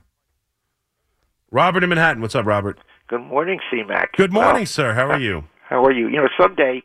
Robert 1.51 1.83
in 1.83 1.89
Manhattan. 1.89 2.21
What's 2.21 2.35
up, 2.35 2.45
Robert? 2.45 2.79
Good 3.07 3.21
morning, 3.21 3.59
C-Mac. 3.71 4.13
Good 4.13 4.33
morning, 4.33 4.65
sir. 4.65 4.93
How 4.93 5.09
are 5.09 5.19
you? 5.27 5.45
how 5.69 5.83
are 5.83 5.91
you? 5.91 6.07
You 6.07 6.17
know, 6.17 6.29
someday, 6.39 6.81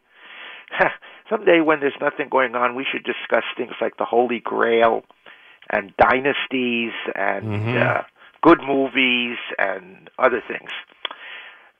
someday 1.30 1.60
when 1.60 1.80
there's 1.80 1.94
nothing 2.00 2.28
going 2.28 2.54
on, 2.54 2.74
we 2.74 2.84
should 2.90 3.04
discuss 3.04 3.44
things 3.56 3.72
like 3.80 3.96
the 3.96 4.04
Holy 4.04 4.40
Grail 4.40 5.04
and 5.70 5.92
dynasties 5.96 6.92
and 7.14 7.44
Mm-hmm. 7.44 7.82
uh, 7.82 8.02
good 8.42 8.60
movies 8.66 9.36
and 9.58 10.10
other 10.18 10.42
things, 10.48 10.70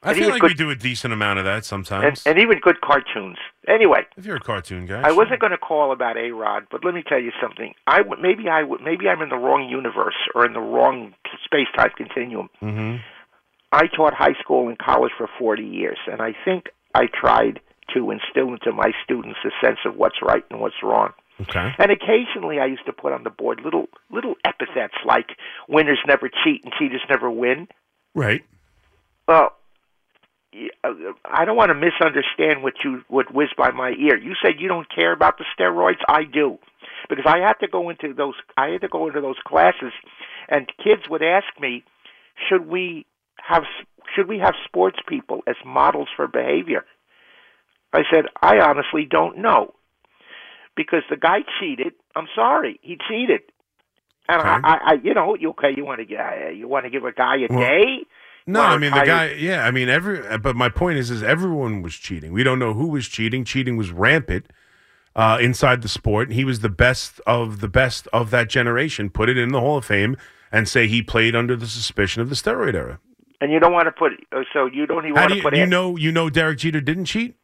I 0.04 0.10
And 0.10 0.18
feel 0.18 0.28
like 0.30 0.40
good- 0.42 0.50
we 0.50 0.54
do 0.54 0.70
a 0.70 0.76
decent 0.76 1.12
amount 1.12 1.40
of 1.40 1.44
that 1.44 1.64
sometimes. 1.64 2.24
and 2.24 2.38
even 2.38 2.60
good 2.60 2.80
cartoons. 2.80 3.38
Anyway, 3.66 4.06
if 4.16 4.24
you're 4.24 4.36
a 4.36 4.40
cartoon 4.40 4.86
guy, 4.86 5.00
I 5.02 5.08
sure. 5.08 5.16
wasn't 5.16 5.40
going 5.40 5.50
to 5.50 5.58
call 5.58 5.90
about 5.92 6.16
A 6.16 6.30
Rod, 6.30 6.66
but 6.70 6.84
let 6.84 6.94
me 6.94 7.02
tell 7.08 7.18
you 7.20 7.32
something. 7.40 7.74
I 7.88 7.98
w- 7.98 8.20
maybe 8.22 8.48
I 8.48 8.60
w- 8.60 8.78
maybe 8.84 9.08
I'm 9.08 9.22
in 9.22 9.28
the 9.28 9.36
wrong 9.36 9.68
universe 9.68 10.14
or 10.36 10.44
in 10.46 10.52
the 10.52 10.60
wrong 10.60 11.14
space 11.44 11.66
time 11.76 11.90
continuum. 11.96 12.48
Mhm. 12.62 13.00
I 13.72 13.86
taught 13.86 14.12
high 14.12 14.34
school 14.40 14.68
and 14.68 14.78
college 14.78 15.12
for 15.16 15.28
40 15.38 15.62
years, 15.64 15.98
and 16.06 16.20
I 16.20 16.34
think 16.44 16.66
I 16.94 17.06
tried 17.06 17.60
to 17.94 18.10
instill 18.10 18.52
into 18.52 18.72
my 18.72 18.92
students 19.02 19.38
a 19.44 19.66
sense 19.66 19.78
of 19.86 19.96
what's 19.96 20.16
right 20.22 20.44
and 20.50 20.60
what's 20.60 20.82
wrong. 20.82 21.12
Okay. 21.40 21.72
And 21.78 21.90
occasionally, 21.90 22.60
I 22.60 22.66
used 22.66 22.84
to 22.86 22.92
put 22.92 23.12
on 23.12 23.24
the 23.24 23.30
board 23.30 23.60
little 23.64 23.86
little 24.10 24.34
epithets 24.44 24.94
like 25.04 25.30
"winners 25.68 25.98
never 26.06 26.28
cheat" 26.28 26.62
and 26.64 26.72
"cheaters 26.78 27.00
never 27.08 27.30
win." 27.30 27.68
Right. 28.14 28.42
Well, 29.26 29.52
y- 30.52 30.68
uh, 30.84 30.92
I 31.24 31.44
don't 31.46 31.56
want 31.56 31.70
to 31.70 31.74
misunderstand 31.74 32.62
what 32.62 32.74
you 32.84 33.02
what 33.08 33.34
whizzed 33.34 33.56
by 33.56 33.70
my 33.70 33.90
ear. 33.90 34.16
You 34.16 34.34
said 34.44 34.60
you 34.60 34.68
don't 34.68 34.86
care 34.94 35.12
about 35.12 35.38
the 35.38 35.44
steroids. 35.58 36.02
I 36.06 36.24
do, 36.24 36.58
because 37.08 37.24
I 37.26 37.38
had 37.38 37.54
to 37.54 37.66
go 37.66 37.88
into 37.88 38.12
those. 38.12 38.34
I 38.56 38.68
had 38.68 38.82
to 38.82 38.88
go 38.88 39.08
into 39.08 39.22
those 39.22 39.40
classes, 39.44 39.92
and 40.48 40.70
kids 40.84 41.08
would 41.08 41.22
ask 41.22 41.46
me, 41.58 41.82
"Should 42.48 42.68
we 42.68 43.06
have 43.46 43.64
should 44.14 44.28
we 44.28 44.38
have 44.38 44.54
sports 44.64 44.98
people 45.08 45.40
as 45.46 45.56
models 45.64 46.08
for 46.16 46.26
behavior?" 46.28 46.84
I 47.92 48.02
said, 48.12 48.26
"I 48.40 48.58
honestly 48.60 49.04
don't 49.04 49.38
know, 49.38 49.74
because 50.76 51.02
the 51.10 51.16
guy 51.16 51.40
cheated. 51.60 51.92
I'm 52.16 52.28
sorry, 52.34 52.78
he 52.82 52.96
cheated." 53.08 53.40
And 54.28 54.40
I, 54.40 54.56
Okay. 54.56 54.60
I, 54.64 54.78
I, 54.84 54.92
you 55.02 55.14
know, 55.14 55.34
you 55.34 55.50
okay? 55.50 55.74
You 55.76 55.84
want 55.84 55.98
to 56.00 56.04
get, 56.04 56.56
you 56.56 56.68
want 56.68 56.84
to 56.84 56.90
give 56.90 57.04
a 57.04 57.12
guy 57.12 57.36
a 57.38 57.46
Well, 57.50 57.58
day? 57.58 58.06
No, 58.46 58.60
I 58.60 58.78
mean 58.78 58.92
the 58.92 59.02
guy. 59.02 59.32
Yeah, 59.32 59.64
I 59.64 59.70
mean 59.70 59.88
every. 59.88 60.38
But 60.38 60.56
my 60.56 60.68
point 60.68 60.98
is, 60.98 61.10
is 61.10 61.22
everyone 61.22 61.82
was 61.82 61.94
cheating. 61.94 62.32
We 62.32 62.42
don't 62.42 62.58
know 62.58 62.74
who 62.74 62.88
was 62.88 63.08
cheating. 63.08 63.44
Cheating 63.44 63.76
was 63.76 63.90
rampant 63.92 64.46
uh, 65.14 65.38
inside 65.40 65.82
the 65.82 65.88
sport. 65.88 66.32
He 66.32 66.44
was 66.44 66.60
the 66.60 66.68
best 66.68 67.20
of 67.26 67.60
the 67.60 67.68
best 67.68 68.08
of 68.12 68.30
that 68.30 68.48
generation. 68.48 69.10
Put 69.10 69.28
it 69.28 69.38
in 69.38 69.50
the 69.50 69.60
Hall 69.60 69.76
of 69.76 69.84
Fame 69.84 70.16
and 70.50 70.68
say 70.68 70.86
he 70.88 71.02
played 71.02 71.36
under 71.36 71.54
the 71.56 71.66
suspicion 71.66 72.20
of 72.22 72.28
the 72.30 72.34
steroid 72.34 72.74
era. 72.74 72.98
And 73.42 73.50
you 73.50 73.58
don't 73.58 73.72
want 73.72 73.86
to 73.86 73.92
put 73.92 74.12
uh, 74.30 74.42
so 74.52 74.66
you 74.66 74.86
don't 74.86 75.04
even 75.04 75.16
How 75.16 75.22
want 75.22 75.28
do 75.30 75.34
to 75.34 75.36
you, 75.38 75.42
put 75.42 75.56
you 75.56 75.64
in- 75.64 75.70
know? 75.70 75.96
You 75.96 76.12
know 76.12 76.30
Derek 76.30 76.58
Jeter 76.58 76.80
didn't 76.80 77.06
cheat. 77.06 77.34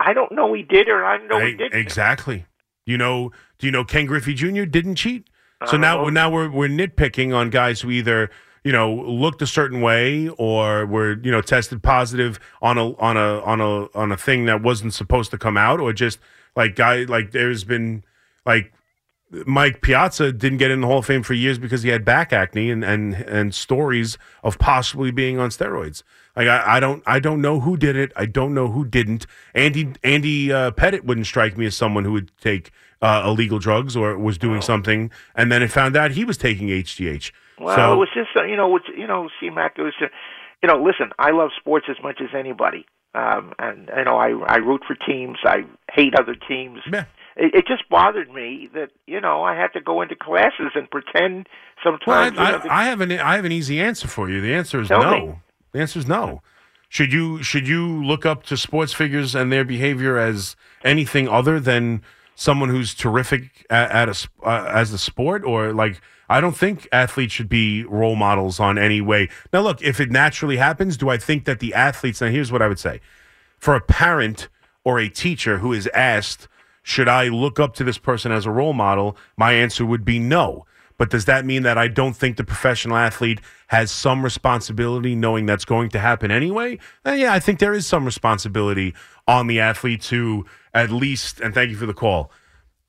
I 0.00 0.14
don't 0.14 0.32
know 0.32 0.52
he 0.54 0.62
did 0.62 0.88
or 0.88 1.04
I 1.04 1.18
know 1.26 1.38
he 1.38 1.54
didn't. 1.54 1.78
Exactly. 1.78 2.46
You 2.86 2.96
know? 2.96 3.30
Do 3.58 3.66
you 3.66 3.70
know 3.70 3.84
Ken 3.84 4.06
Griffey 4.06 4.32
Jr. 4.32 4.64
didn't 4.64 4.94
cheat? 4.96 5.28
So 5.66 5.76
now, 5.76 5.98
don't 6.02 6.14
now 6.14 6.30
we're 6.30 6.50
we're 6.50 6.68
nitpicking 6.68 7.32
on 7.32 7.50
guys 7.50 7.82
who 7.82 7.90
either 7.90 8.30
you 8.64 8.72
know 8.72 8.92
looked 8.92 9.42
a 9.42 9.46
certain 9.46 9.80
way 9.82 10.28
or 10.30 10.86
were 10.86 11.20
you 11.22 11.30
know 11.30 11.42
tested 11.42 11.82
positive 11.82 12.40
on 12.62 12.78
a 12.78 12.96
on 12.96 13.16
a 13.18 13.40
on 13.42 13.60
a 13.60 13.86
on 13.94 14.10
a 14.10 14.16
thing 14.16 14.46
that 14.46 14.62
wasn't 14.62 14.94
supposed 14.94 15.30
to 15.32 15.38
come 15.38 15.56
out, 15.58 15.78
or 15.78 15.92
just 15.92 16.18
like 16.56 16.74
guy 16.74 17.04
like 17.04 17.30
there's 17.32 17.62
been 17.64 18.02
like 18.46 18.72
Mike 19.46 19.80
Piazza 19.80 20.30
didn't 20.30 20.58
get 20.58 20.70
in 20.70 20.82
the 20.82 20.86
Hall 20.86 20.98
of 20.98 21.06
Fame 21.06 21.22
for 21.22 21.32
years 21.32 21.58
because 21.58 21.82
he 21.82 21.88
had 21.88 22.04
back 22.04 22.32
acne 22.32 22.70
and 22.70 22.84
and 22.84 23.14
and 23.14 23.54
stories 23.54 24.18
of 24.42 24.58
possibly 24.58 25.10
being 25.10 25.38
on 25.38 25.48
steroids. 25.48 26.02
Like 26.36 26.48
I, 26.48 26.76
I 26.76 26.80
don't 26.80 27.02
I 27.06 27.18
don't 27.18 27.40
know 27.40 27.60
who 27.60 27.76
did 27.76 27.96
it. 27.96 28.12
I 28.14 28.26
don't 28.26 28.52
know 28.52 28.68
who 28.68 28.84
didn't. 28.84 29.26
Andy 29.54 29.94
Andy 30.04 30.52
uh, 30.52 30.70
Pettitte 30.72 31.04
wouldn't 31.04 31.26
strike 31.26 31.56
me 31.56 31.66
as 31.66 31.76
someone 31.76 32.04
who 32.04 32.12
would 32.12 32.30
take 32.40 32.72
uh, 33.00 33.22
illegal 33.26 33.58
drugs 33.58 33.96
or 33.96 34.16
was 34.18 34.38
doing 34.38 34.60
something, 34.60 35.10
and 35.34 35.50
then 35.50 35.62
it 35.62 35.68
found 35.68 35.96
out 35.96 36.12
he 36.12 36.24
was 36.24 36.36
taking 36.36 36.68
HGH. 36.68 37.32
Well, 37.58 37.76
so 37.76 37.92
it 37.94 37.96
was 37.96 38.08
just 38.14 38.30
uh, 38.36 38.44
you 38.44 38.56
know, 38.56 38.76
it's, 38.76 38.86
you 38.96 39.06
know, 39.06 39.28
C 39.40 39.50
Mac. 39.50 39.78
It 39.78 39.82
was, 39.82 39.94
uh, 40.00 40.06
you 40.62 40.68
know, 40.68 40.82
listen. 40.82 41.10
I 41.18 41.30
love 41.30 41.50
sports 41.58 41.86
as 41.88 41.96
much 42.02 42.20
as 42.20 42.28
anybody, 42.36 42.86
um, 43.14 43.52
and 43.58 43.90
you 43.96 44.04
know, 44.04 44.16
I 44.16 44.30
I 44.46 44.56
root 44.56 44.82
for 44.86 44.94
teams. 44.94 45.38
I 45.44 45.64
hate 45.90 46.14
other 46.14 46.34
teams. 46.34 46.80
Yeah. 46.90 47.04
It, 47.36 47.54
it 47.54 47.66
just 47.66 47.88
bothered 47.88 48.30
me 48.30 48.68
that 48.74 48.90
you 49.06 49.20
know 49.20 49.42
I 49.42 49.54
had 49.54 49.72
to 49.74 49.80
go 49.80 50.02
into 50.02 50.16
classes 50.16 50.72
and 50.74 50.90
pretend 50.90 51.48
Well, 51.84 51.98
sometimes. 51.98 52.38
I, 52.38 52.52
you 52.52 52.58
know, 52.58 52.70
I, 52.70 52.80
I 52.80 52.84
have 52.84 53.00
an 53.00 53.12
I 53.12 53.36
have 53.36 53.44
an 53.44 53.52
easy 53.52 53.80
answer 53.80 54.08
for 54.08 54.28
you. 54.28 54.40
The 54.40 54.54
answer 54.54 54.80
is 54.80 54.90
no. 54.90 55.10
me. 55.10 55.34
The 55.72 55.80
answer 55.80 55.98
is 55.98 56.06
no. 56.06 56.42
Should 56.88 57.12
you 57.12 57.42
should 57.42 57.66
you 57.66 58.04
look 58.04 58.26
up 58.26 58.42
to 58.44 58.56
sports 58.56 58.92
figures 58.92 59.34
and 59.34 59.50
their 59.50 59.64
behavior 59.64 60.18
as 60.18 60.56
anything 60.84 61.26
other 61.26 61.58
than 61.58 62.02
someone 62.34 62.68
who's 62.68 62.94
terrific 62.94 63.66
at, 63.70 63.90
at 63.90 64.08
a 64.08 64.28
uh, 64.46 64.70
as 64.72 64.92
a 64.92 64.98
sport, 64.98 65.42
or 65.44 65.72
like 65.72 66.00
I 66.28 66.40
don't 66.40 66.56
think 66.56 66.88
athletes 66.92 67.32
should 67.32 67.48
be 67.48 67.84
role 67.84 68.16
models 68.16 68.60
on 68.60 68.78
any 68.78 69.00
way. 69.00 69.28
Now, 69.52 69.60
look, 69.60 69.82
if 69.82 70.00
it 70.00 70.10
naturally 70.10 70.56
happens, 70.56 70.96
do 70.96 71.08
I 71.08 71.16
think 71.16 71.44
that 71.44 71.60
the 71.60 71.74
athletes? 71.74 72.20
Now, 72.20 72.28
here's 72.28 72.52
what 72.52 72.62
I 72.62 72.68
would 72.68 72.78
say: 72.78 73.00
for 73.58 73.74
a 73.74 73.80
parent 73.80 74.48
or 74.84 74.98
a 74.98 75.08
teacher 75.08 75.58
who 75.58 75.72
is 75.72 75.88
asked, 75.94 76.48
should 76.82 77.08
I 77.08 77.28
look 77.28 77.60
up 77.60 77.74
to 77.74 77.84
this 77.84 77.98
person 77.98 78.32
as 78.32 78.46
a 78.46 78.50
role 78.50 78.72
model? 78.72 79.16
My 79.36 79.52
answer 79.52 79.86
would 79.86 80.04
be 80.04 80.18
no. 80.18 80.66
But 80.98 81.10
does 81.10 81.24
that 81.24 81.44
mean 81.44 81.62
that 81.62 81.78
I 81.78 81.88
don't 81.88 82.14
think 82.14 82.36
the 82.36 82.44
professional 82.44 82.96
athlete 82.96 83.40
has 83.68 83.90
some 83.90 84.22
responsibility 84.22 85.14
knowing 85.14 85.46
that's 85.46 85.64
going 85.64 85.88
to 85.90 85.98
happen 85.98 86.30
anyway? 86.30 86.78
Then, 87.02 87.18
yeah, 87.18 87.32
I 87.32 87.40
think 87.40 87.58
there 87.58 87.72
is 87.72 87.86
some 87.86 88.04
responsibility 88.04 88.94
on 89.26 89.46
the 89.46 89.58
athlete 89.58 90.02
to 90.02 90.44
at 90.74 90.90
least, 90.90 91.40
and 91.40 91.54
thank 91.54 91.70
you 91.70 91.76
for 91.76 91.86
the 91.86 91.94
call, 91.94 92.30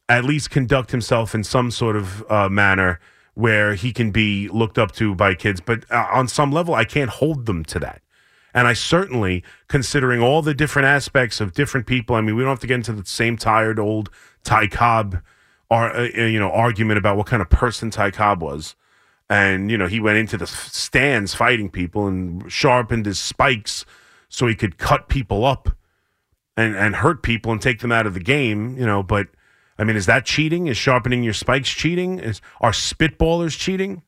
at 0.10 0.26
least 0.26 0.52
conduct 0.52 0.92
himself 0.92 1.34
in 1.34 1.44
some 1.44 1.72
sort 1.72 1.96
of 1.96 2.30
uh, 2.30 2.50
manner 2.50 3.00
where 3.36 3.74
he 3.74 3.92
can 3.92 4.12
be 4.12 4.48
looked 4.50 4.78
up 4.78 4.92
to 4.92 5.16
by 5.16 5.34
kids. 5.34 5.62
But 5.62 5.90
uh, 5.90 6.08
on 6.12 6.28
some 6.28 6.52
level, 6.52 6.76
I 6.76 6.86
can't 6.86 7.10
hold 7.10 7.46
them 7.46 7.64
to 7.66 7.80
that. 7.80 8.02
And 8.54 8.68
I 8.68 8.74
certainly, 8.74 9.44
considering 9.68 10.22
all 10.22 10.42
the 10.42 10.54
different 10.54 10.88
aspects 10.88 11.42
of 11.42 11.54
different 11.54 11.88
people, 11.88 12.16
I 12.16 12.22
mean, 12.22 12.36
we 12.36 12.44
don't 12.44 12.52
have 12.52 12.60
to 12.60 12.68
get 12.68 12.76
into 12.76 12.94
the 12.94 13.06
same 13.06 13.36
tired 13.36 13.80
old 13.80 14.10
Ty 14.44 14.68
Cobb, 14.68 15.18
ar- 15.72 15.96
uh, 15.96 16.04
you 16.04 16.40
know, 16.40 16.52
argument 16.52 16.98
about 17.00 17.18
what 17.18 17.26
kind 17.26 17.42
of 17.42 17.50
person 17.50 17.90
Ty 17.90 18.12
Cobb 18.12 18.42
was. 18.42 18.76
And 19.30 19.72
you 19.72 19.78
know, 19.78 19.88
he 19.88 20.00
went 20.00 20.18
into 20.18 20.38
the 20.38 20.46
stands 20.46 21.34
fighting 21.34 21.70
people 21.70 22.08
and 22.08 22.52
sharpened 22.52 23.06
his 23.06 23.20
spikes 23.20 23.86
so 24.30 24.48
he 24.48 24.56
could 24.56 24.78
cut 24.78 25.08
people 25.08 25.46
up 25.46 25.70
and 26.56 26.76
and 26.76 26.98
hurt 26.98 27.24
people 27.24 27.52
and 27.52 27.62
take 27.62 27.80
them 27.80 27.92
out 27.92 28.06
of 28.06 28.14
the 28.14 28.20
game. 28.20 28.78
You 28.78 28.86
know, 28.86 29.02
but 29.02 29.30
I 29.78 29.84
mean, 29.84 29.96
is 29.96 30.06
that 30.06 30.26
cheating? 30.26 30.68
Is 30.68 30.78
sharpening 30.78 31.24
your 31.24 31.34
spikes 31.34 31.70
cheating? 31.70 32.20
Is 32.20 32.42
are 32.62 32.72
spitballers 32.72 33.58
cheating? 33.58 34.04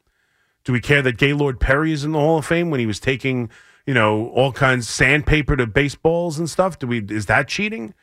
Do 0.63 0.73
we 0.73 0.81
care 0.81 1.01
that 1.01 1.17
Gaylord 1.17 1.59
Perry 1.59 1.91
is 1.91 2.03
in 2.03 2.11
the 2.11 2.19
Hall 2.19 2.39
of 2.39 2.45
Fame 2.45 2.71
when 2.71 2.79
he 2.79 2.85
was 2.85 2.99
taking, 2.99 3.49
you 3.85 3.93
know, 3.93 4.29
all 4.29 4.51
kinds 4.51 4.89
sandpaper 4.89 5.55
to 5.55 5.67
baseballs 5.67 6.39
and 6.39 6.49
stuff? 6.49 6.79
Do 6.79 6.87
we 6.87 6.99
is 7.09 7.27
that 7.27 7.47
cheating? 7.47 7.93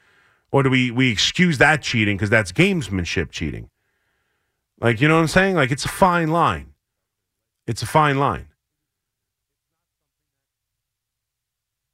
Or 0.50 0.62
do 0.62 0.70
we 0.70 0.90
we 0.90 1.10
excuse 1.10 1.58
that 1.58 1.82
cheating 1.82 2.16
because 2.16 2.30
that's 2.30 2.52
gamesmanship 2.52 3.30
cheating? 3.30 3.70
Like, 4.80 5.00
you 5.00 5.08
know 5.08 5.14
what 5.14 5.22
I'm 5.22 5.28
saying? 5.28 5.54
Like 5.56 5.70
it's 5.70 5.84
a 5.84 5.88
fine 5.88 6.30
line. 6.30 6.74
It's 7.66 7.82
a 7.82 7.86
fine 7.86 8.18
line. 8.18 8.48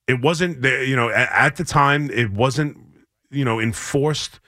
It 0.06 0.22
wasn't 0.22 0.64
you 0.64 0.96
know, 0.96 1.10
at, 1.10 1.30
at 1.30 1.56
the 1.56 1.64
time 1.64 2.10
it 2.10 2.30
wasn't, 2.32 2.78
you 3.30 3.44
know, 3.44 3.60
enforced 3.60 4.40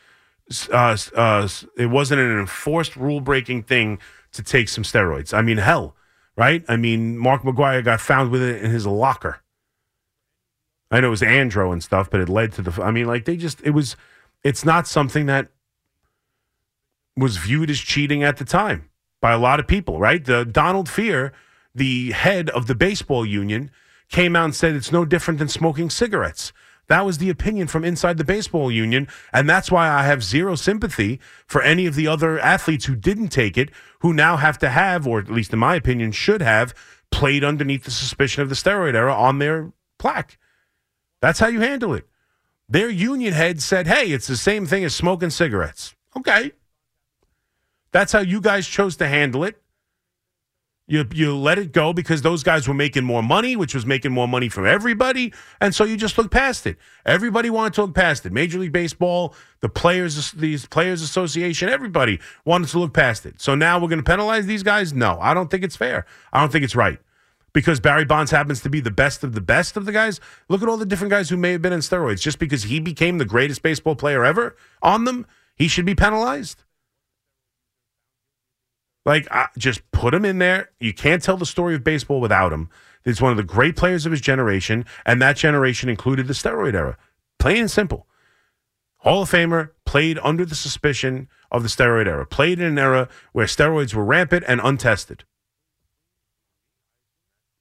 uh, 0.72 0.96
uh, 1.14 1.48
it 1.76 1.86
wasn't 1.86 2.20
an 2.20 2.38
enforced 2.38 2.96
rule 2.96 3.20
breaking 3.20 3.62
thing 3.62 3.98
to 4.32 4.42
take 4.42 4.68
some 4.68 4.84
steroids. 4.84 5.32
I 5.32 5.42
mean, 5.42 5.58
hell, 5.58 5.94
right? 6.40 6.64
I 6.68 6.76
mean, 6.76 7.18
Mark 7.18 7.42
McGwire 7.42 7.84
got 7.84 8.00
found 8.00 8.30
with 8.30 8.42
it 8.42 8.62
in 8.62 8.70
his 8.70 8.86
locker. 8.86 9.42
I 10.90 10.98
know 11.00 11.08
it 11.08 11.10
was 11.10 11.20
Andro 11.20 11.70
and 11.70 11.82
stuff, 11.82 12.10
but 12.10 12.18
it 12.18 12.30
led 12.30 12.52
to 12.54 12.62
the. 12.62 12.82
I 12.82 12.90
mean, 12.90 13.06
like 13.06 13.26
they 13.26 13.36
just 13.36 13.60
it 13.62 13.70
was. 13.70 13.94
It's 14.42 14.64
not 14.64 14.88
something 14.88 15.26
that 15.26 15.48
was 17.14 17.36
viewed 17.36 17.68
as 17.68 17.78
cheating 17.78 18.22
at 18.22 18.38
the 18.38 18.46
time 18.46 18.88
by 19.20 19.32
a 19.32 19.38
lot 19.38 19.60
of 19.60 19.66
people, 19.66 20.00
right? 20.00 20.24
The 20.24 20.46
Donald 20.46 20.88
Fehr, 20.88 21.32
the 21.74 22.12
head 22.12 22.48
of 22.48 22.66
the 22.68 22.74
baseball 22.74 23.26
union, 23.26 23.70
came 24.08 24.34
out 24.34 24.46
and 24.46 24.54
said 24.54 24.74
it's 24.74 24.90
no 24.90 25.04
different 25.04 25.38
than 25.38 25.48
smoking 25.48 25.90
cigarettes. 25.90 26.54
That 26.90 27.06
was 27.06 27.18
the 27.18 27.30
opinion 27.30 27.68
from 27.68 27.84
inside 27.84 28.18
the 28.18 28.24
baseball 28.24 28.68
union. 28.68 29.06
And 29.32 29.48
that's 29.48 29.70
why 29.70 29.88
I 29.88 30.02
have 30.02 30.24
zero 30.24 30.56
sympathy 30.56 31.20
for 31.46 31.62
any 31.62 31.86
of 31.86 31.94
the 31.94 32.08
other 32.08 32.40
athletes 32.40 32.86
who 32.86 32.96
didn't 32.96 33.28
take 33.28 33.56
it, 33.56 33.70
who 34.00 34.12
now 34.12 34.36
have 34.36 34.58
to 34.58 34.70
have, 34.70 35.06
or 35.06 35.20
at 35.20 35.30
least 35.30 35.52
in 35.52 35.60
my 35.60 35.76
opinion, 35.76 36.10
should 36.10 36.42
have 36.42 36.74
played 37.12 37.44
underneath 37.44 37.84
the 37.84 37.92
suspicion 37.92 38.42
of 38.42 38.48
the 38.48 38.56
steroid 38.56 38.94
era 38.94 39.14
on 39.14 39.38
their 39.38 39.72
plaque. 40.00 40.36
That's 41.20 41.38
how 41.38 41.46
you 41.46 41.60
handle 41.60 41.94
it. 41.94 42.08
Their 42.68 42.90
union 42.90 43.34
head 43.34 43.62
said, 43.62 43.86
hey, 43.86 44.10
it's 44.10 44.26
the 44.26 44.36
same 44.36 44.66
thing 44.66 44.82
as 44.82 44.92
smoking 44.92 45.30
cigarettes. 45.30 45.94
Okay. 46.16 46.50
That's 47.92 48.10
how 48.10 48.20
you 48.20 48.40
guys 48.40 48.66
chose 48.66 48.96
to 48.96 49.06
handle 49.06 49.44
it. 49.44 49.59
You, 50.90 51.06
you 51.14 51.36
let 51.36 51.56
it 51.60 51.70
go 51.70 51.92
because 51.92 52.22
those 52.22 52.42
guys 52.42 52.66
were 52.66 52.74
making 52.74 53.04
more 53.04 53.22
money, 53.22 53.54
which 53.54 53.76
was 53.76 53.86
making 53.86 54.10
more 54.10 54.26
money 54.26 54.48
for 54.48 54.66
everybody. 54.66 55.32
And 55.60 55.72
so 55.72 55.84
you 55.84 55.96
just 55.96 56.18
look 56.18 56.32
past 56.32 56.66
it. 56.66 56.78
Everybody 57.06 57.48
wanted 57.48 57.74
to 57.74 57.82
look 57.82 57.94
past 57.94 58.26
it. 58.26 58.32
Major 58.32 58.58
League 58.58 58.72
Baseball, 58.72 59.32
the 59.60 59.68
players, 59.68 60.32
these 60.32 60.66
players 60.66 61.00
association, 61.00 61.68
everybody 61.68 62.18
wanted 62.44 62.70
to 62.70 62.80
look 62.80 62.92
past 62.92 63.24
it. 63.24 63.40
So 63.40 63.54
now 63.54 63.78
we're 63.78 63.86
going 63.86 64.00
to 64.00 64.04
penalize 64.04 64.46
these 64.46 64.64
guys? 64.64 64.92
No, 64.92 65.16
I 65.20 65.32
don't 65.32 65.48
think 65.48 65.62
it's 65.62 65.76
fair. 65.76 66.06
I 66.32 66.40
don't 66.40 66.50
think 66.50 66.64
it's 66.64 66.74
right. 66.74 66.98
Because 67.52 67.78
Barry 67.78 68.04
Bonds 68.04 68.32
happens 68.32 68.60
to 68.62 68.68
be 68.68 68.80
the 68.80 68.90
best 68.90 69.22
of 69.22 69.32
the 69.32 69.40
best 69.40 69.76
of 69.76 69.84
the 69.84 69.92
guys. 69.92 70.18
Look 70.48 70.60
at 70.60 70.68
all 70.68 70.76
the 70.76 70.84
different 70.84 71.12
guys 71.12 71.28
who 71.28 71.36
may 71.36 71.52
have 71.52 71.62
been 71.62 71.72
in 71.72 71.80
steroids. 71.80 72.20
Just 72.20 72.40
because 72.40 72.64
he 72.64 72.80
became 72.80 73.18
the 73.18 73.24
greatest 73.24 73.62
baseball 73.62 73.94
player 73.94 74.24
ever 74.24 74.56
on 74.82 75.04
them, 75.04 75.24
he 75.54 75.68
should 75.68 75.86
be 75.86 75.94
penalized. 75.94 76.64
Like, 79.06 79.28
just 79.56 79.88
put 79.92 80.14
him 80.14 80.24
in 80.24 80.38
there. 80.38 80.70
You 80.78 80.92
can't 80.92 81.22
tell 81.22 81.36
the 81.36 81.46
story 81.46 81.74
of 81.74 81.84
baseball 81.84 82.20
without 82.20 82.52
him. 82.52 82.68
He's 83.04 83.20
one 83.20 83.30
of 83.30 83.38
the 83.38 83.42
great 83.42 83.76
players 83.76 84.04
of 84.04 84.12
his 84.12 84.20
generation, 84.20 84.84
and 85.06 85.22
that 85.22 85.36
generation 85.36 85.88
included 85.88 86.26
the 86.26 86.34
steroid 86.34 86.74
era. 86.74 86.98
Plain 87.38 87.62
and 87.62 87.70
simple. 87.70 88.06
Hall 88.98 89.22
of 89.22 89.30
Famer 89.30 89.70
played 89.86 90.18
under 90.22 90.44
the 90.44 90.54
suspicion 90.54 91.28
of 91.50 91.62
the 91.62 91.70
steroid 91.70 92.06
era, 92.06 92.26
played 92.26 92.60
in 92.60 92.66
an 92.66 92.78
era 92.78 93.08
where 93.32 93.46
steroids 93.46 93.94
were 93.94 94.04
rampant 94.04 94.44
and 94.46 94.60
untested. 94.62 95.24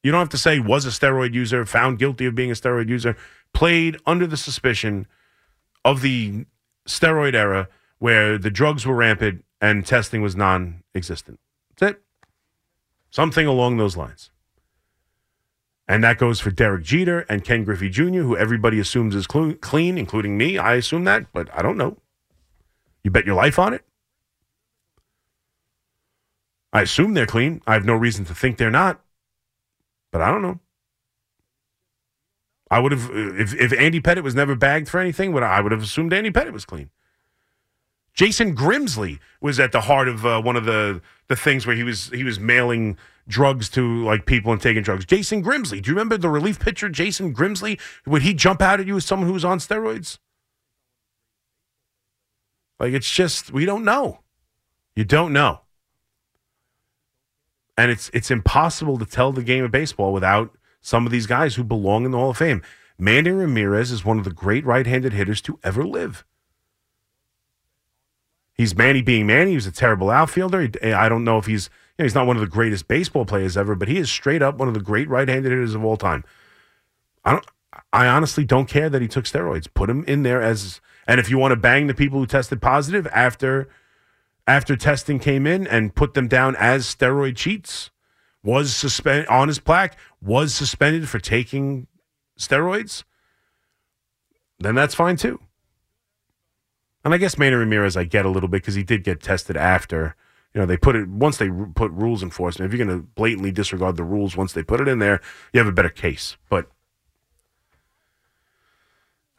You 0.03 0.11
don't 0.11 0.19
have 0.19 0.29
to 0.29 0.37
say 0.37 0.59
was 0.59 0.85
a 0.85 0.89
steroid 0.89 1.33
user, 1.33 1.65
found 1.65 1.99
guilty 1.99 2.25
of 2.25 2.35
being 2.35 2.51
a 2.51 2.55
steroid 2.55 2.89
user, 2.89 3.15
played 3.53 3.97
under 4.05 4.27
the 4.27 4.37
suspicion 4.37 5.07
of 5.85 6.01
the 6.01 6.45
steroid 6.85 7.33
era 7.33 7.69
where 7.99 8.37
the 8.37 8.51
drugs 8.51 8.85
were 8.85 8.95
rampant 8.95 9.45
and 9.61 9.85
testing 9.85 10.21
was 10.21 10.35
non 10.35 10.83
existent. 10.95 11.39
That's 11.77 11.93
it. 11.93 12.01
Something 13.09 13.47
along 13.47 13.77
those 13.77 13.97
lines. 13.97 14.31
And 15.87 16.03
that 16.03 16.19
goes 16.19 16.39
for 16.39 16.51
Derek 16.51 16.83
Jeter 16.83 17.21
and 17.21 17.43
Ken 17.43 17.63
Griffey 17.63 17.89
Jr., 17.89 18.21
who 18.21 18.37
everybody 18.37 18.79
assumes 18.79 19.15
is 19.15 19.25
cl- 19.31 19.55
clean, 19.55 19.97
including 19.97 20.37
me. 20.37 20.57
I 20.57 20.75
assume 20.75 21.03
that, 21.05 21.25
but 21.33 21.49
I 21.51 21.63
don't 21.63 21.77
know. 21.77 21.97
You 23.03 23.09
bet 23.09 23.25
your 23.25 23.35
life 23.35 23.57
on 23.57 23.73
it? 23.73 23.83
I 26.71 26.81
assume 26.81 27.15
they're 27.15 27.25
clean. 27.25 27.61
I 27.65 27.73
have 27.73 27.85
no 27.85 27.95
reason 27.95 28.25
to 28.25 28.35
think 28.35 28.57
they're 28.57 28.69
not, 28.69 29.01
but 30.11 30.21
I 30.21 30.29
don't 30.29 30.43
know. 30.43 30.59
I 32.69 32.79
would 32.79 32.91
have, 32.91 33.09
if, 33.11 33.55
if 33.55 33.73
Andy 33.73 33.99
Pettitte 33.99 34.21
was 34.21 34.35
never 34.35 34.55
bagged 34.55 34.87
for 34.87 34.99
anything, 34.99 35.33
would 35.33 35.41
I, 35.41 35.57
I 35.57 35.61
would 35.61 35.71
have 35.71 35.81
assumed 35.81 36.13
Andy 36.13 36.29
Pettitte 36.29 36.53
was 36.53 36.65
clean. 36.65 36.91
Jason 38.19 38.53
Grimsley 38.53 39.17
was 39.39 39.61
at 39.61 39.71
the 39.71 39.79
heart 39.79 40.09
of 40.09 40.25
uh, 40.25 40.41
one 40.41 40.57
of 40.57 40.65
the 40.65 41.01
the 41.29 41.37
things 41.37 41.65
where 41.65 41.73
he 41.73 41.83
was 41.83 42.09
he 42.09 42.25
was 42.25 42.37
mailing 42.37 42.97
drugs 43.29 43.69
to 43.69 44.03
like 44.03 44.25
people 44.25 44.51
and 44.51 44.61
taking 44.61 44.83
drugs. 44.83 45.05
Jason 45.05 45.41
Grimsley, 45.41 45.81
do 45.81 45.89
you 45.89 45.95
remember 45.95 46.17
the 46.17 46.27
relief 46.27 46.59
pitcher 46.59 46.89
Jason 46.89 47.33
Grimsley? 47.33 47.79
Would 48.05 48.23
he 48.23 48.33
jump 48.33 48.61
out 48.61 48.81
at 48.81 48.87
you 48.87 48.97
as 48.97 49.05
someone 49.05 49.25
who 49.25 49.33
was 49.33 49.45
on 49.45 49.59
steroids? 49.59 50.17
Like 52.77 52.91
it's 52.91 53.09
just 53.09 53.53
we 53.53 53.63
don't 53.63 53.85
know. 53.85 54.19
You 54.97 55.05
don't 55.05 55.31
know. 55.31 55.61
And 57.77 57.89
it's 57.89 58.11
it's 58.13 58.29
impossible 58.29 58.97
to 58.97 59.05
tell 59.05 59.31
the 59.31 59.43
game 59.43 59.63
of 59.63 59.71
baseball 59.71 60.11
without 60.11 60.57
some 60.81 61.05
of 61.05 61.13
these 61.13 61.25
guys 61.25 61.55
who 61.55 61.63
belong 61.63 62.03
in 62.03 62.11
the 62.11 62.17
Hall 62.17 62.31
of 62.31 62.37
Fame. 62.37 62.63
Manny 62.97 63.29
Ramirez 63.29 63.91
is 63.91 64.03
one 64.03 64.17
of 64.17 64.25
the 64.25 64.33
great 64.33 64.65
right-handed 64.65 65.13
hitters 65.13 65.39
to 65.43 65.57
ever 65.63 65.85
live. 65.85 66.25
He's 68.59 68.75
Manny 68.75 69.01
being 69.01 69.25
Manny. 69.25 69.51
He 69.51 69.55
was 69.55 69.67
a 69.67 69.71
terrible 69.71 70.09
outfielder. 70.09 70.69
I 70.83 71.07
don't 71.07 71.23
know 71.23 71.37
if 71.37 71.45
he's 71.45 71.69
you 71.97 72.03
know, 72.03 72.05
he's 72.07 72.13
not 72.13 72.27
one 72.27 72.35
of 72.35 72.41
the 72.41 72.47
greatest 72.47 72.89
baseball 72.89 73.23
players 73.23 73.55
ever, 73.55 73.73
but 73.73 73.87
he 73.87 73.95
is 73.95 74.11
straight 74.11 74.41
up 74.41 74.57
one 74.57 74.67
of 74.67 74.73
the 74.73 74.81
great 74.81 75.07
right-handed 75.07 75.49
hitters 75.49 75.75
of 75.75 75.85
all 75.85 75.95
time. 75.95 76.25
I 77.23 77.31
don't. 77.31 77.45
I 77.93 78.07
honestly 78.07 78.43
don't 78.43 78.67
care 78.67 78.89
that 78.89 79.01
he 79.01 79.07
took 79.07 79.23
steroids. 79.23 79.73
Put 79.73 79.89
him 79.89 80.03
in 80.09 80.23
there 80.23 80.41
as, 80.41 80.81
and 81.07 81.21
if 81.21 81.29
you 81.29 81.37
want 81.37 81.53
to 81.53 81.55
bang 81.55 81.87
the 81.87 81.93
people 81.93 82.19
who 82.19 82.25
tested 82.25 82.61
positive 82.61 83.07
after 83.13 83.69
after 84.45 84.75
testing 84.75 85.19
came 85.19 85.47
in 85.47 85.65
and 85.65 85.95
put 85.95 86.13
them 86.13 86.27
down 86.27 86.57
as 86.57 86.85
steroid 86.85 87.37
cheats, 87.37 87.91
was 88.43 88.75
suspended 88.75 89.25
on 89.27 89.47
his 89.47 89.59
plaque, 89.59 89.97
was 90.21 90.53
suspended 90.53 91.07
for 91.07 91.19
taking 91.19 91.87
steroids, 92.37 93.05
then 94.59 94.75
that's 94.75 94.95
fine 94.95 95.15
too. 95.15 95.39
And 97.03 97.13
I 97.13 97.17
guess 97.17 97.37
Manny 97.37 97.55
Ramirez, 97.55 97.95
I 97.95 98.03
get 98.03 98.25
a 98.25 98.29
little 98.29 98.49
bit 98.49 98.61
because 98.61 98.75
he 98.75 98.83
did 98.83 99.03
get 99.03 99.21
tested 99.21 99.55
after. 99.55 100.15
You 100.53 100.61
know, 100.61 100.65
they 100.65 100.77
put 100.77 100.95
it 100.95 101.07
once 101.07 101.37
they 101.37 101.49
put 101.49 101.91
rules 101.91 102.23
enforcement. 102.23 102.71
If 102.71 102.77
you're 102.77 102.85
going 102.85 102.99
to 102.99 103.05
blatantly 103.15 103.51
disregard 103.51 103.95
the 103.95 104.03
rules 104.03 104.35
once 104.35 104.53
they 104.53 104.63
put 104.63 104.81
it 104.81 104.87
in 104.87 104.99
there, 104.99 105.21
you 105.53 105.59
have 105.59 105.67
a 105.67 105.71
better 105.71 105.89
case. 105.89 106.37
But 106.49 106.69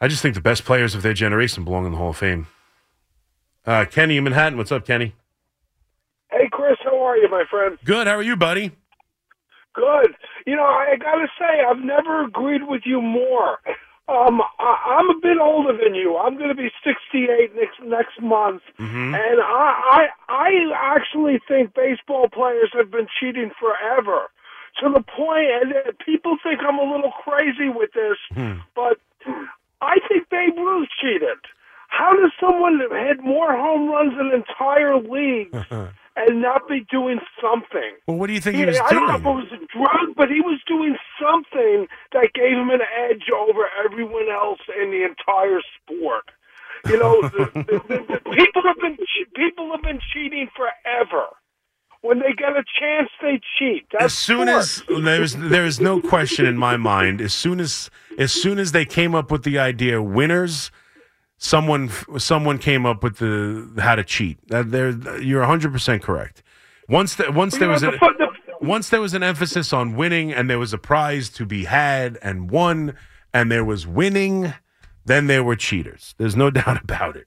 I 0.01 0.09
just 0.09 0.23
think 0.23 0.35
the 0.35 0.41
best 0.41 0.65
players 0.65 0.95
of 0.95 1.03
their 1.03 1.13
generation 1.13 1.65
belong 1.65 1.85
in 1.85 1.93
the 1.93 1.99
Hall 1.99 2.11
of 2.11 2.17
Fame. 2.17 2.47
Uh, 3.67 3.85
Kenny 3.85 4.17
in 4.17 4.25
Manhattan, 4.25 4.57
what's 4.57 4.73
up, 4.73 4.87
Kenny? 4.87 5.15
Hey, 6.31 6.49
Chris, 6.51 6.77
how 6.85 6.99
are 7.03 7.17
you, 7.17 7.29
my 7.29 7.45
friend? 7.51 7.77
Good. 7.85 8.07
How 8.07 8.15
are 8.17 8.23
you, 8.23 8.37
buddy? 8.37 8.71
Good. 9.75 10.15
You 10.47 10.57
know, 10.57 10.63
I 10.63 10.97
got 10.97 11.17
to 11.17 11.27
say, 11.39 11.63
I've 11.69 11.85
never 11.85 12.25
agreed 12.25 12.63
with 12.67 12.83
you 12.85 13.03
more. 13.03 13.59
Um, 14.09 14.41
I, 14.59 14.99
I'm 14.99 15.11
a 15.11 15.21
bit 15.21 15.39
older 15.41 15.77
than 15.77 15.95
you. 15.95 16.17
I'm 16.17 16.37
going 16.37 16.49
to 16.49 16.55
be 16.55 16.71
68 16.83 17.55
next 17.55 17.81
next 17.85 18.21
month, 18.21 18.63
mm-hmm. 18.79 19.15
and 19.15 19.41
I, 19.41 19.75
I 19.89 20.09
I 20.29 20.97
actually 20.97 21.41
think 21.47 21.75
baseball 21.75 22.29
players 22.29 22.71
have 22.75 22.91
been 22.91 23.07
cheating 23.19 23.51
forever. 23.59 24.27
To 24.81 24.89
the 24.89 25.03
point, 25.03 25.51
and 25.51 25.99
people 25.99 26.37
think 26.43 26.61
I'm 26.67 26.79
a 26.79 26.83
little 26.83 27.13
crazy 27.25 27.69
with 27.69 27.91
this, 27.93 28.17
Hmm. 28.33 28.61
but 28.75 28.99
I 29.83 29.99
think 30.09 30.29
Babe 30.31 30.57
Ruth 30.57 30.89
cheated. 31.01 31.39
How 31.89 32.15
does 32.15 32.31
someone 32.41 32.81
hit 32.81 33.21
more 33.23 33.53
home 33.53 33.89
runs 33.91 34.17
than 34.17 34.31
entire 34.33 34.97
leagues 34.97 35.53
and 36.29 36.43
not 36.43 36.69
be 36.69 36.85
doing 36.91 37.19
something? 37.41 37.93
Well, 38.07 38.19
what 38.19 38.27
do 38.29 38.33
you 38.35 38.41
think 38.41 38.57
he 38.57 38.63
Yeah, 38.63 38.69
was 38.69 38.81
I 38.81 38.91
don't 38.93 39.07
know 39.09 39.19
doing? 39.19 39.39
if 39.45 39.51
it 39.51 39.53
was 39.53 39.61
a 39.61 39.79
drug, 39.79 40.17
but 40.17 40.29
he 40.29 40.41
was 40.41 40.61
doing 40.67 40.97
something 41.21 41.87
that 42.13 42.33
gave 42.35 42.53
him 42.53 42.71
an 42.71 42.81
edge 43.09 43.27
over 43.35 43.67
everyone 43.85 44.29
else 44.31 44.61
in 44.81 44.91
the 44.91 45.05
entire 45.05 45.61
sport. 45.77 46.25
You 46.87 46.99
know, 46.99 47.21
the, 47.35 47.51
the, 47.55 47.79
the, 47.89 47.99
the 48.09 48.21
people 48.37 48.63
have 48.65 48.77
been 48.81 48.97
people 49.35 49.71
have 49.73 49.83
been 49.83 50.01
cheating 50.13 50.49
forever. 50.57 51.27
When 52.03 52.19
they 52.21 52.33
get 52.33 52.57
a 52.57 52.65
chance, 52.81 53.11
they 53.21 53.41
cheat. 53.59 53.87
That's 53.93 54.05
as 54.05 54.15
soon 54.15 54.49
as 54.49 54.83
there's 54.89 55.35
there 55.37 55.67
is 55.67 55.81
no 55.81 56.01
question 56.01 56.47
in 56.47 56.57
my 56.57 56.77
mind 56.79 57.21
as 57.21 57.35
soon 57.35 57.61
as 57.61 57.91
as 58.19 58.33
soon 58.33 58.59
as 58.59 58.73
they 58.73 58.87
came 58.87 59.15
up 59.15 59.31
with 59.31 59.43
the 59.43 59.59
idea 59.59 60.01
winners 60.01 60.71
someone 61.43 61.91
someone 62.19 62.59
came 62.59 62.85
up 62.85 63.03
with 63.03 63.17
the 63.17 63.81
how 63.81 63.95
to 63.95 64.05
cheat 64.05 64.39
that 64.49 64.71
there 64.71 64.91
you're 65.21 65.43
100% 65.43 66.03
correct 66.03 66.43
once 66.89 67.15
the, 67.15 67.33
once 67.33 67.57
there 67.57 67.69
was 67.69 67.83
a, 67.83 67.99
once 68.61 68.91
there 68.91 69.01
was 69.01 69.15
an 69.15 69.23
emphasis 69.23 69.73
on 69.73 69.97
winning 69.97 70.33
and 70.33 70.51
there 70.51 70.59
was 70.59 70.75
a 70.75 70.79
prize 70.79 71.31
to 71.31 71.47
be 71.47 71.65
had 71.65 72.19
and 72.23 72.51
won 72.51 72.95
and 73.33 73.51
there 73.51 73.65
was 73.65 73.87
winning 73.87 74.53
then 75.07 75.29
there 75.29 75.43
were 75.43 75.57
cheaters 75.57 76.15
there's 76.19 76.37
no 76.37 76.51
doubt 76.61 76.81
about 76.83 77.17
it 77.17 77.27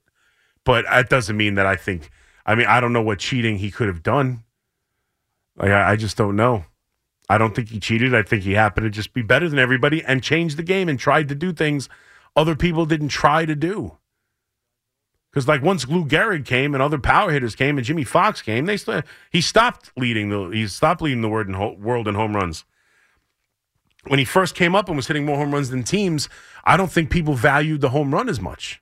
but 0.64 0.84
that 0.84 1.10
doesn't 1.10 1.36
mean 1.36 1.56
that 1.56 1.66
I 1.66 1.74
think 1.74 2.08
I 2.46 2.54
mean 2.54 2.66
I 2.66 2.78
don't 2.78 2.92
know 2.92 3.02
what 3.02 3.18
cheating 3.18 3.58
he 3.58 3.72
could 3.72 3.88
have 3.88 4.04
done 4.04 4.44
like 5.56 5.70
I, 5.70 5.92
I 5.92 5.96
just 5.96 6.16
don't 6.16 6.36
know. 6.36 6.64
I 7.28 7.38
don't 7.38 7.54
think 7.54 7.70
he 7.70 7.80
cheated. 7.80 8.14
I 8.14 8.22
think 8.22 8.42
he 8.42 8.52
happened 8.52 8.84
to 8.84 8.90
just 8.90 9.14
be 9.14 9.22
better 9.22 9.48
than 9.48 9.58
everybody 9.58 10.04
and 10.04 10.22
changed 10.22 10.58
the 10.58 10.62
game 10.62 10.88
and 10.88 10.98
tried 10.98 11.28
to 11.28 11.34
do 11.34 11.52
things 11.52 11.88
other 12.36 12.54
people 12.56 12.86
didn't 12.86 13.08
try 13.08 13.46
to 13.46 13.54
do. 13.54 13.96
Because 15.34 15.48
like 15.48 15.62
once 15.62 15.88
Lou 15.88 16.04
Gehrig 16.04 16.44
came 16.46 16.74
and 16.74 16.82
other 16.82 16.96
power 16.96 17.32
hitters 17.32 17.56
came 17.56 17.76
and 17.76 17.84
Jimmie 17.84 18.04
Foxx 18.04 18.40
came, 18.40 18.66
they 18.66 18.76
st- 18.76 19.04
he 19.32 19.40
stopped 19.40 19.90
leading 19.96 20.28
the 20.28 20.50
he 20.50 20.68
stopped 20.68 21.02
leading 21.02 21.22
the 21.22 21.28
world 21.28 21.48
in, 21.48 21.54
ho- 21.54 21.76
world 21.76 22.06
in 22.06 22.14
home 22.14 22.36
runs. 22.36 22.64
When 24.06 24.20
he 24.20 24.24
first 24.24 24.54
came 24.54 24.76
up 24.76 24.86
and 24.86 24.94
was 24.96 25.08
hitting 25.08 25.24
more 25.24 25.36
home 25.36 25.50
runs 25.52 25.70
than 25.70 25.82
teams, 25.82 26.28
I 26.62 26.76
don't 26.76 26.92
think 26.92 27.10
people 27.10 27.34
valued 27.34 27.80
the 27.80 27.88
home 27.88 28.14
run 28.14 28.28
as 28.28 28.40
much. 28.40 28.80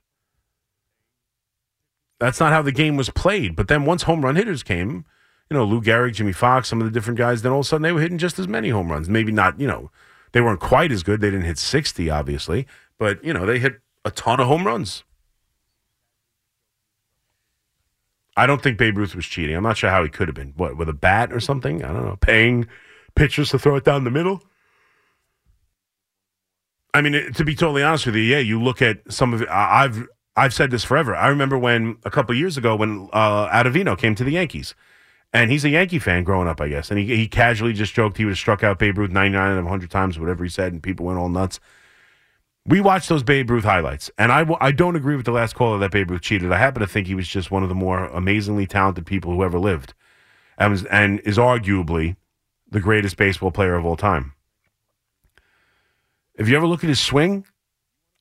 That's 2.19 2.39
not 2.39 2.53
how 2.53 2.61
the 2.61 2.71
game 2.71 2.97
was 2.97 3.09
played. 3.09 3.55
But 3.55 3.67
then 3.67 3.83
once 3.85 4.03
home 4.03 4.23
run 4.23 4.35
hitters 4.35 4.61
came, 4.61 5.05
you 5.49 5.57
know, 5.57 5.65
Lou 5.65 5.81
Gehrig, 5.81 6.13
Jimmie 6.13 6.33
Foxx, 6.33 6.69
some 6.69 6.81
of 6.81 6.85
the 6.85 6.91
different 6.91 7.17
guys, 7.17 7.41
then 7.41 7.51
all 7.51 7.61
of 7.61 7.65
a 7.65 7.67
sudden 7.67 7.81
they 7.81 7.91
were 7.91 8.01
hitting 8.01 8.19
just 8.19 8.37
as 8.37 8.47
many 8.47 8.69
home 8.69 8.91
runs. 8.91 9.09
Maybe 9.09 9.31
not, 9.31 9.59
you 9.59 9.65
know, 9.65 9.89
they 10.33 10.41
weren't 10.41 10.59
quite 10.59 10.91
as 10.91 11.01
good. 11.01 11.19
They 11.19 11.31
didn't 11.31 11.45
hit 11.45 11.57
60, 11.57 12.11
obviously, 12.11 12.67
but, 12.99 13.23
you 13.25 13.33
know, 13.33 13.47
they 13.47 13.57
hit 13.57 13.81
a 14.05 14.11
ton 14.11 14.39
of 14.39 14.47
home 14.47 14.67
runs. 14.67 15.03
I 18.35 18.47
don't 18.47 18.61
think 18.61 18.77
Babe 18.77 18.97
Ruth 18.97 19.15
was 19.15 19.25
cheating. 19.25 19.55
I'm 19.55 19.63
not 19.63 19.77
sure 19.77 19.89
how 19.89 20.03
he 20.03 20.09
could 20.09 20.27
have 20.27 20.35
been. 20.35 20.53
What, 20.55 20.77
with 20.77 20.89
a 20.89 20.93
bat 20.93 21.31
or 21.31 21.39
something? 21.39 21.83
I 21.83 21.93
don't 21.93 22.05
know. 22.05 22.17
Paying 22.19 22.67
pitchers 23.15 23.51
to 23.51 23.59
throw 23.59 23.75
it 23.75 23.83
down 23.83 24.03
the 24.03 24.11
middle? 24.11 24.43
I 26.93 27.01
mean, 27.01 27.33
to 27.33 27.43
be 27.43 27.55
totally 27.55 27.83
honest 27.83 28.05
with 28.05 28.15
you, 28.15 28.21
yeah, 28.21 28.39
you 28.39 28.61
look 28.61 28.81
at 28.81 28.99
some 29.11 29.33
of 29.33 29.41
it. 29.41 29.49
I've 29.49 30.07
I've 30.35 30.53
said 30.53 30.71
this 30.71 30.83
forever. 30.83 31.15
I 31.15 31.27
remember 31.27 31.57
when 31.57 31.97
a 32.05 32.11
couple 32.11 32.35
years 32.35 32.57
ago 32.57 32.75
when 32.75 33.09
uh, 33.13 33.47
Ottavino 33.49 33.97
came 33.97 34.15
to 34.15 34.23
the 34.23 34.31
Yankees, 34.31 34.75
and 35.31 35.51
he's 35.51 35.65
a 35.65 35.69
Yankee 35.69 35.99
fan 35.99 36.23
growing 36.23 36.47
up, 36.47 36.61
I 36.61 36.67
guess, 36.69 36.91
and 36.91 36.99
he, 36.99 37.15
he 37.15 37.27
casually 37.27 37.73
just 37.73 37.93
joked 37.93 38.17
he 38.17 38.25
would 38.25 38.31
have 38.31 38.37
struck 38.37 38.63
out 38.63 38.79
Babe 38.79 38.97
Ruth 38.97 39.11
99 39.11 39.41
out 39.41 39.57
of 39.57 39.63
100 39.63 39.89
times, 39.89 40.19
whatever 40.19 40.43
he 40.43 40.49
said, 40.49 40.71
and 40.73 40.81
people 40.81 41.05
went 41.05 41.17
all 41.19 41.29
nuts. 41.29 41.59
We 42.65 42.79
watched 42.79 43.09
those 43.09 43.23
Babe 43.23 43.49
Ruth 43.49 43.65
highlights, 43.65 44.09
and 44.17 44.31
I, 44.31 44.39
w- 44.39 44.57
I 44.61 44.71
don't 44.71 44.95
agree 44.95 45.17
with 45.17 45.25
the 45.25 45.33
last 45.33 45.53
caller 45.53 45.77
that 45.79 45.91
Babe 45.91 46.09
Ruth 46.09 46.21
cheated. 46.21 46.51
I 46.51 46.57
happen 46.57 46.79
to 46.79 46.87
think 46.87 47.07
he 47.07 47.15
was 47.15 47.27
just 47.27 47.51
one 47.51 47.61
of 47.61 47.69
the 47.69 47.75
more 47.75 48.05
amazingly 48.05 48.65
talented 48.65 49.05
people 49.05 49.33
who 49.33 49.43
ever 49.43 49.59
lived, 49.59 49.93
and, 50.57 50.71
was, 50.71 50.85
and 50.85 51.19
is 51.21 51.37
arguably 51.37 52.15
the 52.69 52.79
greatest 52.79 53.17
baseball 53.17 53.51
player 53.51 53.75
of 53.75 53.85
all 53.85 53.97
time. 53.97 54.33
If 56.35 56.47
you 56.47 56.55
ever 56.55 56.65
look 56.65 56.83
at 56.85 56.89
his 56.89 57.01
swing, 57.01 57.45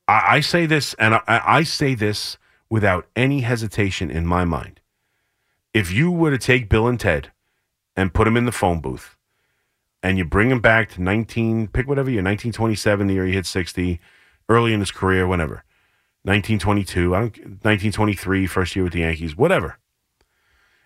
I, 0.08 0.36
I 0.36 0.40
say 0.40 0.66
this, 0.66 0.94
and 0.94 1.14
I, 1.14 1.22
I 1.28 1.62
say 1.62 1.94
this 1.94 2.36
without 2.68 3.06
any 3.14 3.42
hesitation 3.42 4.10
in 4.10 4.26
my 4.26 4.44
mind. 4.44 4.80
If 5.72 5.92
you 5.92 6.10
were 6.10 6.32
to 6.32 6.38
take 6.38 6.68
Bill 6.68 6.88
and 6.88 6.98
Ted 6.98 7.30
and 7.96 8.12
put 8.12 8.24
them 8.24 8.36
in 8.36 8.46
the 8.46 8.52
phone 8.52 8.80
booth, 8.80 9.16
and 10.02 10.18
you 10.18 10.24
bring 10.24 10.50
him 10.50 10.60
back 10.60 10.90
to 10.90 11.02
19, 11.02 11.68
pick 11.68 11.86
whatever 11.86 12.10
year, 12.10 12.18
1927, 12.18 13.06
the 13.06 13.14
year 13.14 13.26
he 13.26 13.34
hit 13.34 13.46
60, 13.46 14.00
early 14.54 14.72
in 14.72 14.80
his 14.80 14.90
career, 14.90 15.26
whenever, 15.26 15.64
1922, 16.24 17.14
I 17.14 17.18
don't, 17.18 17.36
1923, 17.36 18.46
first 18.46 18.76
year 18.76 18.84
with 18.84 18.92
the 18.92 19.00
Yankees, 19.00 19.36
whatever. 19.36 19.78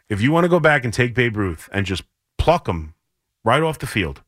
If 0.09 0.21
you 0.21 0.33
want 0.33 0.45
to 0.45 0.49
go 0.49 0.61
back 0.61 0.85
and 0.85 0.93
take 0.93 1.15
Babe 1.15 1.37
Ruth 1.37 1.69
and 1.73 1.85
just 1.85 2.05
pluck 2.39 2.69
him 2.69 2.95
right 3.45 3.63
off 3.63 3.79
the 3.79 3.87
field, 3.87 4.23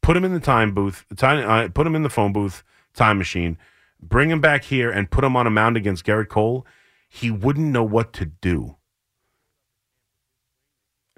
put 0.00 0.16
him 0.16 0.24
in 0.24 0.32
the 0.32 0.40
time 0.40 0.72
booth, 0.72 1.04
time, 1.16 1.48
uh, 1.48 1.68
put 1.68 1.86
him 1.86 1.94
in 1.94 2.02
the 2.02 2.10
phone 2.10 2.32
booth, 2.32 2.64
time 2.94 3.18
machine, 3.18 3.58
bring 4.00 4.30
him 4.30 4.40
back 4.40 4.64
here 4.64 4.90
and 4.90 5.10
put 5.10 5.24
him 5.24 5.36
on 5.36 5.46
a 5.46 5.50
mound 5.50 5.76
against 5.76 6.04
Gerrit 6.04 6.28
Cole, 6.28 6.66
he 7.08 7.30
wouldn't 7.30 7.72
know 7.72 7.84
what 7.84 8.12
to 8.14 8.26
do. 8.26 8.76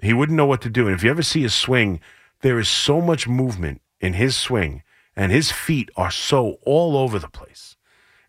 He 0.01 0.13
wouldn't 0.13 0.35
know 0.35 0.45
what 0.45 0.61
to 0.61 0.69
do. 0.69 0.87
And 0.87 0.95
if 0.95 1.03
you 1.03 1.09
ever 1.09 1.21
see 1.21 1.41
his 1.41 1.53
swing, 1.53 2.01
there 2.41 2.59
is 2.59 2.67
so 2.67 3.01
much 3.01 3.27
movement 3.27 3.81
in 3.99 4.13
his 4.13 4.35
swing, 4.35 4.83
and 5.15 5.31
his 5.31 5.51
feet 5.51 5.89
are 5.95 6.11
so 6.11 6.57
all 6.63 6.97
over 6.97 7.19
the 7.19 7.29
place. 7.29 7.75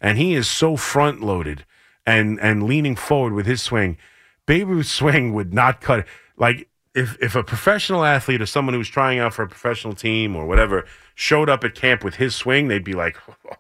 And 0.01 0.19
he 0.19 0.35
is 0.35 0.49
so 0.49 0.77
front 0.77 1.21
loaded 1.23 1.65
and 2.05 2.41
and 2.41 2.65
leaning 2.65 2.97
forward 2.97 3.33
with 3.33 3.47
his 3.47 3.63
swing. 3.63 3.99
Babe 4.47 4.69
Ruth's 4.69 4.91
swing 4.91 5.35
would 5.35 5.55
not 5.55 5.81
cut. 5.81 6.07
Like 6.37 6.69
if 6.95 7.17
if 7.21 7.37
a 7.37 7.45
professional 7.45 8.05
athlete 8.05 8.43
or 8.43 8.47
someone 8.47 8.75
who's 8.75 8.89
trying 8.89 9.19
out 9.19 9.35
for 9.35 9.43
a 9.43 9.49
professional 9.49 9.95
team 9.95 10.35
or 10.35 10.47
whatever 10.47 10.85
showed 11.15 11.49
up 11.49 11.65
at 11.65 11.75
camp 11.75 12.03
with 12.03 12.17
his 12.17 12.35
swing, 12.35 12.69
they'd 12.69 12.85
be 12.85 12.95
like, 12.95 13.17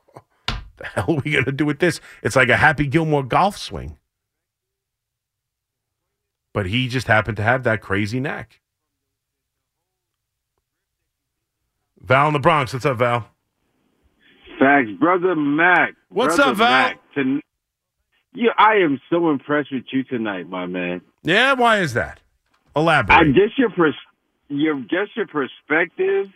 the 0.76 0.84
hell 0.84 1.06
are 1.08 1.22
we 1.24 1.32
to 1.32 1.52
do 1.52 1.64
with 1.64 1.78
this? 1.78 2.00
It's 2.22 2.36
like 2.36 2.48
a 2.48 2.56
Happy 2.56 2.86
Gilmore 2.86 3.22
golf 3.22 3.56
swing. 3.56 3.98
But 6.52 6.66
he 6.66 6.88
just 6.88 7.06
happened 7.06 7.36
to 7.38 7.42
have 7.42 7.62
that 7.62 7.80
crazy 7.80 8.20
neck. 8.20 8.60
Val 12.02 12.26
in 12.28 12.32
the 12.32 12.38
Bronx. 12.40 12.72
What's 12.72 12.84
up, 12.86 12.98
Val? 12.98 13.28
Facts, 14.58 14.90
brother 14.98 15.34
Mac. 15.34 15.94
What's 16.08 16.36
Brother 16.36 16.50
up, 16.52 16.56
Val? 16.58 16.70
Mac, 16.70 16.98
ton- 17.14 17.40
yeah, 18.34 18.50
I 18.58 18.76
am 18.76 19.00
so 19.10 19.30
impressed 19.30 19.72
with 19.72 19.84
you 19.92 20.04
tonight, 20.04 20.48
my 20.48 20.66
man. 20.66 21.02
Yeah, 21.22 21.52
why 21.52 21.78
is 21.80 21.94
that? 21.94 22.20
Elaborate. 22.74 23.14
I 23.14 23.24
guess 23.24 23.50
your 23.58 23.70
pers- 23.70 23.94
your 24.48 24.80
just 24.80 25.16
your 25.16 25.26
perspective, 25.26 26.26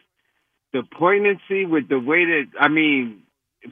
the 0.72 0.83
poignancy 0.98 1.64
with 1.64 1.88
the 1.88 1.98
way 1.98 2.24
that 2.24 2.44
I 2.61 2.68
mean, 2.68 3.22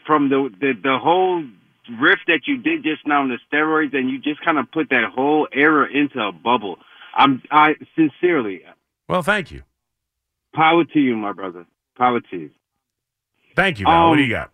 from 0.07 0.30
the 0.30 0.48
the, 0.61 0.72
the 0.83 0.98
whole 1.00 1.44
riff 2.00 2.18
that 2.26 2.40
you 2.46 2.57
did 2.59 2.83
just 2.83 3.07
now 3.07 3.20
on 3.22 3.28
the 3.28 3.38
steroids, 3.52 3.94
and 3.94 4.09
you 4.09 4.18
just 4.18 4.42
kind 4.44 4.59
of 4.59 4.70
put 4.72 4.88
that 4.90 5.11
whole 5.14 5.46
era 5.52 5.87
into 5.92 6.18
a 6.18 6.33
bubble. 6.33 6.78
I'm 7.14 7.42
I 7.50 7.74
sincerely 7.94 8.62
uh, 8.66 8.72
well, 9.09 9.22
thank 9.22 9.50
you. 9.50 9.62
power 10.54 10.85
to 10.85 10.98
you, 10.98 11.16
my 11.16 11.33
brother. 11.33 11.66
You. 11.98 12.50
Thank 13.57 13.78
you, 13.78 13.87
Val. 13.87 14.11
what 14.11 14.16
do 14.16 14.22
Um, 14.22 14.28
you 14.28 14.35
got? 14.35 14.50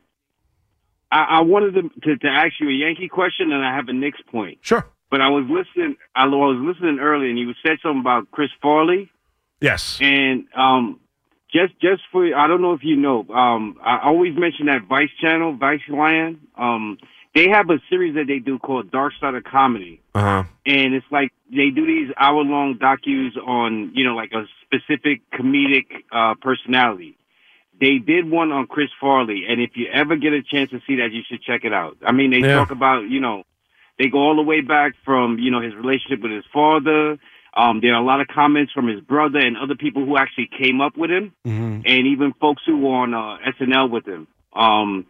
I, 1.12 1.24
I 1.24 1.40
wanted 1.40 1.74
to, 1.74 2.00
to 2.03 2.16
to 2.18 2.29
ask 2.29 2.53
you 2.61 2.68
a 2.68 2.72
Yankee 2.72 3.09
question, 3.09 3.50
and 3.53 3.64
I 3.64 3.74
have 3.74 3.88
a 3.88 3.92
Knicks 3.92 4.20
point. 4.31 4.59
Sure. 4.62 4.87
But 5.11 5.20
I 5.20 5.29
was 5.29 5.44
listening. 5.48 5.96
I 6.14 6.26
was 6.26 6.59
listening 6.61 7.00
earlier, 7.00 7.29
and 7.31 7.38
you 7.38 7.53
said 7.66 7.79
something 7.83 8.00
about 8.00 8.31
Chris 8.31 8.50
Farley, 8.62 9.11
Yes. 9.61 9.98
and 10.00 10.44
um, 10.57 11.00
just 11.53 11.72
just 11.81 12.03
for 12.12 12.24
I 12.35 12.46
don't 12.46 12.62
know 12.62 12.74
if 12.74 12.85
you 12.85 12.96
know. 12.96 13.26
Um, 13.29 13.76
I 13.83 13.98
always 14.05 14.37
mention 14.37 14.66
that 14.66 14.83
Vice 14.88 15.11
channel, 15.20 15.57
Viceland. 15.57 16.38
Um, 16.57 16.98
they 17.35 17.48
have 17.48 17.70
a 17.70 17.81
series 17.88 18.14
that 18.14 18.26
they 18.29 18.38
do 18.38 18.59
called 18.61 18.90
Dark 18.92 19.12
Side 19.20 19.35
of 19.35 19.42
Comedy, 19.44 20.00
Uh 20.14 20.20
huh. 20.20 20.44
and 20.66 20.94
it's 20.94 21.07
like 21.11 21.33
they 21.50 21.70
do 21.70 21.87
these 21.87 22.12
hour 22.16 22.42
long 22.44 22.76
docus 22.79 23.37
on 23.37 23.90
you 23.94 24.05
know 24.05 24.14
like 24.14 24.31
a 24.33 24.44
specific 24.64 25.22
comedic 25.33 25.87
uh, 26.12 26.35
personality. 26.40 27.16
They 27.80 27.98
did 27.98 28.30
one 28.30 28.52
on 28.52 28.66
Chris 28.66 28.90
Farley, 29.00 29.44
and 29.48 29.60
if 29.60 29.70
you 29.74 29.86
ever 29.92 30.16
get 30.16 30.32
a 30.34 30.42
chance 30.42 30.70
to 30.70 30.80
see 30.86 30.96
that, 30.96 31.12
you 31.12 31.22
should 31.26 31.42
check 31.42 31.64
it 31.64 31.72
out. 31.72 31.96
I 32.06 32.12
mean, 32.12 32.30
they 32.30 32.38
Yeah. 32.40 32.56
talk 32.56 32.70
about 32.70 33.08
you 33.08 33.20
know 33.20 33.44
they 33.98 34.08
go 34.08 34.18
all 34.18 34.36
the 34.36 34.42
way 34.42 34.60
back 34.60 34.92
from 35.04 35.38
you 35.38 35.50
know 35.50 35.60
his 35.60 35.74
relationship 35.74 36.20
with 36.22 36.32
his 36.32 36.44
father. 36.52 37.18
Um, 37.56 37.80
there 37.80 37.94
are 37.94 38.00
a 38.00 38.04
lot 38.04 38.20
of 38.20 38.28
comments 38.28 38.70
from 38.72 38.86
his 38.86 39.00
brother 39.00 39.38
and 39.40 39.56
other 39.56 39.74
people 39.74 40.04
who 40.04 40.16
actually 40.16 40.48
came 40.56 40.80
up 40.80 40.96
with 40.96 41.10
him, 41.10 41.32
Mm-hmm. 41.46 41.80
and 41.84 42.06
even 42.06 42.32
folks 42.40 42.62
who 42.66 42.78
were 42.78 42.94
on 42.94 43.12
uh, 43.14 43.38
SNL 43.58 43.90
with 43.90 44.06
him. 44.06 44.28
Um, 44.52 45.06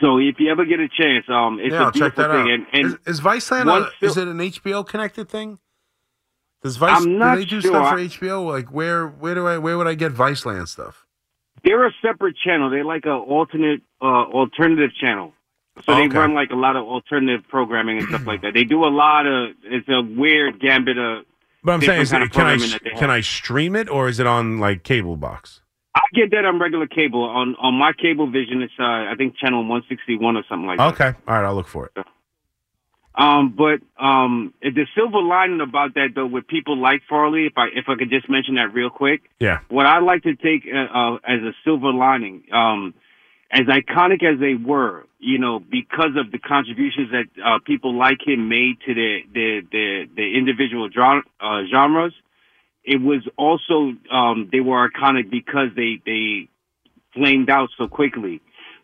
so 0.00 0.18
if 0.18 0.36
you 0.38 0.50
ever 0.50 0.64
get 0.64 0.78
a 0.80 0.88
chance, 0.88 1.26
um, 1.28 1.58
it's 1.60 1.72
yeah, 1.72 1.88
a 1.88 1.90
beautiful 1.90 2.22
that 2.22 2.30
thing. 2.30 2.40
out. 2.40 2.50
And, 2.50 2.66
and 2.72 2.86
is, 3.06 3.18
is 3.18 3.20
Viceland? 3.20 3.66
one 3.66 3.82
on- 3.82 3.90
is 4.00 4.16
it 4.16 4.28
an 4.28 4.38
HBO 4.38 4.86
connected 4.86 5.28
thing? 5.28 5.58
Does 6.62 6.76
Vice? 6.76 7.02
I'm 7.02 7.18
not 7.18 7.34
do 7.34 7.40
they 7.40 7.44
do 7.46 7.60
sure. 7.60 7.70
stuff 7.72 7.90
for 7.90 7.96
HBO? 7.98 8.46
Like 8.46 8.68
where? 8.68 9.06
Where 9.08 9.34
do 9.34 9.46
I? 9.48 9.58
Where 9.58 9.76
would 9.78 9.86
I 9.88 9.94
get 9.94 10.12
Viceland 10.12 10.68
stuff? 10.68 11.06
They're 11.64 11.86
a 11.86 11.92
separate 12.02 12.36
channel. 12.36 12.70
They're 12.70 12.84
like 12.84 13.06
a 13.06 13.12
alternate, 13.12 13.82
uh, 14.00 14.04
alternative 14.04 14.90
channel. 15.00 15.32
So 15.84 15.94
they 15.94 16.02
Okay. 16.06 16.18
run 16.18 16.34
like 16.34 16.50
a 16.50 16.56
lot 16.56 16.76
of 16.76 16.84
alternative 16.84 17.46
programming 17.48 17.98
and 17.98 18.08
stuff 18.08 18.26
like 18.26 18.42
that. 18.42 18.52
They 18.54 18.64
do 18.64 18.84
a 18.84 18.90
lot 18.90 19.26
of. 19.26 19.50
It's 19.64 19.88
a 19.88 20.02
weird 20.02 20.60
gambit 20.60 20.98
of. 20.98 21.24
But 21.62 21.72
I'm 21.72 21.80
saying, 21.82 22.02
it, 22.02 22.32
can 22.32 22.46
I 22.46 22.56
they 22.56 22.90
can. 22.98 23.10
I 23.10 23.20
stream 23.20 23.76
it 23.76 23.88
or 23.88 24.08
is 24.08 24.18
it 24.20 24.26
on 24.26 24.58
like 24.58 24.82
cable 24.82 25.16
box? 25.16 25.60
I 25.94 26.00
get 26.14 26.30
that 26.32 26.44
on 26.44 26.58
regular 26.58 26.86
cable. 26.86 27.22
On 27.22 27.56
on 27.56 27.74
my 27.74 27.92
Cablevision, 27.92 28.62
it's 28.62 28.72
uh, 28.78 28.82
I 28.84 29.14
think 29.16 29.36
channel 29.36 29.64
one 29.64 29.82
sixty 29.88 30.16
one 30.16 30.36
or 30.36 30.44
something 30.48 30.66
like 30.66 30.78
that. 30.78 30.94
Okay, 30.94 31.18
all 31.28 31.34
right, 31.36 31.44
I'll 31.46 31.54
look 31.54 31.68
for 31.68 31.86
it. 31.96 32.04
Um, 33.14 33.54
but 33.56 33.80
um, 34.02 34.54
the 34.62 34.86
silver 34.94 35.20
lining 35.20 35.60
about 35.60 35.94
that 35.94 36.10
though, 36.14 36.26
with 36.26 36.46
people 36.46 36.76
like 36.76 37.02
Farley, 37.08 37.46
if 37.46 37.54
I 37.56 37.66
if 37.74 37.86
I 37.88 37.96
could 37.96 38.10
just 38.10 38.30
mention 38.30 38.54
that 38.54 38.72
real 38.72 38.90
quick, 38.90 39.22
Yeah. 39.40 39.60
what 39.68 39.86
I 39.86 39.98
like 39.98 40.22
to 40.22 40.36
take 40.36 40.62
uh, 40.72 40.78
uh, 40.78 41.14
as 41.26 41.40
a 41.42 41.52
silver 41.64 41.92
lining, 41.92 42.44
um, 42.52 42.94
as 43.50 43.62
iconic 43.62 44.22
as 44.22 44.38
they 44.38 44.54
were, 44.54 45.06
you 45.18 45.38
know, 45.38 45.58
because 45.58 46.16
of 46.16 46.30
the 46.30 46.38
contributions 46.38 47.10
that 47.10 47.24
uh, 47.44 47.58
people 47.64 47.94
like 47.94 48.18
him 48.24 48.48
made 48.48 48.78
to 48.86 48.94
the 48.94 49.18
the 49.34 49.60
the, 49.72 50.08
the 50.14 50.38
individual 50.38 50.88
uh, 50.88 51.62
genres, 51.68 52.14
it 52.84 53.00
was 53.02 53.26
also 53.36 53.92
um, 54.12 54.48
they 54.52 54.60
were 54.60 54.88
iconic 54.88 55.30
because 55.30 55.68
they 55.74 56.00
they 56.06 56.48
flamed 57.12 57.50
out 57.50 57.70
so 57.76 57.88
quickly. 57.88 58.40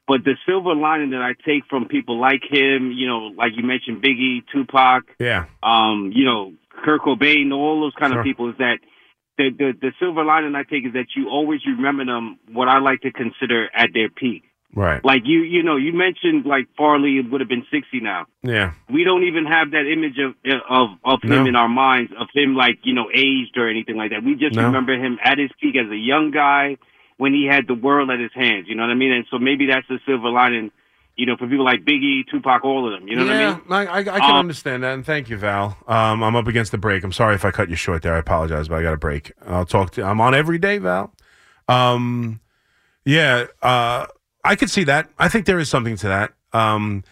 But 0.09 0.25
the 0.25 0.37
silver 0.47 0.75
lining 0.75 1.11
that 1.11 1.23
I 1.23 1.33
take 1.45 1.65
from 1.69 1.87
people 1.89 2.19
like 2.21 2.43
him, 2.49 2.93
you 2.93 3.09
know, 3.09 3.33
like 3.37 3.53
you 3.57 3.65
mentioned, 3.65 4.03
Biggie, 4.03 4.45
Tupac, 4.53 5.03
Yeah. 5.19 5.47
um, 5.65 6.13
you 6.15 6.25
know, 6.25 6.53
Kurt 6.85 7.01
Cobain, 7.03 7.53
all 7.53 7.81
those 7.81 7.95
kind 7.99 8.13
Sure. 8.13 8.21
of 8.21 8.25
people, 8.25 8.49
is 8.51 8.57
that 8.59 8.79
the, 9.37 9.51
the 9.51 9.73
the 9.81 9.93
silver 9.99 10.25
lining 10.25 10.55
I 10.55 10.63
take 10.63 10.87
is 10.87 10.93
that 10.95 11.09
you 11.17 11.29
always 11.29 11.61
remember 11.67 12.05
them 12.05 12.39
what 12.53 12.69
I 12.69 12.79
like 12.79 13.01
to 13.03 13.11
consider 13.11 13.69
at 13.75 13.91
their 13.93 14.09
peak. 14.09 14.45
Right. 14.75 15.03
Like 15.05 15.23
you, 15.25 15.41
you 15.43 15.63
know, 15.63 15.77
you 15.77 15.93
mentioned 15.93 16.45
like 16.47 16.69
Farley 16.77 17.21
would 17.21 17.41
have 17.41 17.49
been 17.49 17.67
sixty 17.71 18.01
now. 18.01 18.27
Yeah. 18.43 18.73
We 18.91 19.05
don't 19.05 19.25
even 19.25 19.45
have 19.47 19.71
that 19.73 19.87
image 19.91 20.19
of 20.19 20.35
of 20.69 20.89
of 21.05 21.23
him 21.23 21.31
No. 21.45 21.47
in 21.47 21.57
our 21.57 21.69
minds 21.69 22.13
of 22.19 22.29
him 22.35 22.55
like 22.55 22.79
you 22.85 22.93
know 22.95 23.09
aged 23.13 23.57
or 23.57 23.69
anything 23.69 23.97
like 23.97 24.11
that. 24.11 24.23
We 24.23 24.35
just 24.37 24.55
No. 24.55 24.65
remember 24.67 24.95
him 24.95 25.19
at 25.23 25.39
his 25.39 25.51
peak 25.61 25.77
as 25.77 25.91
a 25.91 25.97
young 25.97 26.31
guy 26.31 26.77
when 27.19 27.33
he 27.33 27.47
had 27.47 27.67
the 27.67 27.75
world 27.75 28.11
at 28.11 28.21
his 28.21 28.33
hands. 28.35 28.67
You 28.69 28.75
know 28.75 28.83
what 28.83 28.91
I 28.91 28.95
mean? 28.95 29.13
And 29.13 29.25
so 29.31 29.39
maybe 29.39 29.67
that's 29.67 29.87
the 29.89 29.99
silver 30.07 30.29
lining. 30.31 30.71
You 31.17 31.25
know, 31.25 31.37
for 31.39 31.49
people 31.49 31.65
like 31.65 31.83
Biggie, 31.85 32.29
Tupac, 32.31 32.63
all 32.63 32.85
of 32.93 33.01
them. 33.01 33.09
You 33.09 33.17
know 33.17 33.25
yeah, 33.25 33.55
what 33.55 33.73
I 33.73 33.79
mean? 33.81 33.89
I, 33.89 33.93
I, 33.95 33.99
I 34.17 34.21
can 34.21 34.31
Um, 34.33 34.37
understand 34.37 34.83
that, 34.83 34.93
and 34.93 35.07
thank 35.07 35.31
you, 35.31 35.39
Val. 35.39 35.75
Um, 35.89 36.23
I'm 36.23 36.37
up 36.37 36.47
against 36.47 36.73
the 36.73 36.79
break. 36.79 37.03
I'm 37.05 37.13
sorry 37.13 37.35
if 37.35 37.45
I 37.47 37.51
cut 37.51 37.71
you 37.71 37.77
short 37.77 38.03
there. 38.03 38.15
I 38.15 38.19
apologize, 38.19 38.69
but 38.69 38.75
I 38.79 38.83
got 38.83 38.93
a 38.93 38.99
break. 38.99 39.33
I'll 39.47 39.65
talk 39.65 39.93
to. 39.93 40.03
I'm 40.05 40.21
on 40.21 40.35
every 40.35 40.59
day, 40.59 40.77
Val. 40.77 41.15
Um, 41.69 42.41
yeah, 43.07 43.47
uh, 43.63 44.07
I 44.45 44.57
could 44.57 44.69
see 44.69 44.85
that. 44.85 45.09
I 45.19 45.29
think 45.31 45.47
there 45.47 45.59
is 45.59 45.71
something 45.71 45.97
to 45.97 46.09
that. 46.09 46.35
Um, 46.53 47.03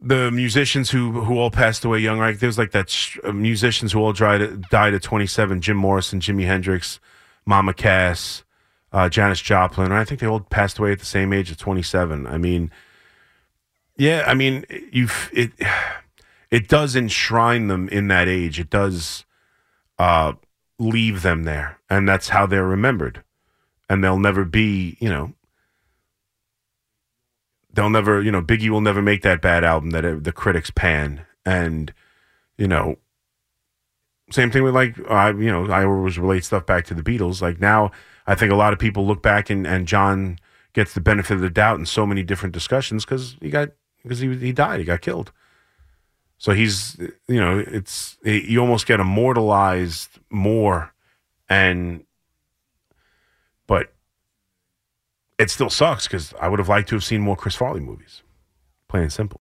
the 0.00 0.30
musicians 0.30 0.90
who 0.90 1.12
who 1.20 1.36
all 1.38 1.50
passed 1.50 1.84
away 1.84 1.98
young, 1.98 2.18
like 2.18 2.38
there's 2.38 2.56
like 2.56 2.70
that 2.70 2.88
sh- 2.88 3.18
uh, 3.24 3.32
musicians 3.32 3.92
who 3.92 4.00
all 4.00 4.14
died 4.14 4.62
died 4.70 4.94
at 4.94 5.02
27. 5.02 5.60
Jim 5.60 5.76
Morrison, 5.76 6.20
Jimi 6.20 6.46
Hendrix, 6.46 6.98
Mama 7.44 7.74
Cass, 7.74 8.42
uh, 8.92 9.08
Janis 9.08 9.40
Joplin. 9.40 9.92
I 9.92 10.04
think 10.04 10.20
they 10.20 10.26
all 10.26 10.40
passed 10.40 10.78
away 10.78 10.92
at 10.92 10.98
the 10.98 11.04
same 11.04 11.32
age 11.32 11.50
of 11.50 11.58
27. 11.58 12.26
I 12.26 12.38
mean. 12.38 12.70
Yeah, 13.96 14.24
I 14.26 14.32
mean, 14.32 14.64
you 14.90 15.08
it 15.32 15.52
it 16.50 16.68
does 16.68 16.96
enshrine 16.96 17.68
them 17.68 17.88
in 17.90 18.08
that 18.08 18.28
age. 18.28 18.58
It 18.58 18.70
does 18.70 19.24
uh, 19.98 20.32
leave 20.78 21.20
them 21.22 21.44
there, 21.44 21.78
and 21.90 22.08
that's 22.08 22.30
how 22.30 22.46
they're 22.46 22.64
remembered. 22.64 23.22
And 23.88 24.02
they'll 24.02 24.18
never 24.18 24.44
be, 24.44 24.96
you 25.00 25.08
know, 25.10 25.34
they'll 27.72 27.90
never, 27.90 28.22
you 28.22 28.30
know, 28.30 28.40
Biggie 28.40 28.70
will 28.70 28.80
never 28.80 29.02
make 29.02 29.22
that 29.22 29.42
bad 29.42 29.64
album 29.64 29.90
that 29.90 30.24
the 30.24 30.32
critics 30.32 30.70
pan, 30.70 31.26
and 31.44 31.92
you 32.56 32.68
know, 32.68 32.96
same 34.30 34.50
thing 34.50 34.62
with 34.62 34.74
like 34.74 34.96
I, 35.10 35.30
you 35.30 35.50
know, 35.50 35.66
I 35.66 35.84
always 35.84 36.18
relate 36.18 36.44
stuff 36.44 36.64
back 36.66 36.86
to 36.86 36.94
the 36.94 37.02
Beatles. 37.02 37.42
Like 37.42 37.60
now, 37.60 37.90
I 38.30 38.36
think 38.36 38.52
a 38.52 38.56
lot 38.56 38.72
of 38.72 38.78
people 38.78 39.04
look 39.04 39.22
back 39.22 39.50
and 39.50 39.66
and 39.66 39.88
John 39.88 40.38
gets 40.72 40.94
the 40.94 41.00
benefit 41.00 41.34
of 41.34 41.40
the 41.40 41.50
doubt 41.50 41.80
in 41.80 41.86
so 41.86 42.06
many 42.06 42.22
different 42.22 42.52
discussions 42.52 43.04
because 43.04 43.36
he 43.40 43.50
got 43.50 43.70
because 44.04 44.20
he 44.20 44.32
he 44.36 44.52
died, 44.52 44.78
he 44.78 44.86
got 44.86 45.00
killed. 45.00 45.32
So 46.38 46.52
he's 46.52 46.96
you 47.26 47.40
know 47.40 47.58
it's 47.58 48.18
you 48.22 48.60
almost 48.60 48.86
get 48.86 49.00
immortalized 49.00 50.20
more, 50.30 50.94
and 51.48 52.04
but 53.66 53.92
it 55.36 55.50
still 55.50 55.68
sucks 55.68 56.06
because 56.06 56.32
I 56.40 56.46
would 56.46 56.60
have 56.60 56.68
liked 56.68 56.88
to 56.90 56.94
have 56.94 57.04
seen 57.04 57.22
more 57.22 57.34
Chris 57.36 57.56
Farley 57.56 57.80
movies. 57.80 58.22
Plain 58.86 59.04
and 59.04 59.12
simple. 59.12 59.38